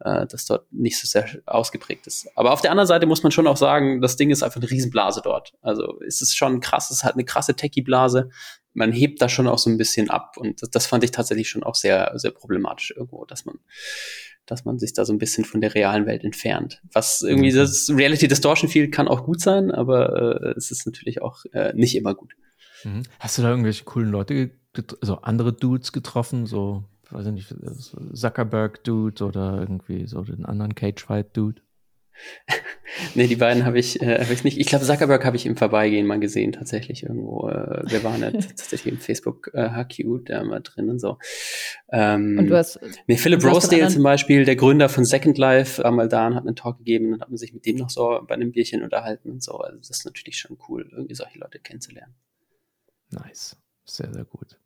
äh, 0.00 0.26
das 0.26 0.46
dort 0.46 0.72
nicht 0.72 0.98
so 0.98 1.06
sehr 1.06 1.26
ausgeprägt 1.46 2.06
ist. 2.06 2.28
Aber 2.34 2.52
auf 2.52 2.60
der 2.60 2.70
anderen 2.70 2.88
Seite 2.88 3.06
muss 3.06 3.22
man 3.22 3.32
schon 3.32 3.46
auch 3.46 3.56
sagen, 3.56 4.00
das 4.00 4.16
Ding 4.16 4.30
ist 4.30 4.42
einfach 4.42 4.60
eine 4.60 4.70
Riesenblase 4.70 5.20
dort. 5.22 5.54
Also 5.62 5.98
es 6.06 6.20
ist 6.20 6.36
schon 6.36 6.60
krass, 6.60 6.90
es 6.90 6.98
ist 6.98 7.04
halt 7.04 7.14
eine 7.14 7.24
krasse 7.24 7.54
Techie-Blase 7.54 8.30
man 8.76 8.92
hebt 8.92 9.20
da 9.22 9.28
schon 9.28 9.48
auch 9.48 9.58
so 9.58 9.70
ein 9.70 9.78
bisschen 9.78 10.10
ab. 10.10 10.36
Und 10.36 10.62
das, 10.62 10.70
das 10.70 10.86
fand 10.86 11.02
ich 11.02 11.10
tatsächlich 11.10 11.48
schon 11.48 11.64
auch 11.64 11.74
sehr, 11.74 12.12
sehr 12.16 12.30
problematisch 12.30 12.92
irgendwo, 12.94 13.24
dass 13.24 13.46
man, 13.46 13.58
dass 14.44 14.64
man 14.64 14.78
sich 14.78 14.92
da 14.92 15.04
so 15.04 15.12
ein 15.12 15.18
bisschen 15.18 15.44
von 15.44 15.60
der 15.60 15.74
realen 15.74 16.06
Welt 16.06 16.22
entfernt. 16.22 16.82
Was 16.92 17.22
irgendwie 17.22 17.50
mhm. 17.52 17.56
das 17.56 17.90
Reality 17.90 18.28
Distortion 18.28 18.70
Field 18.70 18.92
kann 18.92 19.08
auch 19.08 19.24
gut 19.24 19.40
sein, 19.40 19.70
aber 19.70 20.42
äh, 20.42 20.54
es 20.56 20.70
ist 20.70 20.86
natürlich 20.86 21.22
auch 21.22 21.44
äh, 21.52 21.72
nicht 21.74 21.96
immer 21.96 22.14
gut. 22.14 22.34
Mhm. 22.84 23.02
Hast 23.18 23.38
du 23.38 23.42
da 23.42 23.50
irgendwelche 23.50 23.84
coolen 23.84 24.10
Leute, 24.10 24.50
also 25.00 25.16
andere 25.22 25.54
Dudes 25.54 25.92
getroffen, 25.92 26.44
so, 26.44 26.84
weiß 27.10 27.26
ich 27.26 27.32
nicht, 27.32 27.54
Zuckerberg-Dude 28.12 29.24
oder 29.24 29.58
irgendwie 29.58 30.06
so 30.06 30.22
den 30.22 30.44
anderen 30.44 30.74
Cage-Fight-Dude? 30.74 31.62
nee, 33.14 33.26
die 33.26 33.36
beiden 33.36 33.64
habe 33.64 33.78
ich, 33.78 34.00
äh, 34.00 34.18
hab 34.20 34.30
ich 34.30 34.44
nicht. 34.44 34.58
Ich 34.58 34.66
glaube, 34.66 34.84
Zuckerberg 34.84 35.24
habe 35.24 35.36
ich 35.36 35.46
im 35.46 35.56
Vorbeigehen 35.56 36.06
mal 36.06 36.20
gesehen, 36.20 36.52
tatsächlich 36.52 37.02
irgendwo. 37.02 37.48
Äh, 37.48 37.90
wir 37.90 38.04
waren 38.04 38.20
ja 38.20 38.30
tatsächlich 38.32 38.92
im 38.92 38.98
Facebook 38.98 39.50
äh, 39.54 39.70
HQ 39.70 40.24
da 40.24 40.44
mal 40.44 40.60
drin 40.60 40.88
und 40.90 40.98
so. 40.98 41.18
Ähm, 41.90 42.38
und 42.38 42.46
du 42.48 42.56
hast. 42.56 42.80
Nee, 43.06 43.16
Philip 43.16 43.44
Rosedale 43.44 43.88
zum 43.88 44.02
Beispiel, 44.02 44.44
der 44.44 44.56
Gründer 44.56 44.88
von 44.88 45.04
Second 45.04 45.38
Life, 45.38 45.82
war 45.82 45.90
mal 45.90 46.08
da 46.08 46.26
und 46.26 46.34
hat 46.34 46.46
einen 46.46 46.56
Talk 46.56 46.78
gegeben 46.78 47.14
und 47.14 47.20
hat 47.20 47.28
man 47.28 47.38
sich 47.38 47.52
mit 47.52 47.66
dem 47.66 47.76
noch 47.76 47.90
so 47.90 48.20
bei 48.26 48.34
einem 48.34 48.52
Bierchen 48.52 48.82
unterhalten 48.82 49.30
und 49.30 49.42
so. 49.42 49.58
Also 49.58 49.78
das 49.78 49.90
ist 49.90 50.04
natürlich 50.04 50.38
schon 50.38 50.58
cool, 50.68 50.88
irgendwie 50.90 51.14
solche 51.14 51.38
Leute 51.38 51.58
kennenzulernen. 51.58 52.14
Nice. 53.10 53.56
Sehr, 53.86 54.12
sehr 54.12 54.24
gut. 54.24 54.58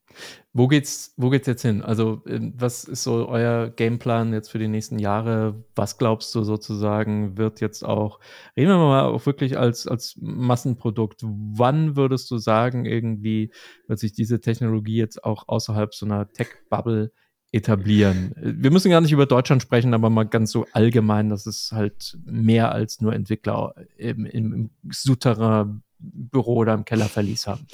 Wo 0.53 0.67
geht's, 0.67 1.15
wo 1.17 1.31
geht's 1.31 1.47
jetzt 1.47 1.63
hin? 1.63 1.83
Also, 1.83 2.23
ähm, 2.27 2.55
was 2.57 2.85
ist 2.85 3.05
so 3.05 3.29
euer 3.29 3.71
Gameplan 3.71 4.33
jetzt 4.33 4.51
für 4.51 4.59
die 4.59 4.67
nächsten 4.67 4.99
Jahre? 4.99 5.63
Was 5.77 5.99
glaubst 5.99 6.35
du 6.35 6.43
sozusagen 6.43 7.39
wird 7.39 7.61
jetzt 7.61 7.85
auch, 7.85 8.19
reden 8.57 8.71
wir 8.71 8.79
mal 8.79 9.05
auch 9.05 9.25
wirklich 9.27 9.57
als, 9.59 9.87
als 9.87 10.17
Massenprodukt. 10.21 11.21
Wann 11.23 11.97
würdest 11.97 12.31
du 12.31 12.39
sagen, 12.39 12.87
irgendwie 12.87 13.53
wird 13.87 14.01
sich 14.01 14.13
diese 14.13 14.41
Technologie 14.41 14.97
jetzt 14.97 15.23
auch 15.23 15.47
außerhalb 15.47 15.95
so 15.95 16.07
einer 16.07 16.29
Tech-Bubble 16.33 17.13
etablieren? 17.53 18.35
Wir 18.37 18.73
müssen 18.73 18.91
gar 18.91 19.01
nicht 19.01 19.13
über 19.13 19.27
Deutschland 19.27 19.63
sprechen, 19.63 19.95
aber 19.95 20.11
mal 20.11 20.25
ganz 20.25 20.51
so 20.51 20.67
allgemein, 20.73 21.29
dass 21.31 21.47
es 21.47 21.71
halt 21.73 22.19
mehr 22.25 22.73
als 22.73 23.01
nur 23.01 23.15
Entwickler 23.15 23.75
im, 23.97 24.25
im, 24.25 24.53
im 24.53 24.71
Souterrain-Büro 24.91 26.55
oder 26.57 26.75
im 26.75 26.85
Kellerverlies 26.85 27.47
haben. 27.47 27.67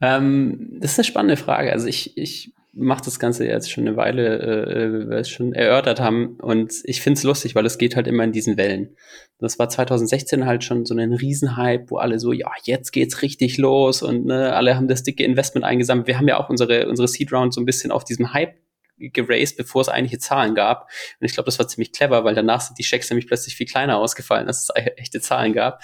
Ähm, 0.00 0.78
das 0.80 0.92
ist 0.92 0.98
eine 0.98 1.04
spannende 1.04 1.36
Frage. 1.36 1.72
Also 1.72 1.86
ich, 1.86 2.16
ich 2.16 2.52
mache 2.72 3.04
das 3.04 3.18
Ganze 3.18 3.46
jetzt 3.46 3.70
schon 3.70 3.86
eine 3.86 3.96
Weile, 3.96 4.38
äh, 4.40 4.92
wie 4.92 5.10
wir 5.10 5.18
es 5.18 5.28
schon 5.28 5.52
erörtert 5.52 6.00
haben. 6.00 6.36
Und 6.40 6.72
ich 6.84 7.00
finde 7.00 7.18
es 7.18 7.24
lustig, 7.24 7.54
weil 7.54 7.66
es 7.66 7.78
geht 7.78 7.96
halt 7.96 8.06
immer 8.06 8.24
in 8.24 8.32
diesen 8.32 8.56
Wellen. 8.56 8.96
Das 9.38 9.58
war 9.58 9.68
2016 9.68 10.46
halt 10.46 10.64
schon 10.64 10.84
so 10.84 10.94
ein 10.94 11.12
Riesenhype, 11.12 11.86
wo 11.88 11.96
alle 11.96 12.18
so, 12.18 12.32
ja, 12.32 12.50
jetzt 12.64 12.92
geht's 12.92 13.22
richtig 13.22 13.58
los 13.58 14.02
und 14.02 14.26
ne, 14.26 14.54
alle 14.54 14.76
haben 14.76 14.88
das 14.88 15.02
dicke 15.02 15.24
Investment 15.24 15.64
eingesammelt. 15.64 16.06
Wir 16.06 16.18
haben 16.18 16.28
ja 16.28 16.38
auch 16.38 16.50
unsere, 16.50 16.88
unsere 16.88 17.08
Seed 17.08 17.32
Round 17.32 17.54
so 17.54 17.60
ein 17.60 17.66
bisschen 17.66 17.90
auf 17.90 18.04
diesem 18.04 18.32
Hype 18.32 18.54
geraced, 19.00 19.56
bevor 19.56 19.82
es 19.82 19.88
eigentliche 19.88 20.18
Zahlen 20.18 20.54
gab. 20.54 20.90
Und 21.20 21.26
ich 21.26 21.32
glaube, 21.32 21.46
das 21.46 21.58
war 21.58 21.66
ziemlich 21.66 21.92
clever, 21.92 22.24
weil 22.24 22.34
danach 22.34 22.60
sind 22.60 22.78
die 22.78 22.84
Schecks 22.84 23.10
nämlich 23.10 23.26
plötzlich 23.26 23.56
viel 23.56 23.66
kleiner 23.66 23.98
ausgefallen, 23.98 24.46
als 24.46 24.62
es 24.62 24.68
echte 24.96 25.20
Zahlen 25.20 25.52
gab. 25.52 25.82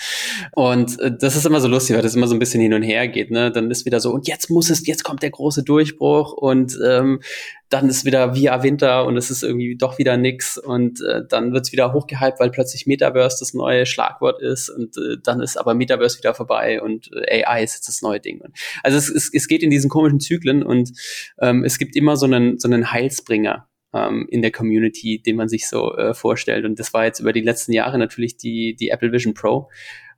Und 0.52 1.00
äh, 1.00 1.12
das 1.16 1.36
ist 1.36 1.46
immer 1.46 1.60
so 1.60 1.68
lustig, 1.68 1.96
weil 1.96 2.02
das 2.02 2.14
immer 2.14 2.28
so 2.28 2.34
ein 2.34 2.38
bisschen 2.38 2.60
hin 2.60 2.74
und 2.74 2.82
her 2.82 3.08
geht. 3.08 3.30
Ne? 3.30 3.50
Dann 3.50 3.70
ist 3.70 3.86
wieder 3.86 4.00
so, 4.00 4.12
und 4.12 4.28
jetzt 4.28 4.50
muss 4.50 4.70
es, 4.70 4.86
jetzt 4.86 5.04
kommt 5.04 5.22
der 5.22 5.30
große 5.30 5.62
Durchbruch 5.62 6.32
und 6.32 6.78
ähm, 6.84 7.20
dann 7.68 7.88
ist 7.88 8.04
wieder 8.04 8.34
via 8.34 8.62
Winter 8.62 9.04
und 9.06 9.16
es 9.16 9.30
ist 9.30 9.42
irgendwie 9.42 9.76
doch 9.76 9.98
wieder 9.98 10.16
nix 10.16 10.56
und 10.56 11.00
äh, 11.02 11.22
dann 11.28 11.52
wird's 11.52 11.72
wieder 11.72 11.92
hochgehypt, 11.92 12.38
weil 12.38 12.50
plötzlich 12.50 12.86
Metaverse 12.86 13.38
das 13.40 13.54
neue 13.54 13.86
Schlagwort 13.86 14.40
ist 14.40 14.68
und 14.68 14.96
äh, 14.96 15.16
dann 15.22 15.40
ist 15.40 15.56
aber 15.56 15.74
Metaverse 15.74 16.18
wieder 16.18 16.34
vorbei 16.34 16.80
und 16.80 17.10
äh, 17.12 17.44
AI 17.44 17.64
ist 17.64 17.74
jetzt 17.74 17.88
das 17.88 18.02
neue 18.02 18.20
Ding. 18.20 18.40
Und, 18.40 18.56
also 18.82 18.96
es, 18.96 19.08
es, 19.08 19.30
es 19.32 19.48
geht 19.48 19.62
in 19.62 19.70
diesen 19.70 19.90
komischen 19.90 20.20
Zyklen 20.20 20.62
und 20.62 20.92
ähm, 21.40 21.64
es 21.64 21.78
gibt 21.78 21.96
immer 21.96 22.16
so 22.16 22.26
einen, 22.26 22.58
so 22.58 22.68
einen 22.68 22.92
Heilsbringer 22.92 23.68
ähm, 23.92 24.26
in 24.30 24.42
der 24.42 24.52
Community, 24.52 25.22
den 25.24 25.36
man 25.36 25.48
sich 25.48 25.68
so 25.68 25.94
äh, 25.96 26.14
vorstellt. 26.14 26.64
Und 26.64 26.78
das 26.78 26.94
war 26.94 27.04
jetzt 27.04 27.20
über 27.20 27.32
die 27.32 27.40
letzten 27.40 27.72
Jahre 27.72 27.98
natürlich 27.98 28.36
die, 28.36 28.76
die 28.78 28.90
Apple 28.90 29.12
Vision 29.12 29.34
Pro. 29.34 29.68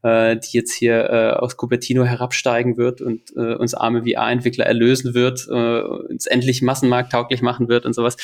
Äh, 0.02 0.36
die 0.36 0.56
jetzt 0.56 0.72
hier 0.74 1.10
äh, 1.10 1.30
aus 1.38 1.56
Cupertino 1.56 2.04
herabsteigen 2.04 2.76
wird 2.76 3.00
und 3.00 3.32
äh, 3.36 3.54
uns 3.54 3.74
arme 3.74 4.04
VR-Entwickler 4.04 4.66
erlösen 4.66 5.14
wird, 5.14 5.46
äh, 5.50 5.80
uns 5.82 6.26
endlich 6.26 6.62
massenmarkttauglich 6.62 7.42
machen 7.42 7.68
wird 7.68 7.86
und 7.86 7.94
sowas. 7.94 8.16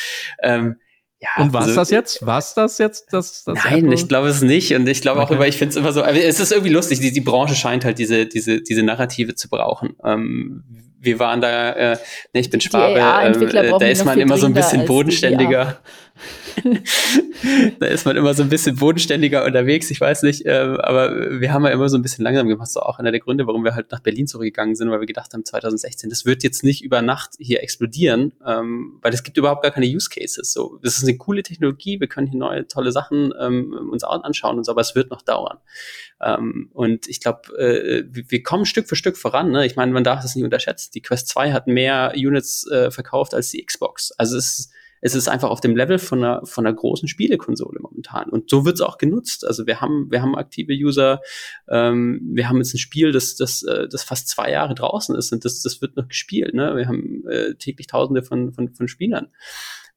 Ähm, 0.43 0.77
ja, 1.21 1.43
und 1.43 1.53
was 1.53 1.65
also, 1.65 1.77
das 1.77 1.91
jetzt? 1.91 2.27
Was 2.27 2.55
das 2.55 2.79
jetzt? 2.79 3.13
Das, 3.13 3.45
das 3.45 3.65
nein, 3.65 3.85
Apple? 3.85 3.95
ich 3.95 4.09
glaube 4.09 4.29
es 4.29 4.43
nicht. 4.43 4.75
Und 4.75 4.87
ich 4.89 5.01
glaube 5.01 5.21
okay. 5.21 5.33
auch 5.33 5.37
über, 5.37 5.49
ich 5.49 5.57
finde 5.57 5.71
es 5.71 5.77
immer 5.77 5.93
so, 5.93 6.03
es 6.03 6.39
ist 6.39 6.53
irgendwie 6.53 6.73
lustig, 6.73 7.01
die, 7.01 7.13
die 7.13 7.21
Branche 7.23 7.55
scheint 7.55 7.85
halt 7.85 7.99
diese, 7.99 8.27
diese, 8.27 8.61
diese 8.61 8.83
Narrative 8.83 9.35
zu 9.35 9.49
brauchen. 9.49 9.97
Ähm, 10.05 10.65
wir 11.01 11.19
waren 11.19 11.41
da, 11.41 11.73
äh, 11.73 11.93
ne, 12.33 12.41
ich 12.41 12.51
bin 12.51 12.61
Schwabe, 12.61 12.99
ähm, 12.99 13.51
da 13.79 13.87
ist 13.87 14.05
man 14.05 14.19
immer 14.19 14.37
so 14.37 14.47
ein 14.47 14.55
bisschen 14.55 14.87
bodenständiger. 14.87 15.79
da 17.81 17.87
ist 17.87 18.07
man 18.07 18.17
immer 18.17 18.35
so 18.35 18.43
ein 18.43 18.49
bisschen 18.49 18.77
bodenständiger 18.77 19.45
unterwegs, 19.45 19.91
ich 19.91 20.01
weiß 20.01 20.23
nicht, 20.23 20.47
äh, 20.47 20.77
aber 20.79 21.41
wir 21.41 21.53
haben 21.53 21.65
ja 21.65 21.71
immer 21.71 21.89
so 21.89 21.99
ein 21.99 22.03
bisschen 22.03 22.25
langsam 22.25 22.49
gemacht. 22.49 22.71
So 22.71 22.81
auch 22.81 22.99
einer 22.99 23.11
der 23.11 23.21
Gründe, 23.21 23.47
warum 23.47 23.65
wir 23.65 23.75
halt 23.75 23.91
nach 23.91 24.01
Berlin 24.01 24.27
zurückgegangen 24.27 24.77
sind, 24.77 24.91
weil 24.91 25.01
wir 25.01 25.07
gedacht 25.07 25.33
haben, 25.33 25.45
2016, 25.45 26.11
das 26.11 26.25
wird 26.25 26.43
jetzt 26.45 26.63
nicht 26.63 26.85
über 26.85 27.03
Nacht 27.03 27.33
hier 27.39 27.63
explodieren, 27.63 28.33
ähm, 28.47 28.99
weil 29.03 29.13
es 29.13 29.23
gibt 29.25 29.37
überhaupt 29.37 29.63
gar 29.63 29.73
keine 29.73 29.87
Use 29.87 30.09
Cases. 30.09 30.53
So, 30.53 30.79
das 30.83 30.99
ist 30.99 31.05
eine 31.05 31.17
coole 31.17 31.43
Technologie, 31.43 31.99
wir 32.01 32.09
können 32.09 32.29
hier 32.29 32.39
neue 32.39 32.67
tolle 32.69 32.93
Sachen 32.93 33.33
ähm, 33.41 33.73
uns 33.91 34.05
anschauen 34.05 34.59
und 34.59 34.65
so, 34.65 34.73
aber 34.73 34.83
es 34.83 34.95
wird 34.95 35.11
noch 35.11 35.23
dauern. 35.23 35.59
Ähm, 36.23 36.71
und 36.73 37.09
ich 37.09 37.21
glaube, 37.21 37.53
äh, 37.59 38.05
wir 38.07 38.43
kommen 38.43 38.67
Stück 38.67 38.89
für 38.89 38.97
Stück 38.97 39.17
voran. 39.17 39.51
Ne? 39.51 39.67
Ich 39.67 39.77
meine, 39.77 39.93
man 39.93 40.05
darf 40.05 40.23
das 40.23 40.35
nicht 40.35 40.45
unterschätzen. 40.45 40.91
Die 40.95 41.03
Quest 41.03 41.29
2 41.29 41.53
hat 41.53 41.67
mehr 41.67 42.13
Units 42.15 42.67
äh, 42.71 42.91
verkauft 42.91 43.35
als 43.35 43.51
die 43.51 43.65
Xbox. 43.65 44.13
Also 44.13 44.39
es 44.39 44.59
ist 44.59 44.74
es 45.05 45.15
ist 45.15 45.29
einfach 45.29 45.51
auf 45.51 45.61
dem 45.61 45.77
Level 45.77 45.99
von 45.99 46.25
einer, 46.25 46.47
von 46.47 46.67
einer 46.67 46.75
großen 46.75 47.09
Spielekonsole 47.09 47.79
momentan. 47.79 48.31
Und 48.31 48.49
so 48.49 48.65
wird 48.65 48.77
es 48.77 48.81
auch 48.81 48.97
genutzt. 48.97 49.47
Also 49.47 49.67
wir 49.67 49.83
haben, 49.83 50.11
wir 50.11 50.23
haben 50.23 50.35
aktive 50.35 50.73
User, 50.73 51.21
ähm, 51.69 52.23
wir 52.33 52.49
haben 52.49 52.57
jetzt 52.57 52.73
ein 52.73 52.79
Spiel, 52.79 53.13
das, 53.13 53.37
das, 53.37 53.63
äh, 53.65 53.87
das 53.87 54.03
fast 54.03 54.29
zwei 54.29 54.51
Jahre 54.51 54.75
draußen 54.75 55.15
ist 55.15 55.31
und 55.31 55.45
das, 55.45 55.61
das 55.61 55.83
wird 55.83 55.99
noch 55.99 56.09
gespielt. 56.09 56.55
Ne? 56.55 56.75
Wir 56.75 56.89
haben 56.89 57.23
äh, 57.29 57.55
täglich 57.57 57.87
tausende 57.87 58.23
von, 58.23 58.55
von, 58.55 58.75
von 58.75 58.89
Spielern. 58.89 59.29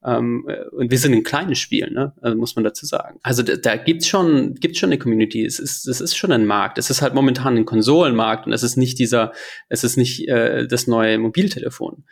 Ähm, 0.06 0.46
äh, 0.48 0.64
und 0.70 0.92
wir 0.92 0.98
sind 0.98 1.14
ein 1.14 1.24
kleines 1.24 1.58
Spiel, 1.58 1.90
ne? 1.92 2.14
also 2.22 2.38
muss 2.38 2.56
man 2.56 2.64
dazu 2.64 2.86
sagen. 2.86 3.20
Also 3.24 3.42
da, 3.42 3.56
da 3.56 3.76
gibt's 3.78 4.08
schon, 4.08 4.54
gibt's 4.56 4.78
schon 4.78 4.90
eine 4.90 5.00
Community. 5.00 5.44
Es 5.44 5.58
ist, 5.58 5.88
es 5.88 6.02
ist 6.02 6.16
schon 6.16 6.32
ein 6.32 6.46
Markt. 6.46 6.78
Es 6.78 6.90
ist 6.90 7.02
halt 7.02 7.16
momentan 7.16 7.58
ein 7.58 7.66
Konsolenmarkt 7.66 8.46
und 8.46 8.54
es 8.54 8.62
ist 8.62 8.78
nicht 8.78 9.00
dieser, 9.00 9.34
es 9.70 9.84
ist 9.84 9.98
nicht 9.98 10.28
äh, 10.28 10.68
das 10.68 10.86
neue 10.86 11.18
Mobiltelefon. 11.18 12.04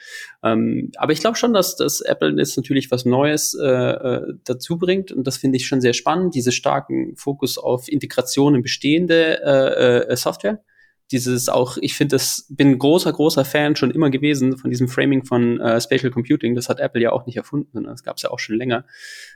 Ähm, 0.44 0.92
aber 0.98 1.14
ich 1.14 1.20
glaube 1.20 1.38
schon, 1.38 1.54
dass, 1.54 1.76
dass 1.76 2.02
Apple 2.02 2.36
jetzt 2.38 2.58
natürlich 2.58 2.90
was 2.90 3.06
Neues 3.06 3.54
äh, 3.54 3.66
äh, 3.66 4.34
dazu 4.44 4.78
bringt 4.80 5.12
und 5.12 5.28
das 5.28 5.38
finde 5.38 5.58
ich 5.58 5.68
schon 5.68 5.80
sehr 5.80 5.94
spannend. 5.94 6.34
Diese 6.34 6.52
starken 6.52 7.16
Fokus 7.16 7.58
auf 7.58 7.88
Integration 7.88 8.56
in 8.56 8.64
bestehende 8.64 9.42
äh, 9.44 10.12
äh, 10.12 10.16
Software 10.16 10.64
dieses 11.12 11.49
auch, 11.49 11.78
ich 11.80 11.95
finde 11.95 12.16
das, 12.16 12.47
bin 12.49 12.78
großer, 12.78 13.14
großer 13.14 13.45
Fan 13.45 13.76
schon 13.76 13.91
immer 13.91 14.10
gewesen 14.10 14.58
von 14.58 14.72
diesem 14.72 14.88
Framing 14.88 15.24
von 15.24 15.60
äh, 15.60 15.80
Spatial 15.80 16.12
Computing. 16.12 16.56
Das 16.56 16.68
hat 16.70 16.80
Apple 16.80 17.01
ja 17.01 17.12
auch 17.12 17.26
nicht 17.26 17.38
erfunden, 17.38 17.84
das 17.84 18.03
gab 18.03 18.18
es 18.18 18.24
ja 18.24 18.32
auch 18.32 18.39
schon 18.39 18.58
länger. 18.58 18.86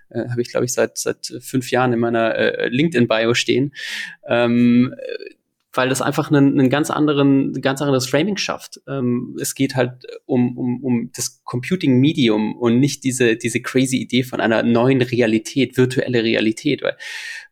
Äh, 0.10 0.30
Habe 0.30 0.42
ich, 0.42 0.50
glaube 0.50 0.66
ich, 0.66 0.74
seit 0.74 0.98
seit 0.98 1.32
fünf 1.42 1.70
Jahren 1.72 1.94
in 1.94 2.00
meiner 2.00 2.36
äh, 2.36 2.70
LinkedIn-Bio 2.70 3.34
stehen. 3.34 3.74
Ähm, 4.28 4.96
weil 5.74 5.90
das 5.90 6.02
einfach 6.02 6.32
einen, 6.32 6.60
einen 6.60 6.70
ganz 6.70 6.90
anderen, 6.90 7.54
ganz 7.62 7.82
anderes 7.82 8.08
Framing 8.08 8.38
schafft. 8.38 8.82
Ähm, 8.88 9.38
es 9.40 9.54
geht 9.54 9.76
halt 9.76 10.06
um, 10.26 10.58
um, 10.58 10.84
um 10.84 11.12
das 11.16 11.44
Computing 11.44 12.00
Medium 12.00 12.56
und 12.56 12.80
nicht 12.80 13.04
diese, 13.04 13.36
diese 13.36 13.62
crazy 13.62 13.98
Idee 13.98 14.24
von 14.24 14.42
einer 14.42 14.64
neuen 14.64 15.02
Realität, 15.02 15.78
virtuelle 15.78 16.24
Realität, 16.24 16.82
weil 16.82 16.98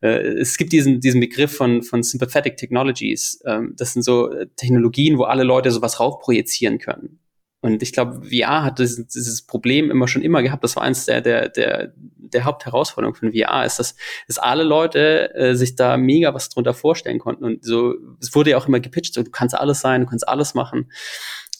äh, 0.02 0.40
es 0.40 0.58
gibt 0.58 0.74
diesen, 0.74 1.00
diesen 1.00 1.20
Begriff 1.20 1.56
von, 1.56 1.84
von 1.84 2.02
Sympathetic 2.02 2.58
Technologies. 2.58 3.40
Ähm, 3.46 3.74
das 3.78 3.94
sind 3.94 4.02
so 4.02 4.30
Technologien, 4.56 5.18
wo 5.18 5.24
alle 5.24 5.44
Leute 5.44 5.70
sowas 5.72 6.00
raufprojizieren 6.00 6.80
können. 6.80 7.20
Und 7.68 7.84
ich 7.84 7.92
glaube, 7.92 8.22
VR 8.24 8.64
hat 8.64 8.80
dieses, 8.80 9.08
dieses 9.08 9.42
Problem 9.42 9.92
immer 9.92 10.08
schon 10.08 10.22
immer 10.22 10.42
gehabt. 10.42 10.64
Das 10.64 10.78
war 10.78 10.84
eins 10.84 11.06
der, 11.06 11.20
der, 11.20 11.50
der, 11.50 11.92
der 11.98 12.46
Hauptherausforderungen 12.46 13.20
von 13.20 13.34
VR, 13.34 13.66
ist, 13.66 13.78
dass, 13.78 13.96
dass 14.26 14.38
alle 14.38 14.64
Leute 14.64 15.36
äh, 15.36 15.54
sich 15.54 15.76
da 15.76 15.98
mega 15.98 16.34
was 16.34 16.48
drunter 16.48 16.74
vorstellen 16.74 17.20
konnten. 17.20 17.44
Und 17.44 17.66
so, 17.66 17.96
es 18.22 18.34
wurde 18.34 18.52
ja 18.52 18.58
auch 18.58 18.70
immer 18.70 18.80
gepitcht, 18.80 19.14
so, 19.14 19.22
du 19.22 19.32
kannst 19.32 19.54
alles 19.54 19.82
sein, 19.82 20.02
du 20.02 20.08
kannst 20.08 20.26
alles 20.26 20.54
machen. 20.54 20.90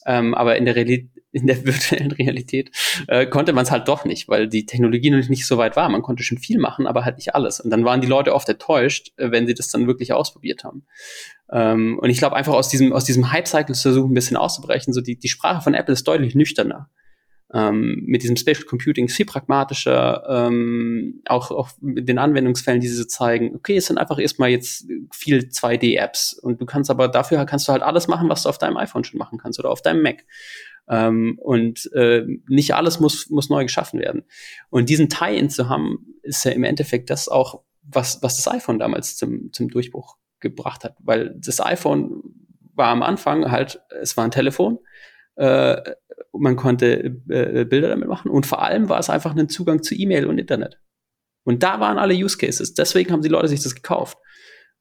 Ähm, 0.06 0.34
aber 0.34 0.56
in 0.56 0.64
der 0.64 0.78
Realität, 0.78 1.10
in 1.34 1.46
der 1.46 1.66
virtuellen 1.66 2.14
Realität 2.14 2.72
äh, 3.10 3.26
konnte 3.26 3.52
man 3.52 3.66
es 3.66 3.72
halt 3.72 3.90
doch 3.90 4.06
nicht, 4.06 4.30
weil 4.30 4.48
die 4.48 4.66
Technologie 4.66 5.10
noch 5.10 5.28
nicht 5.28 5.46
so 5.46 5.58
weit 5.58 5.76
war. 5.76 5.90
Man 5.90 6.04
konnte 6.04 6.24
schon 6.24 6.38
viel 6.38 6.58
machen, 6.58 6.88
aber 6.88 7.04
halt 7.04 7.18
nicht 7.18 7.36
alles. 7.36 7.60
Und 7.60 7.70
dann 7.70 7.84
waren 7.84 8.00
die 8.00 8.08
Leute 8.08 8.34
oft 8.34 8.48
enttäuscht, 8.48 9.12
äh, 9.18 9.30
wenn 9.32 9.46
sie 9.46 9.56
das 9.56 9.68
dann 9.68 9.88
wirklich 9.88 10.14
ausprobiert 10.14 10.64
haben. 10.64 10.86
Ähm, 11.52 11.98
und 12.00 12.10
ich 12.10 12.18
glaube, 12.18 12.36
einfach 12.36 12.54
aus 12.54 12.70
diesem, 12.70 12.94
aus 12.94 13.06
diesem 13.06 13.32
Hype-Cycle 13.32 13.76
zu 13.76 13.84
versuchen, 13.84 14.12
ein 14.12 14.16
bisschen 14.16 14.38
auszubrechen, 14.38 14.94
so 14.94 15.02
die, 15.02 15.18
die 15.18 15.30
Sprache 15.30 15.62
von 15.62 15.74
Apple 15.74 15.94
ist 15.94 16.08
deutlich 16.08 16.36
nüchterner. 16.36 16.90
Ähm, 17.54 18.04
mit 18.06 18.24
diesem 18.24 18.36
Spatial 18.36 18.66
Computing 18.66 19.08
viel 19.08 19.26
pragmatischer, 19.26 20.24
ähm, 20.28 21.22
auch, 21.28 21.50
auch 21.52 21.70
mit 21.80 22.10
den 22.10 22.18
Anwendungsfällen, 22.18 22.82
die 22.82 22.90
sie 22.90 23.08
zeigen, 23.08 23.56
okay, 23.56 23.78
es 23.78 23.86
sind 23.86 23.98
einfach 23.98 24.20
erstmal 24.20 24.50
jetzt 24.50 24.88
viel 25.14 25.40
2D-Apps 25.40 26.34
und 26.34 26.60
du 26.60 26.66
kannst 26.66 26.90
aber 26.90 27.08
dafür 27.08 27.46
kannst 27.46 27.70
du 27.70 27.72
halt 27.72 27.84
alles 27.84 28.10
machen, 28.10 28.28
was 28.28 28.44
du 28.44 28.50
auf 28.50 28.58
deinem 28.58 28.76
iPhone 28.76 29.06
schon 29.06 29.18
machen 29.18 29.38
kannst 29.38 29.60
oder 29.60 29.70
auf 29.70 29.82
deinem 29.82 30.02
Mac. 30.02 30.26
Ähm, 30.90 31.40
und 31.42 31.90
äh, 31.94 32.26
nicht 32.50 32.76
alles 32.76 33.00
muss, 33.00 33.30
muss 33.30 33.50
neu 33.50 33.64
geschaffen 33.64 34.02
werden. 34.02 34.26
Und 34.70 34.90
diesen 34.90 35.08
Tie-In 35.08 35.50
zu 35.50 35.70
haben, 35.70 36.16
ist 36.24 36.44
ja 36.44 36.52
im 36.52 36.66
Endeffekt 36.66 37.10
das 37.10 37.30
auch, 37.30 37.64
was, 37.82 38.22
was 38.22 38.36
das 38.36 38.54
iPhone 38.54 38.80
damals 38.80 39.16
zum, 39.16 39.54
zum 39.54 39.70
Durchbruch 39.70 40.18
gebracht 40.40 40.84
hat. 40.84 40.96
Weil 41.00 41.36
das 41.38 41.60
iPhone 41.60 42.22
war 42.74 42.90
am 42.90 43.04
Anfang 43.04 43.52
halt, 43.52 43.82
es 44.02 44.18
war 44.18 44.24
ein 44.24 44.32
Telefon, 44.32 44.80
äh, 45.36 45.82
man 46.34 46.56
konnte 46.56 47.20
äh, 47.30 47.66
Bilder 47.66 47.90
damit 47.90 48.08
machen 48.08 48.30
und 48.30 48.46
vor 48.46 48.62
allem 48.62 48.90
war 48.90 49.00
es 49.00 49.10
einfach 49.10 49.36
ein 49.36 49.50
Zugang 49.50 49.84
zu 49.84 49.96
E-Mail 49.96 50.28
und 50.28 50.38
Internet. 50.38 50.80
Und 51.44 51.64
da 51.64 51.80
waren 51.80 51.98
alle 51.98 52.14
Use 52.14 52.38
Cases. 52.38 52.74
Deswegen 52.74 53.12
haben 53.12 53.22
die 53.22 53.30
Leute 53.30 53.48
sich 53.48 53.64
das 53.64 53.74
gekauft. 53.74 54.18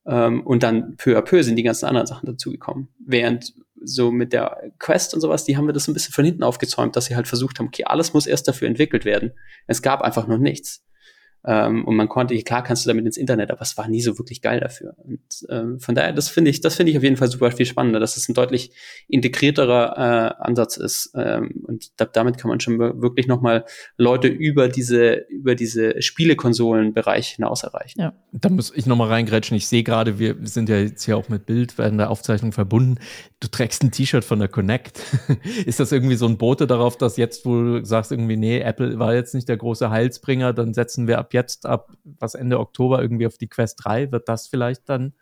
Ähm, 0.06 0.44
und 0.44 0.62
dann 0.62 0.96
peu 0.96 1.16
à 1.16 1.22
peu 1.22 1.42
sind 1.42 1.56
die 1.56 1.62
ganzen 1.62 1.86
anderen 1.86 2.06
Sachen 2.06 2.26
dazugekommen. 2.26 2.88
Während 2.98 3.54
so 3.82 4.10
mit 4.10 4.32
der 4.32 4.72
Quest 4.78 5.14
und 5.14 5.20
sowas, 5.20 5.44
die 5.44 5.56
haben 5.56 5.66
wir 5.66 5.72
das 5.72 5.86
ein 5.86 5.94
bisschen 5.94 6.12
von 6.12 6.24
hinten 6.24 6.42
aufgezäumt, 6.42 6.96
dass 6.96 7.06
sie 7.06 7.16
halt 7.16 7.28
versucht 7.28 7.58
haben, 7.58 7.66
okay, 7.66 7.84
alles 7.84 8.14
muss 8.14 8.26
erst 8.26 8.48
dafür 8.48 8.68
entwickelt 8.68 9.04
werden. 9.04 9.32
Es 9.66 9.82
gab 9.82 10.02
einfach 10.02 10.26
noch 10.26 10.38
nichts. 10.38 10.84
Ähm, 11.46 11.84
und 11.84 11.94
man 11.94 12.08
konnte, 12.08 12.36
klar 12.42 12.64
kannst 12.64 12.84
du 12.84 12.88
damit 12.88 13.06
ins 13.06 13.16
Internet, 13.16 13.52
aber 13.52 13.62
es 13.62 13.76
war 13.76 13.86
nie 13.86 14.00
so 14.00 14.18
wirklich 14.18 14.42
geil 14.42 14.58
dafür. 14.58 14.94
Und 14.98 15.20
ähm, 15.48 15.78
von 15.78 15.94
daher, 15.94 16.12
das 16.12 16.28
finde 16.28 16.50
ich, 16.50 16.60
das 16.60 16.74
finde 16.74 16.90
ich 16.90 16.98
auf 16.98 17.04
jeden 17.04 17.16
Fall 17.16 17.28
super 17.28 17.52
viel 17.52 17.66
spannender, 17.66 18.00
dass 18.00 18.16
es 18.16 18.28
ein 18.28 18.34
deutlich 18.34 18.72
integrierterer 19.06 19.96
äh, 20.40 20.42
Ansatz 20.44 20.76
ist. 20.76 21.12
Ähm, 21.14 21.62
und 21.64 21.92
da, 22.00 22.04
damit 22.04 22.36
kann 22.36 22.48
man 22.48 22.58
schon 22.58 22.78
wirklich 22.78 23.28
nochmal 23.28 23.64
Leute 23.96 24.26
über 24.26 24.68
diese, 24.68 25.26
über 25.28 25.54
diese 25.54 26.02
Spielekonsolenbereich 26.02 27.36
hinaus 27.36 27.62
erreichen. 27.62 28.00
Ja, 28.00 28.12
da 28.32 28.48
muss 28.48 28.72
ich 28.74 28.86
nochmal 28.86 29.08
reingrätschen. 29.08 29.56
Ich 29.56 29.68
sehe 29.68 29.84
gerade, 29.84 30.18
wir 30.18 30.36
sind 30.42 30.68
ja 30.68 30.78
jetzt 30.78 31.04
hier 31.04 31.16
auch 31.16 31.28
mit 31.28 31.46
Bild 31.46 31.78
während 31.78 32.00
der 32.00 32.10
Aufzeichnung 32.10 32.50
verbunden. 32.50 32.96
Du 33.38 33.46
trägst 33.46 33.84
ein 33.84 33.92
T-Shirt 33.92 34.24
von 34.24 34.40
der 34.40 34.48
Connect. 34.48 35.00
ist 35.64 35.78
das 35.78 35.92
irgendwie 35.92 36.16
so 36.16 36.26
ein 36.26 36.38
Bote 36.38 36.66
darauf, 36.66 36.98
dass 36.98 37.16
jetzt, 37.16 37.46
wo 37.46 37.62
du 37.62 37.84
sagst 37.84 38.10
irgendwie, 38.10 38.36
nee, 38.36 38.58
Apple 38.58 38.98
war 38.98 39.14
jetzt 39.14 39.32
nicht 39.32 39.48
der 39.48 39.56
große 39.56 39.90
Heilsbringer, 39.90 40.52
dann 40.52 40.74
setzen 40.74 41.06
wir 41.06 41.18
ab 41.18 41.34
jetzt 41.36 41.66
ab 41.66 41.92
was 42.02 42.34
Ende 42.34 42.58
Oktober 42.58 43.00
irgendwie 43.00 43.26
auf 43.26 43.38
die 43.38 43.48
Quest 43.48 43.84
3. 43.84 44.10
Wird 44.10 44.28
das 44.28 44.48
vielleicht 44.48 44.88
dann 44.88 45.14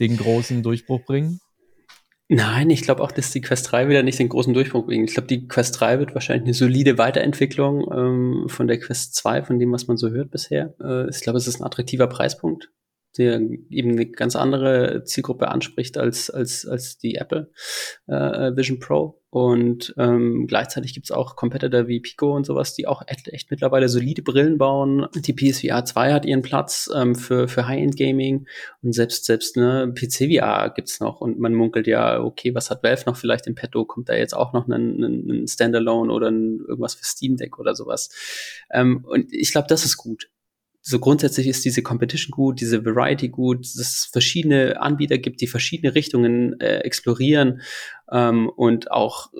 den 0.00 0.16
großen 0.16 0.62
Durchbruch 0.62 1.04
bringen? 1.04 1.40
Nein, 2.30 2.68
ich 2.68 2.82
glaube 2.82 3.02
auch, 3.02 3.10
dass 3.10 3.30
die 3.30 3.40
Quest 3.40 3.72
3 3.72 3.88
wieder 3.88 4.02
nicht 4.02 4.18
den 4.18 4.28
großen 4.28 4.52
Durchbruch 4.52 4.84
bringt. 4.84 5.08
Ich 5.08 5.14
glaube, 5.14 5.28
die 5.28 5.48
Quest 5.48 5.80
3 5.80 5.98
wird 5.98 6.14
wahrscheinlich 6.14 6.44
eine 6.44 6.54
solide 6.54 6.98
Weiterentwicklung 6.98 7.86
ähm, 7.90 8.44
von 8.48 8.66
der 8.66 8.78
Quest 8.78 9.14
2, 9.14 9.44
von 9.44 9.58
dem, 9.58 9.72
was 9.72 9.86
man 9.86 9.96
so 9.96 10.10
hört 10.10 10.30
bisher. 10.30 10.74
Äh, 10.78 11.08
ich 11.08 11.20
glaube, 11.22 11.38
es 11.38 11.46
ist 11.46 11.60
ein 11.60 11.64
attraktiver 11.64 12.06
Preispunkt 12.06 12.70
der 13.18 13.40
eben 13.70 13.92
eine 13.92 14.06
ganz 14.06 14.36
andere 14.36 15.04
Zielgruppe 15.04 15.48
anspricht 15.48 15.98
als, 15.98 16.30
als, 16.30 16.66
als 16.66 16.98
die 16.98 17.16
Apple 17.16 17.50
äh, 18.06 18.56
Vision 18.56 18.78
Pro. 18.78 19.20
Und 19.30 19.94
ähm, 19.98 20.46
gleichzeitig 20.46 20.94
gibt's 20.94 21.10
auch 21.10 21.36
Competitor 21.36 21.86
wie 21.86 22.00
Pico 22.00 22.34
und 22.34 22.46
sowas, 22.46 22.74
die 22.74 22.86
auch 22.86 23.02
echt, 23.06 23.28
echt 23.28 23.50
mittlerweile 23.50 23.90
solide 23.90 24.22
Brillen 24.22 24.56
bauen. 24.56 25.06
Die 25.14 25.34
PSVR 25.34 25.84
2 25.84 26.14
hat 26.14 26.24
ihren 26.24 26.40
Platz 26.40 26.88
ähm, 26.94 27.14
für, 27.14 27.46
für 27.46 27.66
High-End-Gaming 27.68 28.46
und 28.82 28.92
selbst, 28.94 29.26
selbst 29.26 29.58
ne, 29.58 29.92
PC-VR 29.94 30.70
gibt's 30.70 31.00
noch. 31.00 31.20
Und 31.20 31.38
man 31.38 31.52
munkelt 31.52 31.86
ja, 31.86 32.22
okay, 32.22 32.54
was 32.54 32.70
hat 32.70 32.82
Valve 32.82 33.02
noch 33.04 33.16
vielleicht 33.16 33.46
im 33.46 33.54
Petto? 33.54 33.84
Kommt 33.84 34.08
da 34.08 34.14
jetzt 34.14 34.34
auch 34.34 34.54
noch 34.54 34.66
ein, 34.66 34.98
ein, 35.02 35.42
ein 35.42 35.46
Standalone 35.46 36.10
oder 36.10 36.30
ein, 36.30 36.60
irgendwas 36.66 36.94
für 36.94 37.04
Steam 37.04 37.36
Deck 37.36 37.58
oder 37.58 37.74
sowas? 37.74 38.08
Ähm, 38.70 39.04
und 39.04 39.30
ich 39.30 39.52
glaube, 39.52 39.68
das 39.68 39.84
ist 39.84 39.98
gut 39.98 40.30
so 40.88 40.98
grundsätzlich 41.00 41.46
ist 41.46 41.66
diese 41.66 41.82
Competition 41.82 42.30
gut, 42.30 42.62
diese 42.62 42.82
Variety 42.82 43.28
gut, 43.28 43.60
dass 43.60 43.76
es 43.76 44.08
verschiedene 44.10 44.80
Anbieter 44.80 45.18
gibt, 45.18 45.42
die 45.42 45.46
verschiedene 45.46 45.94
Richtungen 45.94 46.58
äh, 46.60 46.78
explorieren. 46.78 47.60
Ähm, 48.10 48.48
und 48.48 48.90
auch, 48.90 49.30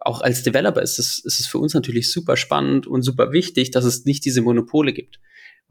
auch 0.00 0.20
als 0.20 0.44
Developer 0.44 0.80
ist 0.80 1.00
es, 1.00 1.18
ist 1.18 1.40
es 1.40 1.46
für 1.48 1.58
uns 1.58 1.74
natürlich 1.74 2.12
super 2.12 2.36
spannend 2.36 2.86
und 2.86 3.02
super 3.02 3.32
wichtig, 3.32 3.72
dass 3.72 3.84
es 3.84 4.04
nicht 4.04 4.24
diese 4.24 4.42
Monopole 4.42 4.92
gibt. 4.92 5.18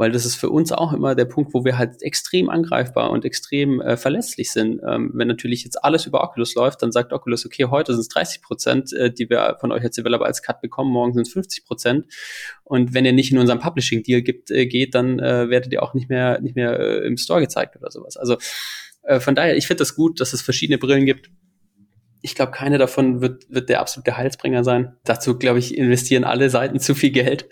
Weil 0.02 0.12
das 0.12 0.26
ist 0.26 0.34
für 0.34 0.50
uns 0.50 0.72
auch 0.72 0.94
immer 0.94 1.14
der 1.14 1.26
Punkt, 1.26 1.54
wo 1.54 1.64
wir 1.64 1.78
halt 1.78 2.02
extrem 2.02 2.50
angreifbar 2.50 3.12
und 3.12 3.24
extrem 3.24 3.82
äh, 3.82 3.98
verlässlich 3.98 4.52
sind. 4.52 4.82
Ähm, 4.84 5.12
wenn 5.14 5.28
natürlich 5.28 5.64
jetzt 5.64 5.84
alles 5.84 6.08
über 6.08 6.24
Oculus 6.24 6.56
läuft, 6.56 6.82
dann 6.82 6.92
sagt 6.92 7.14
Oculus, 7.14 7.46
okay, 7.46 7.66
heute 7.66 7.94
sind 7.94 8.02
es 8.02 8.08
30 8.08 8.42
Prozent, 8.42 8.94
äh, 8.94 9.14
die 9.14 9.30
wir 9.30 9.58
von 9.60 9.72
euch 9.72 9.84
als 9.84 9.96
Developer 9.96 10.26
als 10.26 10.42
Cut 10.42 10.60
bekommen, 10.60 10.92
morgen 10.92 11.14
sind 11.14 11.28
es 11.28 11.34
50 11.34 11.66
Prozent. 11.66 12.08
Und 12.64 12.96
wenn 12.96 13.06
ihr 13.06 13.14
nicht 13.14 13.32
in 13.32 13.38
unseren 13.38 13.60
Publishing-Deal 13.60 14.24
äh, 14.50 14.66
geht, 14.66 14.96
dann 14.96 15.20
äh, 15.20 15.52
werdet 15.52 15.72
ihr 15.72 15.84
auch 15.84 15.94
nicht 15.94 16.10
mehr, 16.10 16.42
nicht 16.42 16.56
mehr 16.56 16.80
äh, 16.80 17.06
im 17.06 17.18
Store 17.18 17.40
gezeigt 17.40 17.76
oder 17.76 17.92
sowas. 17.92 18.18
Also 18.18 18.38
äh, 19.04 19.20
von 19.20 19.36
daher, 19.36 19.56
ich 19.56 19.68
finde 19.68 19.82
das 19.82 19.94
gut, 19.96 20.20
dass 20.20 20.34
es 20.34 20.42
verschiedene 20.42 20.80
Brillen 20.80 21.06
gibt. 21.06 21.30
Ich 22.22 22.36
glaube, 22.36 22.52
keine 22.52 22.78
davon 22.78 23.22
wird, 23.22 23.50
wird 23.50 23.70
der 23.70 23.80
absolute 23.80 24.16
Heilsbringer 24.16 24.64
sein. 24.64 24.96
Dazu, 25.04 25.38
glaube 25.38 25.60
ich, 25.60 25.76
investieren 25.76 26.24
alle 26.24 26.50
Seiten 26.50 26.80
zu 26.80 26.94
viel 26.94 27.12
Geld, 27.12 27.50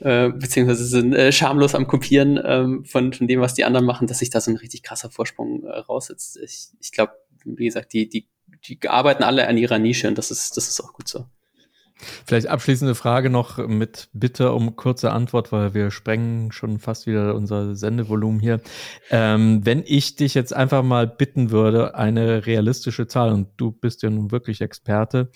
äh, 0.00 0.28
beziehungsweise 0.28 0.84
sind 0.84 1.14
äh, 1.14 1.32
schamlos 1.32 1.74
am 1.74 1.86
Kopieren 1.86 2.40
ähm, 2.44 2.84
von, 2.84 3.12
von 3.12 3.26
dem, 3.26 3.40
was 3.40 3.54
die 3.54 3.64
anderen 3.64 3.86
machen, 3.86 4.06
dass 4.06 4.20
sich 4.20 4.30
da 4.30 4.40
so 4.40 4.50
ein 4.50 4.56
richtig 4.56 4.82
krasser 4.82 5.10
Vorsprung 5.10 5.64
äh, 5.64 5.78
raussetzt. 5.78 6.38
Ich, 6.42 6.68
ich 6.80 6.92
glaube, 6.92 7.12
wie 7.44 7.66
gesagt, 7.66 7.92
die, 7.92 8.08
die, 8.08 8.28
die 8.66 8.78
arbeiten 8.88 9.22
alle 9.22 9.48
an 9.48 9.58
ihrer 9.58 9.78
Nische 9.78 10.08
und 10.08 10.16
das 10.16 10.30
ist, 10.30 10.56
das 10.56 10.68
ist 10.68 10.80
auch 10.80 10.92
gut 10.92 11.08
so. 11.08 11.26
Vielleicht 11.96 12.48
abschließende 12.48 12.94
Frage 12.94 13.30
noch 13.30 13.58
mit 13.68 14.08
Bitte 14.12 14.52
um 14.52 14.76
kurze 14.76 15.12
Antwort, 15.12 15.52
weil 15.52 15.74
wir 15.74 15.90
sprengen 15.90 16.50
schon 16.50 16.78
fast 16.78 17.06
wieder 17.06 17.34
unser 17.34 17.76
Sendevolumen 17.76 18.40
hier. 18.40 18.60
Ähm, 19.10 19.64
wenn 19.64 19.82
ich 19.86 20.16
dich 20.16 20.34
jetzt 20.34 20.52
einfach 20.52 20.82
mal 20.82 21.06
bitten 21.06 21.50
würde, 21.50 21.94
eine 21.94 22.46
realistische 22.46 23.06
Zahl, 23.06 23.32
und 23.32 23.48
du 23.56 23.70
bist 23.70 24.02
ja 24.02 24.10
nun 24.10 24.32
wirklich 24.32 24.60
Experte, 24.60 25.30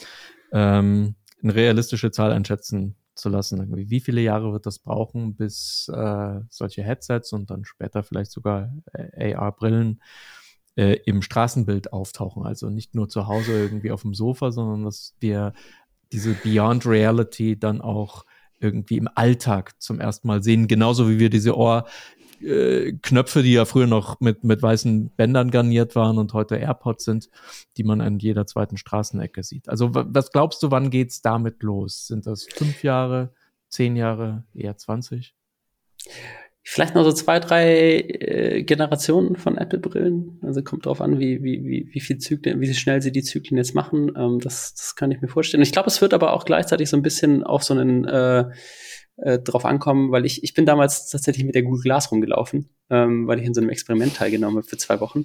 ähm, 0.53 1.15
eine 1.43 1.55
realistische 1.55 2.11
Zahl 2.11 2.33
einschätzen 2.33 2.97
zu 3.15 3.29
lassen. 3.29 3.77
Wie 3.77 4.01
viele 4.01 4.21
Jahre 4.21 4.53
wird 4.53 4.67
das 4.67 4.79
brauchen, 4.79 5.37
bis 5.37 5.91
äh, 5.93 6.41
solche 6.49 6.83
Headsets 6.83 7.33
und 7.33 7.51
dann 7.51 7.65
später 7.65 8.03
vielleicht 8.03 8.31
sogar 8.31 8.73
äh, 8.93 9.35
AR-Brillen 9.35 10.01
äh, 10.77 10.95
im 11.05 11.23
Straßenbild 11.23 11.93
auftauchen? 11.93 12.45
Also 12.45 12.71
nicht 12.71 12.95
nur 12.95 13.09
zu 13.09 13.27
Hause 13.27 13.53
irgendwie 13.53 13.91
auf 13.91 14.03
dem 14.03 14.15
Sofa, 14.15 14.51
sondern 14.53 14.85
dass 14.85 15.15
wir 15.21 15.53
diese 16.13 16.35
Beyond 16.35 16.87
Reality 16.87 17.59
dann 17.59 17.81
auch 17.81 18.25
irgendwie 18.61 18.97
im 18.97 19.09
Alltag 19.15 19.81
zum 19.81 20.01
ersten 20.01 20.27
Mal 20.27 20.43
sehen, 20.43 20.67
genauso 20.67 21.09
wie 21.09 21.19
wir 21.19 21.31
diese 21.31 21.57
Ohrknöpfe, 21.57 23.41
äh, 23.41 23.43
die 23.43 23.53
ja 23.53 23.65
früher 23.65 23.87
noch 23.87 24.21
mit, 24.21 24.45
mit 24.45 24.63
weißen 24.63 25.11
Bändern 25.11 25.51
garniert 25.51 25.95
waren 25.95 26.19
und 26.19 26.33
heute 26.33 26.57
AirPods 26.57 27.05
sind, 27.05 27.31
die 27.77 27.85
man 27.85 28.01
an 28.01 28.19
jeder 28.19 28.47
zweiten 28.47 28.77
Straßenecke 28.77 29.43
sieht. 29.43 29.69
Also 29.69 29.91
was 29.93 30.33
glaubst 30.33 30.63
du, 30.63 30.71
wann 30.71 30.91
geht's 30.91 31.23
damit 31.23 31.63
los? 31.63 32.07
Sind 32.07 32.27
das 32.27 32.47
fünf 32.53 32.83
Jahre, 32.83 33.33
zehn 33.69 33.97
Jahre, 33.97 34.45
eher 34.55 34.77
20? 34.77 35.35
Vielleicht 36.71 36.95
noch 36.95 37.03
so 37.03 37.13
zwei, 37.13 37.41
drei 37.41 37.99
äh, 37.99 38.63
Generationen 38.63 39.37
von 39.37 39.57
Apple-Brillen. 39.57 40.39
Also 40.43 40.63
kommt 40.63 40.85
drauf 40.85 41.01
an, 41.01 41.19
wie, 41.19 41.43
wie, 41.43 41.65
wie, 41.65 41.89
wie 41.91 42.01
viel 42.01 42.19
Zyklen, 42.19 42.61
wie 42.61 42.75
schnell 42.75 43.01
sie 43.01 43.11
die 43.11 43.23
Zyklen 43.23 43.57
jetzt 43.57 43.75
machen. 43.75 44.13
Ähm, 44.15 44.39
das, 44.39 44.75
das 44.75 44.95
kann 44.95 45.11
ich 45.11 45.23
mir 45.23 45.29
vorstellen. 45.29 45.63
Ich 45.63 45.73
glaube, 45.73 45.89
es 45.89 46.03
wird 46.03 46.13
aber 46.13 46.35
auch 46.35 46.45
gleichzeitig 46.45 46.91
so 46.91 46.99
ein 46.99 47.03
bisschen 47.03 47.43
auf 47.43 47.65
so 47.65 47.73
einen 47.73 48.05
äh, 48.05 48.51
äh, 49.17 49.39
drauf 49.39 49.65
ankommen, 49.65 50.13
weil 50.13 50.27
ich, 50.27 50.45
ich 50.45 50.53
bin 50.53 50.67
damals 50.67 51.09
tatsächlich 51.09 51.47
mit 51.47 51.55
der 51.55 51.63
Google 51.63 51.81
Glass 51.81 52.13
rumgelaufen, 52.13 52.69
ähm, 52.91 53.27
weil 53.27 53.41
ich 53.41 53.47
in 53.47 53.55
so 53.55 53.63
einem 53.63 53.71
Experiment 53.71 54.17
teilgenommen 54.17 54.59
habe 54.59 54.69
für 54.69 54.77
zwei 54.77 55.01
Wochen. 55.01 55.25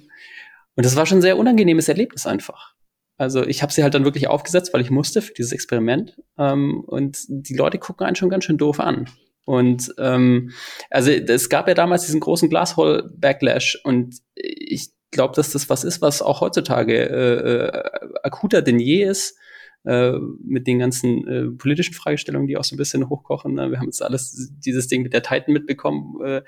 Und 0.76 0.86
das 0.86 0.96
war 0.96 1.04
schon 1.04 1.18
ein 1.18 1.22
sehr 1.22 1.36
unangenehmes 1.36 1.90
Erlebnis 1.90 2.26
einfach. 2.26 2.72
Also 3.18 3.44
ich 3.46 3.62
habe 3.62 3.70
sie 3.70 3.82
halt 3.82 3.92
dann 3.92 4.04
wirklich 4.04 4.28
aufgesetzt, 4.28 4.72
weil 4.72 4.80
ich 4.80 4.90
musste 4.90 5.20
für 5.20 5.34
dieses 5.34 5.52
Experiment. 5.52 6.16
Ähm, 6.38 6.80
und 6.86 7.18
die 7.28 7.54
Leute 7.54 7.78
gucken 7.78 8.06
einen 8.06 8.16
schon 8.16 8.30
ganz 8.30 8.44
schön 8.44 8.56
doof 8.56 8.80
an. 8.80 9.10
Und 9.44 9.94
ähm, 9.98 10.50
also 10.90 11.10
es 11.10 11.48
gab 11.48 11.68
ja 11.68 11.74
damals 11.74 12.06
diesen 12.06 12.20
großen 12.20 12.48
Glasshole-Backlash 12.48 13.80
und 13.84 14.16
ich 14.34 14.90
glaube, 15.10 15.34
dass 15.34 15.52
das 15.52 15.68
was 15.68 15.84
ist, 15.84 16.02
was 16.02 16.22
auch 16.22 16.40
heutzutage 16.40 16.96
äh, 16.96 17.66
äh, 17.66 17.82
akuter 18.22 18.62
denn 18.62 18.78
je 18.78 19.04
ist. 19.04 19.38
Äh, 19.86 20.12
mit 20.42 20.66
den 20.66 20.78
ganzen 20.78 21.28
äh, 21.28 21.50
politischen 21.58 21.92
Fragestellungen, 21.92 22.48
die 22.48 22.56
auch 22.56 22.64
so 22.64 22.74
ein 22.74 22.78
bisschen 22.78 23.10
hochkochen. 23.10 23.52
Ne? 23.52 23.70
Wir 23.70 23.80
haben 23.80 23.88
jetzt 23.88 24.02
alles 24.02 24.50
dieses 24.64 24.88
Ding 24.88 25.02
mit 25.02 25.12
der 25.12 25.22
Titan 25.22 25.52
mitbekommen, 25.52 26.14
äh, 26.24 26.42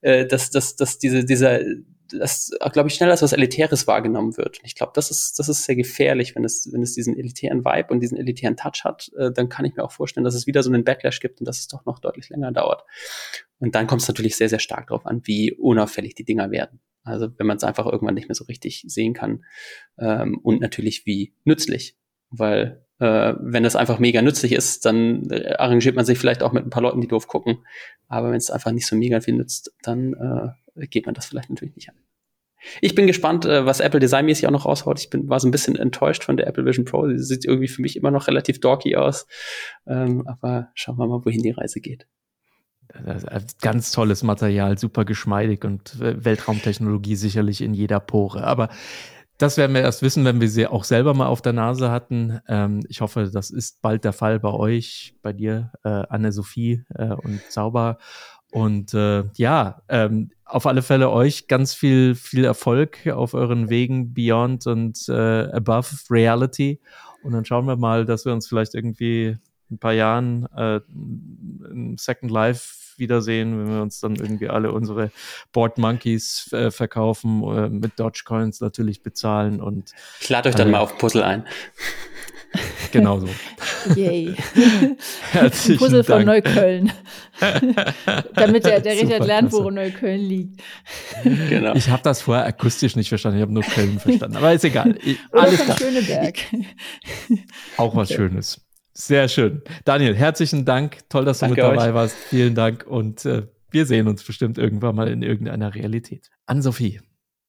äh, 0.00 0.26
dass, 0.26 0.50
dass, 0.50 0.74
dass 0.74 0.98
diese, 0.98 1.24
dieser 1.24 1.60
das, 2.12 2.50
glaube 2.72 2.88
ich, 2.88 2.94
schnell 2.94 3.10
als 3.10 3.22
was 3.22 3.32
Elitäres 3.32 3.86
wahrgenommen 3.86 4.36
wird. 4.36 4.58
Und 4.58 4.66
ich 4.66 4.74
glaube, 4.74 4.92
das 4.94 5.10
ist, 5.10 5.38
das 5.38 5.48
ist 5.48 5.64
sehr 5.64 5.76
gefährlich, 5.76 6.34
wenn 6.34 6.44
es, 6.44 6.68
wenn 6.72 6.82
es 6.82 6.94
diesen 6.94 7.18
elitären 7.18 7.64
Vibe 7.64 7.88
und 7.92 8.00
diesen 8.00 8.18
elitären 8.18 8.56
Touch 8.56 8.84
hat, 8.84 9.10
äh, 9.16 9.30
dann 9.32 9.48
kann 9.48 9.64
ich 9.64 9.74
mir 9.74 9.84
auch 9.84 9.92
vorstellen, 9.92 10.24
dass 10.24 10.34
es 10.34 10.46
wieder 10.46 10.62
so 10.62 10.70
einen 10.70 10.84
Backlash 10.84 11.20
gibt 11.20 11.40
und 11.40 11.46
dass 11.46 11.58
es 11.58 11.68
doch 11.68 11.84
noch 11.84 11.98
deutlich 11.98 12.28
länger 12.28 12.52
dauert. 12.52 12.84
Und 13.58 13.74
dann 13.74 13.86
kommt 13.86 14.02
es 14.02 14.08
natürlich 14.08 14.36
sehr, 14.36 14.48
sehr 14.48 14.58
stark 14.58 14.88
darauf 14.88 15.06
an, 15.06 15.22
wie 15.24 15.52
unauffällig 15.52 16.14
die 16.14 16.24
Dinger 16.24 16.50
werden. 16.50 16.80
Also 17.02 17.28
wenn 17.38 17.46
man 17.46 17.56
es 17.56 17.64
einfach 17.64 17.86
irgendwann 17.86 18.14
nicht 18.14 18.28
mehr 18.28 18.34
so 18.34 18.44
richtig 18.44 18.84
sehen 18.86 19.14
kann. 19.14 19.44
Ähm, 19.98 20.38
und 20.42 20.60
natürlich 20.60 21.06
wie 21.06 21.34
nützlich. 21.44 21.96
Weil 22.30 22.84
äh, 23.00 23.34
wenn 23.40 23.62
das 23.62 23.76
einfach 23.76 23.98
mega 23.98 24.22
nützlich 24.22 24.52
ist, 24.52 24.84
dann 24.84 25.30
äh, 25.30 25.54
arrangiert 25.58 25.96
man 25.96 26.04
sich 26.04 26.18
vielleicht 26.18 26.42
auch 26.42 26.52
mit 26.52 26.64
ein 26.64 26.70
paar 26.70 26.82
Leuten, 26.82 27.00
die 27.00 27.08
doof 27.08 27.26
gucken. 27.26 27.64
Aber 28.08 28.30
wenn 28.30 28.36
es 28.36 28.50
einfach 28.50 28.72
nicht 28.72 28.86
so 28.86 28.94
mega 28.94 29.20
viel 29.20 29.34
nützt, 29.34 29.72
dann 29.82 30.12
äh, 30.12 30.48
geht 30.74 31.06
man 31.06 31.14
das 31.14 31.26
vielleicht 31.26 31.50
natürlich 31.50 31.76
nicht 31.76 31.88
an. 31.88 31.96
Ich 32.80 32.94
bin 32.94 33.06
gespannt, 33.06 33.46
äh, 33.46 33.64
was 33.64 33.80
Apple 33.80 34.00
designmäßig 34.00 34.46
auch 34.46 34.52
noch 34.52 34.66
raushaut. 34.66 35.00
Ich 35.00 35.10
bin, 35.10 35.28
war 35.28 35.40
so 35.40 35.48
ein 35.48 35.50
bisschen 35.50 35.76
enttäuscht 35.76 36.24
von 36.24 36.36
der 36.36 36.46
Apple 36.46 36.64
Vision 36.64 36.84
Pro. 36.84 37.08
Sie 37.08 37.18
sieht 37.18 37.44
irgendwie 37.44 37.68
für 37.68 37.80
mich 37.80 37.96
immer 37.96 38.10
noch 38.10 38.26
relativ 38.28 38.60
dorky 38.60 38.96
aus. 38.96 39.26
Ähm, 39.86 40.26
aber 40.26 40.68
schauen 40.74 40.98
wir 40.98 41.06
mal, 41.06 41.24
wohin 41.24 41.42
die 41.42 41.50
Reise 41.50 41.80
geht. 41.80 42.06
Ganz 43.60 43.92
tolles 43.92 44.24
Material, 44.24 44.76
super 44.76 45.04
geschmeidig 45.04 45.64
und 45.64 45.98
Weltraumtechnologie 46.00 47.14
sicherlich 47.14 47.60
in 47.60 47.72
jeder 47.72 48.00
Pore. 48.00 48.42
Aber 48.42 48.68
das 49.38 49.56
werden 49.56 49.74
wir 49.74 49.80
erst 49.80 50.02
wissen, 50.02 50.24
wenn 50.24 50.40
wir 50.40 50.48
sie 50.48 50.66
auch 50.66 50.84
selber 50.84 51.14
mal 51.14 51.28
auf 51.28 51.40
der 51.40 51.52
Nase 51.52 51.90
hatten. 51.90 52.40
Ähm, 52.46 52.80
ich 52.88 53.00
hoffe, 53.00 53.30
das 53.32 53.50
ist 53.50 53.80
bald 53.80 54.04
der 54.04 54.12
Fall 54.12 54.38
bei 54.38 54.50
euch, 54.50 55.14
bei 55.22 55.32
dir, 55.32 55.72
äh, 55.84 55.88
Anne-Sophie 55.88 56.84
äh, 56.94 57.14
und 57.14 57.40
Zauber. 57.48 57.98
Und 58.50 58.94
äh, 58.94 59.24
ja, 59.36 59.82
ähm, 59.88 60.30
auf 60.44 60.66
alle 60.66 60.82
Fälle 60.82 61.10
euch 61.10 61.46
ganz 61.46 61.74
viel, 61.74 62.14
viel 62.14 62.44
Erfolg 62.44 63.06
auf 63.06 63.34
euren 63.34 63.70
Wegen 63.70 64.12
Beyond 64.12 64.66
und 64.66 65.08
äh, 65.08 65.12
Above 65.52 65.88
Reality. 66.10 66.80
Und 67.22 67.32
dann 67.32 67.44
schauen 67.44 67.66
wir 67.66 67.76
mal, 67.76 68.04
dass 68.04 68.24
wir 68.24 68.32
uns 68.32 68.48
vielleicht 68.48 68.74
irgendwie 68.74 69.36
ein 69.70 69.78
paar 69.78 69.92
Jahren 69.92 70.46
äh, 70.56 70.80
im 70.88 71.96
Second 71.98 72.30
Life 72.32 72.98
wiedersehen, 72.98 73.58
wenn 73.58 73.74
wir 73.74 73.82
uns 73.82 74.00
dann 74.00 74.16
irgendwie 74.16 74.48
alle 74.48 74.72
unsere 74.72 75.10
Board 75.52 75.78
Monkeys 75.78 76.52
äh, 76.52 76.70
verkaufen, 76.70 77.42
äh, 77.44 77.68
mit 77.68 77.98
Dogecoins 77.98 78.60
natürlich 78.60 79.02
bezahlen 79.02 79.60
und. 79.60 79.92
Ich 80.20 80.28
lade 80.28 80.48
euch 80.48 80.54
dann 80.54 80.70
mal 80.70 80.80
auf 80.80 80.98
Puzzle 80.98 81.22
ein. 81.22 81.46
Genau 82.92 83.20
so. 83.20 83.28
Yay. 83.94 84.34
Herzlichen 85.32 85.78
Puzzle 85.78 86.04
von 86.04 86.24
Neukölln. 86.24 86.92
Damit 88.34 88.64
der, 88.64 88.80
der 88.80 88.92
Richard 89.00 89.26
lernt, 89.26 89.52
wo 89.52 89.70
Neukölln 89.70 90.20
liegt. 90.20 90.60
Genau. 91.24 91.74
Ich 91.74 91.88
habe 91.88 92.02
das 92.02 92.22
vorher 92.22 92.44
akustisch 92.44 92.96
nicht 92.96 93.08
verstanden. 93.08 93.38
Ich 93.38 93.42
habe 93.42 93.52
nur 93.52 93.62
Köln 93.62 93.98
verstanden. 93.98 94.36
Aber 94.36 94.52
ist 94.52 94.64
egal. 94.64 94.96
Ich, 95.04 95.18
alles 95.32 95.62
von 95.62 95.76
Schöneberg. 95.76 96.34
Auch 97.76 97.94
was 97.96 98.10
okay. 98.10 98.16
Schönes. 98.18 98.60
Sehr 98.92 99.28
schön. 99.28 99.62
Daniel, 99.84 100.14
herzlichen 100.14 100.64
Dank. 100.64 100.98
Toll, 101.08 101.24
dass 101.24 101.38
du 101.38 101.46
Danke 101.46 101.62
mit 101.62 101.70
dabei 101.70 101.88
euch. 101.88 101.94
warst. 101.94 102.16
Vielen 102.28 102.54
Dank 102.54 102.86
und 102.86 103.24
äh, 103.24 103.46
wir 103.70 103.86
sehen 103.86 104.08
uns 104.08 104.24
bestimmt 104.24 104.58
irgendwann 104.58 104.96
mal 104.96 105.08
in 105.08 105.22
irgendeiner 105.22 105.74
Realität. 105.74 106.28
Ann-Sophie 106.46 107.00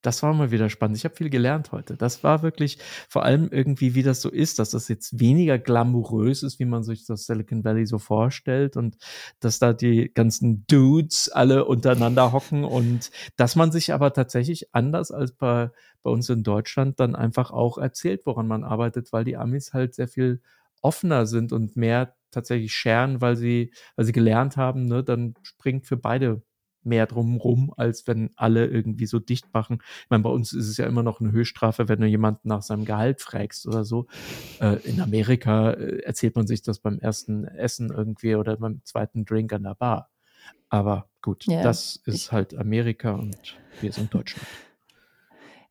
das 0.01 0.23
war 0.23 0.33
mal 0.33 0.51
wieder 0.51 0.69
spannend. 0.69 0.97
Ich 0.97 1.05
habe 1.05 1.15
viel 1.15 1.29
gelernt 1.29 1.71
heute. 1.71 1.95
Das 1.95 2.23
war 2.23 2.41
wirklich 2.41 2.79
vor 3.07 3.23
allem 3.23 3.49
irgendwie, 3.51 3.95
wie 3.95 4.03
das 4.03 4.21
so 4.21 4.29
ist, 4.29 4.59
dass 4.59 4.71
das 4.71 4.87
jetzt 4.87 5.19
weniger 5.19 5.59
glamourös 5.59 6.43
ist, 6.43 6.59
wie 6.59 6.65
man 6.65 6.83
sich 6.83 7.05
das 7.05 7.25
Silicon 7.25 7.63
Valley 7.63 7.85
so 7.85 7.99
vorstellt 7.99 8.77
und 8.77 8.97
dass 9.39 9.59
da 9.59 9.73
die 9.73 10.11
ganzen 10.13 10.65
Dudes 10.67 11.29
alle 11.29 11.65
untereinander 11.65 12.31
hocken 12.31 12.63
und 12.63 13.11
dass 13.37 13.55
man 13.55 13.71
sich 13.71 13.93
aber 13.93 14.13
tatsächlich 14.13 14.73
anders 14.73 15.11
als 15.11 15.33
bei, 15.33 15.69
bei 16.01 16.09
uns 16.09 16.29
in 16.29 16.43
Deutschland 16.43 16.99
dann 16.99 17.15
einfach 17.15 17.51
auch 17.51 17.77
erzählt, 17.77 18.25
woran 18.25 18.47
man 18.47 18.63
arbeitet, 18.63 19.13
weil 19.13 19.23
die 19.23 19.37
Amis 19.37 19.73
halt 19.73 19.93
sehr 19.93 20.07
viel 20.07 20.41
offener 20.81 21.25
sind 21.27 21.53
und 21.53 21.75
mehr 21.75 22.15
tatsächlich 22.31 22.73
scheren, 22.73 23.21
weil 23.21 23.35
sie, 23.35 23.71
weil 23.95 24.05
sie 24.05 24.13
gelernt 24.13 24.57
haben, 24.57 24.85
ne, 24.85 25.03
dann 25.03 25.35
springt 25.43 25.85
für 25.85 25.97
beide 25.97 26.41
mehr 26.83 27.05
drumrum, 27.05 27.73
als 27.75 28.07
wenn 28.07 28.31
alle 28.35 28.67
irgendwie 28.67 29.05
so 29.05 29.19
dicht 29.19 29.53
machen. 29.53 29.79
Ich 30.03 30.09
meine, 30.09 30.23
bei 30.23 30.29
uns 30.29 30.53
ist 30.53 30.67
es 30.67 30.77
ja 30.77 30.85
immer 30.85 31.03
noch 31.03 31.19
eine 31.19 31.31
Höchststrafe, 31.31 31.87
wenn 31.87 32.01
du 32.01 32.07
jemanden 32.07 32.47
nach 32.47 32.61
seinem 32.61 32.85
Gehalt 32.85 33.21
fragst 33.21 33.67
oder 33.67 33.83
so. 33.83 34.07
Äh, 34.59 34.77
in 34.87 35.01
Amerika 35.01 35.71
äh, 35.71 35.99
erzählt 36.03 36.35
man 36.35 36.47
sich 36.47 36.61
das 36.61 36.79
beim 36.79 36.99
ersten 36.99 37.45
Essen 37.45 37.91
irgendwie 37.91 38.35
oder 38.35 38.57
beim 38.57 38.81
zweiten 38.83 39.25
Drink 39.25 39.53
an 39.53 39.63
der 39.63 39.75
Bar. 39.75 40.09
Aber 40.69 41.09
gut, 41.21 41.45
ja, 41.45 41.61
das 41.61 42.01
ist 42.05 42.31
halt 42.31 42.55
Amerika 42.55 43.11
und 43.11 43.57
wir 43.81 43.91
sind 43.91 44.13
Deutschland. 44.13 44.47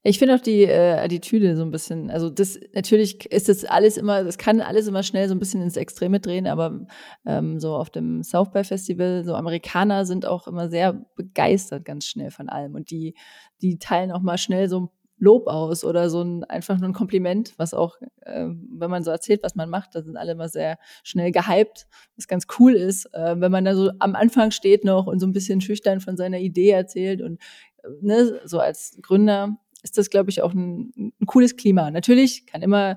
Ich 0.03 0.18
finde 0.18 0.34
auch 0.34 0.40
die 0.40 0.62
äh, 0.62 0.98
Attitüde 0.98 1.57
so 1.57 1.62
ein 1.62 1.70
bisschen, 1.70 2.11
also 2.11 2.30
das 2.30 2.59
natürlich 2.72 3.30
ist 3.30 3.51
das 3.51 3.66
alles 3.66 3.98
immer, 3.98 4.24
das 4.24 4.38
kann 4.38 4.62
alles 4.62 4.86
immer 4.86 5.03
schnell 5.03 5.28
so 5.28 5.34
ein 5.34 5.38
bisschen 5.38 5.61
ins 5.61 5.76
Extreme 5.76 6.20
drehen, 6.20 6.46
aber 6.46 6.86
ähm, 7.26 7.61
so 7.61 7.74
auf 7.74 7.90
dem 7.90 8.22
South 8.22 8.51
by 8.51 8.64
Festival, 8.64 9.24
so 9.24 9.34
Amerikaner 9.34 10.07
sind 10.07 10.24
auch 10.24 10.46
immer 10.46 10.70
sehr 10.70 11.05
begeistert 11.16 11.84
ganz 11.84 12.07
schnell 12.07 12.30
von 12.30 12.48
allem 12.48 12.74
und 12.74 12.90
die, 12.90 13.14
die 13.61 13.78
teilen 13.78 14.11
auch 14.11 14.22
mal 14.22 14.38
schnell 14.38 14.70
so 14.70 14.90
Lob 15.18 15.48
aus 15.48 15.84
oder 15.84 16.09
so 16.09 16.22
ein 16.22 16.44
einfach 16.44 16.78
nur 16.78 16.88
ein 16.88 16.94
Kompliment, 16.94 17.53
was 17.59 17.74
auch, 17.74 17.96
äh, 18.22 18.46
wenn 18.46 18.90
man 18.90 19.03
so 19.03 19.11
erzählt, 19.11 19.42
was 19.42 19.55
man 19.55 19.68
macht, 19.68 19.94
da 19.94 20.03
sind 20.03 20.16
alle 20.16 20.32
immer 20.32 20.48
sehr 20.48 20.78
schnell 21.05 21.30
gehypt, 21.30 21.86
was 22.16 22.26
ganz 22.26 22.46
cool 22.59 22.72
ist, 22.72 23.05
äh, 23.12 23.38
wenn 23.38 23.53
man 23.53 23.66
da 23.66 23.74
so 23.74 23.90
am 23.98 24.14
Anfang 24.14 24.51
steht 24.51 24.82
noch 24.82 25.07
und 25.07 25.20
so 25.20 25.26
ein 25.26 25.34
bisschen 25.34 25.61
schüchtern 25.61 26.01
von 26.01 26.16
seiner 26.16 26.38
Idee 26.38 26.70
erzählt 26.70 27.20
und 27.20 27.38
äh, 27.82 27.88
ne, 28.01 28.40
so 28.46 28.61
als 28.61 28.98
Gründer 29.03 29.59
ist 29.82 29.98
das, 29.98 30.10
glaube 30.10 30.30
ich, 30.30 30.42
auch 30.42 30.52
ein, 30.52 30.92
ein, 30.96 31.26
cooles 31.26 31.56
Klima. 31.56 31.90
Natürlich 31.90 32.46
kann 32.46 32.62
immer 32.62 32.96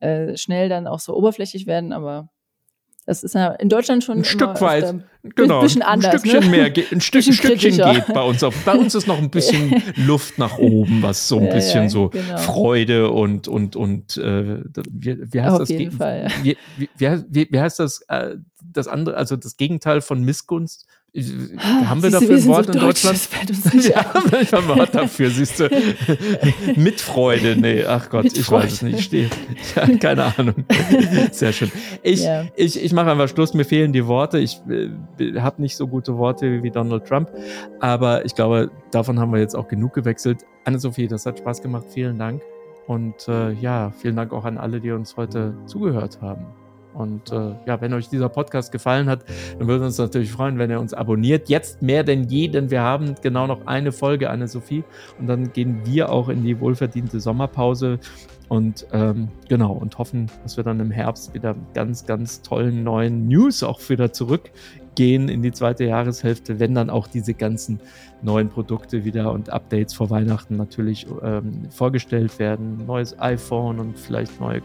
äh, 0.00 0.36
schnell 0.36 0.68
dann 0.68 0.86
auch 0.86 1.00
so 1.00 1.16
oberflächlich 1.16 1.66
werden, 1.66 1.92
aber 1.92 2.30
das 3.08 3.24
ist 3.24 3.34
ja 3.34 3.52
in 3.52 3.70
Deutschland 3.70 4.04
schon 4.04 4.18
ein 4.18 4.24
Stück 4.24 4.60
weit, 4.60 5.02
genau, 5.34 5.62
bisschen 5.62 5.80
anders, 5.80 6.12
ein 6.12 6.18
Stückchen 6.18 6.50
ne? 6.50 6.56
mehr, 6.56 6.66
ein 6.66 6.72
Stück, 7.00 7.22
Stückchen 7.22 7.78
geht 7.78 8.06
bei 8.12 8.20
uns. 8.20 8.42
Auf, 8.42 8.54
bei 8.66 8.74
uns 8.74 8.94
ist 8.94 9.06
noch 9.06 9.16
ein 9.16 9.30
bisschen 9.30 9.82
Luft 9.96 10.36
nach 10.36 10.58
oben, 10.58 11.02
was 11.02 11.26
so 11.26 11.38
ein 11.38 11.46
ja, 11.46 11.54
bisschen 11.54 11.84
ja, 11.84 11.88
so 11.88 12.10
genau. 12.10 12.36
Freude 12.36 13.10
und 13.10 13.48
und 13.48 13.76
und 13.76 14.18
äh, 14.18 14.62
wie, 14.90 15.32
wie 15.32 15.40
heißt 15.40 15.52
Auf 15.52 15.60
das? 15.60 15.68
Jeden 15.70 15.90
Fall, 15.90 16.28
ja. 16.28 16.44
wie, 16.44 16.56
wie, 16.76 17.24
wie, 17.30 17.48
wie 17.50 17.60
heißt 17.60 17.78
das? 17.78 18.02
Äh, 18.08 18.36
das 18.62 18.88
andere, 18.88 19.16
also 19.16 19.36
das 19.36 19.56
Gegenteil 19.56 20.02
von 20.02 20.22
Missgunst? 20.22 20.86
Haben 21.58 22.02
wir 22.02 22.10
dafür 22.10 22.36
ein 22.36 22.46
Wort 22.46 22.66
so 22.66 22.72
in 22.72 22.80
Deutschland? 22.80 23.28
ja, 23.72 24.04
ich 24.40 24.52
habe 24.52 24.72
ein 24.72 24.78
Wort 24.78 24.94
dafür, 24.94 25.30
siehst 25.30 25.58
du. 25.58 25.70
Mitfreude, 26.76 27.56
nee, 27.56 27.84
ach 27.84 28.10
Gott, 28.10 28.26
ich 28.26 28.50
weiß 28.50 28.72
es 28.72 28.82
nicht. 28.82 29.04
Stehe. 29.04 29.30
Ja, 29.74 29.86
keine 29.96 30.36
Ahnung. 30.36 30.66
Sehr 31.32 31.52
schön. 31.52 31.72
Ich, 32.02 32.24
ja. 32.24 32.44
ich, 32.56 32.82
ich 32.82 32.92
mache 32.92 33.10
einfach 33.10 33.28
Schluss, 33.28 33.54
mir 33.54 33.64
fehlen 33.64 33.94
die 33.94 34.06
Worte. 34.06 34.38
Ich 34.38 34.60
äh, 34.68 35.40
habe 35.40 35.62
nicht 35.62 35.76
so 35.76 35.86
gute 35.86 36.18
Worte 36.18 36.62
wie 36.62 36.70
Donald 36.70 37.06
Trump, 37.06 37.30
aber 37.80 38.26
ich 38.26 38.34
glaube, 38.34 38.70
davon 38.90 39.18
haben 39.18 39.32
wir 39.32 39.40
jetzt 39.40 39.56
auch 39.56 39.66
genug 39.66 39.94
gewechselt. 39.94 40.44
Anne-Sophie, 40.64 41.08
das 41.08 41.24
hat 41.24 41.38
Spaß 41.38 41.62
gemacht. 41.62 41.86
Vielen 41.88 42.18
Dank. 42.18 42.42
Und 42.86 43.28
äh, 43.28 43.52
ja, 43.52 43.92
vielen 43.98 44.16
Dank 44.16 44.32
auch 44.32 44.44
an 44.44 44.58
alle, 44.58 44.80
die 44.80 44.90
uns 44.90 45.16
heute 45.16 45.54
zugehört 45.66 46.20
haben. 46.20 46.46
Und 46.98 47.30
äh, 47.30 47.54
ja, 47.64 47.80
wenn 47.80 47.92
euch 47.94 48.08
dieser 48.08 48.28
Podcast 48.28 48.72
gefallen 48.72 49.08
hat, 49.08 49.24
dann 49.58 49.68
würden 49.68 49.82
wir 49.82 49.86
uns 49.86 49.98
natürlich 49.98 50.32
freuen, 50.32 50.58
wenn 50.58 50.70
ihr 50.70 50.80
uns 50.80 50.92
abonniert. 50.92 51.48
Jetzt 51.48 51.80
mehr 51.80 52.02
denn 52.02 52.24
je, 52.24 52.48
denn 52.48 52.70
wir 52.70 52.82
haben 52.82 53.14
genau 53.22 53.46
noch 53.46 53.66
eine 53.66 53.92
Folge, 53.92 54.30
Anne-Sophie. 54.30 54.82
Und 55.18 55.28
dann 55.28 55.52
gehen 55.52 55.82
wir 55.84 56.10
auch 56.10 56.28
in 56.28 56.42
die 56.42 56.58
wohlverdiente 56.58 57.20
Sommerpause. 57.20 58.00
Und 58.48 58.86
ähm, 58.92 59.28
genau, 59.48 59.72
und 59.72 59.98
hoffen, 59.98 60.30
dass 60.42 60.56
wir 60.56 60.64
dann 60.64 60.80
im 60.80 60.90
Herbst 60.90 61.34
wieder 61.34 61.54
ganz, 61.74 62.06
ganz 62.06 62.42
tollen 62.42 62.82
neuen 62.82 63.28
News 63.28 63.62
auch 63.62 63.80
wieder 63.88 64.12
zurück 64.12 64.50
gehen 64.94 65.28
in 65.28 65.42
die 65.42 65.52
zweite 65.52 65.84
Jahreshälfte, 65.84 66.58
wenn 66.58 66.74
dann 66.74 66.90
auch 66.90 67.06
diese 67.06 67.34
ganzen 67.34 67.80
neuen 68.22 68.48
Produkte 68.48 69.04
wieder 69.04 69.32
und 69.32 69.50
Updates 69.50 69.94
vor 69.94 70.10
Weihnachten 70.10 70.56
natürlich 70.56 71.06
ähm, 71.22 71.68
vorgestellt 71.70 72.38
werden. 72.38 72.84
Neues 72.86 73.18
iPhone 73.20 73.78
und 73.78 73.98
vielleicht 73.98 74.40
neue 74.40 74.62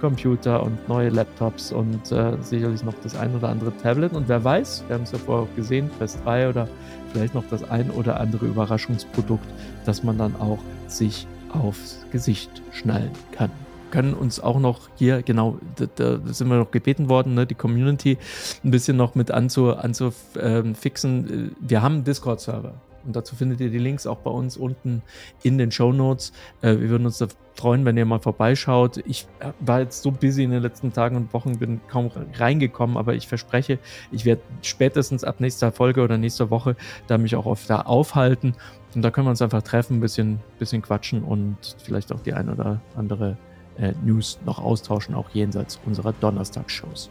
Computer 0.00 0.62
und 0.62 0.88
neue 0.88 1.10
Laptops 1.10 1.72
und 1.72 2.10
äh, 2.12 2.36
sicherlich 2.40 2.82
noch 2.82 2.94
das 3.02 3.14
ein 3.14 3.34
oder 3.34 3.48
andere 3.48 3.76
Tablet. 3.76 4.12
Und 4.12 4.28
wer 4.28 4.42
weiß, 4.42 4.84
wir 4.86 4.94
haben 4.94 5.04
es 5.04 5.12
ja 5.12 5.18
vorher 5.18 5.44
auch 5.44 5.56
gesehen, 5.56 5.90
Quest 5.98 6.18
3 6.24 6.48
oder 6.48 6.68
vielleicht 7.12 7.34
noch 7.34 7.44
das 7.50 7.68
ein 7.70 7.90
oder 7.90 8.20
andere 8.20 8.46
Überraschungsprodukt, 8.46 9.46
das 9.84 10.02
man 10.02 10.18
dann 10.18 10.34
auch 10.36 10.58
sich 10.86 11.26
aufs 11.50 12.04
Gesicht 12.10 12.62
schnallen 12.72 13.12
kann 13.32 13.50
können 13.94 14.14
uns 14.14 14.40
auch 14.40 14.58
noch 14.58 14.88
hier, 14.96 15.22
genau, 15.22 15.60
da, 15.76 15.86
da 15.94 16.18
sind 16.24 16.48
wir 16.48 16.56
noch 16.56 16.72
gebeten 16.72 17.08
worden, 17.08 17.34
ne, 17.34 17.46
die 17.46 17.54
Community 17.54 18.18
ein 18.64 18.72
bisschen 18.72 18.96
noch 18.96 19.14
mit 19.14 19.30
anzufixen. 19.30 19.76
Anzu, 19.78 21.32
äh, 21.32 21.50
wir 21.60 21.80
haben 21.80 21.94
einen 21.94 22.04
Discord-Server. 22.04 22.74
Und 23.06 23.14
dazu 23.14 23.36
findet 23.36 23.60
ihr 23.60 23.70
die 23.70 23.78
Links 23.78 24.08
auch 24.08 24.18
bei 24.18 24.32
uns 24.32 24.56
unten 24.56 25.02
in 25.44 25.58
den 25.58 25.70
Show 25.70 25.92
Notes. 25.92 26.32
Äh, 26.60 26.80
wir 26.80 26.88
würden 26.88 27.06
uns 27.06 27.18
da 27.18 27.28
freuen, 27.54 27.84
wenn 27.84 27.96
ihr 27.96 28.04
mal 28.04 28.18
vorbeischaut. 28.18 28.96
Ich 29.06 29.28
äh, 29.38 29.52
war 29.60 29.78
jetzt 29.78 30.02
so 30.02 30.10
busy 30.10 30.42
in 30.42 30.50
den 30.50 30.62
letzten 30.62 30.92
Tagen 30.92 31.14
und 31.14 31.32
Wochen, 31.32 31.56
bin 31.60 31.80
kaum 31.86 32.10
reingekommen, 32.36 32.96
aber 32.96 33.14
ich 33.14 33.28
verspreche, 33.28 33.78
ich 34.10 34.24
werde 34.24 34.42
spätestens 34.62 35.22
ab 35.22 35.38
nächster 35.38 35.70
Folge 35.70 36.02
oder 36.02 36.18
nächster 36.18 36.50
Woche 36.50 36.74
da 37.06 37.16
mich 37.16 37.36
auch 37.36 37.46
oft 37.46 37.70
da 37.70 37.82
aufhalten. 37.82 38.56
Und 38.96 39.02
da 39.02 39.12
können 39.12 39.28
wir 39.28 39.30
uns 39.30 39.42
einfach 39.42 39.62
treffen, 39.62 39.98
ein 39.98 40.00
bisschen, 40.00 40.40
bisschen 40.58 40.82
quatschen 40.82 41.22
und 41.22 41.76
vielleicht 41.84 42.12
auch 42.12 42.20
die 42.20 42.32
ein 42.32 42.48
oder 42.48 42.80
andere 42.96 43.36
äh, 43.78 43.92
News 44.04 44.38
noch 44.44 44.58
austauschen, 44.58 45.14
auch 45.14 45.30
jenseits 45.30 45.78
unserer 45.84 46.12
Donnerstagsshows. 46.12 47.10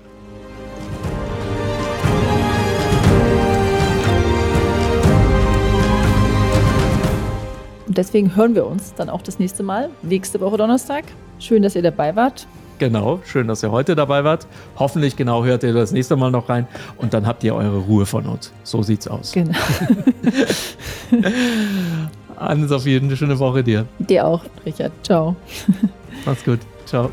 Und 7.88 7.98
deswegen 7.98 8.36
hören 8.36 8.56
wir 8.56 8.66
uns 8.66 8.94
dann 8.96 9.10
auch 9.10 9.22
das 9.22 9.38
nächste 9.40 9.62
Mal, 9.62 9.90
nächste 10.02 10.40
Woche 10.40 10.58
Donnerstag. 10.58 11.04
Schön, 11.38 11.62
dass 11.62 11.76
ihr 11.76 11.84
dabei 11.84 12.16
wart. 12.16 12.48
Genau, 12.80 13.20
schön, 13.24 13.48
dass 13.48 13.62
ihr 13.62 13.72
heute 13.72 13.96
dabei 13.96 14.24
wart. 14.24 14.48
Hoffentlich 14.78 15.16
genau 15.16 15.44
hört 15.44 15.64
ihr 15.64 15.74
das 15.74 15.92
nächste 15.92 16.16
Mal 16.16 16.32
noch 16.32 16.50
rein 16.50 16.68
und 16.98 17.14
dann 17.14 17.28
habt 17.28 17.44
ihr 17.44 17.54
eure 17.54 17.78
Ruhe 17.78 18.06
von 18.06 18.26
uns. 18.26 18.52
So 18.64 18.82
sieht's 18.82 19.08
aus. 19.08 19.32
Genau. 19.32 19.54
Alles 22.48 22.72
auf 22.72 22.86
jeden 22.86 23.08
Fall 23.08 23.10
eine 23.10 23.18
schöne 23.18 23.40
Woche 23.40 23.64
dir. 23.64 23.86
Dir 24.00 24.26
auch, 24.26 24.44
Richard. 24.66 24.92
Ciao. 25.04 25.36
Mach's 26.26 26.44
gut. 26.44 26.60
Ciao. 26.86 27.10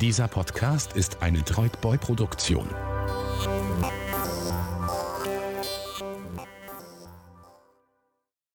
Dieser 0.00 0.28
Podcast 0.28 0.94
ist 0.94 1.22
eine 1.22 1.42
Droidboy-Produktion. 1.42 2.66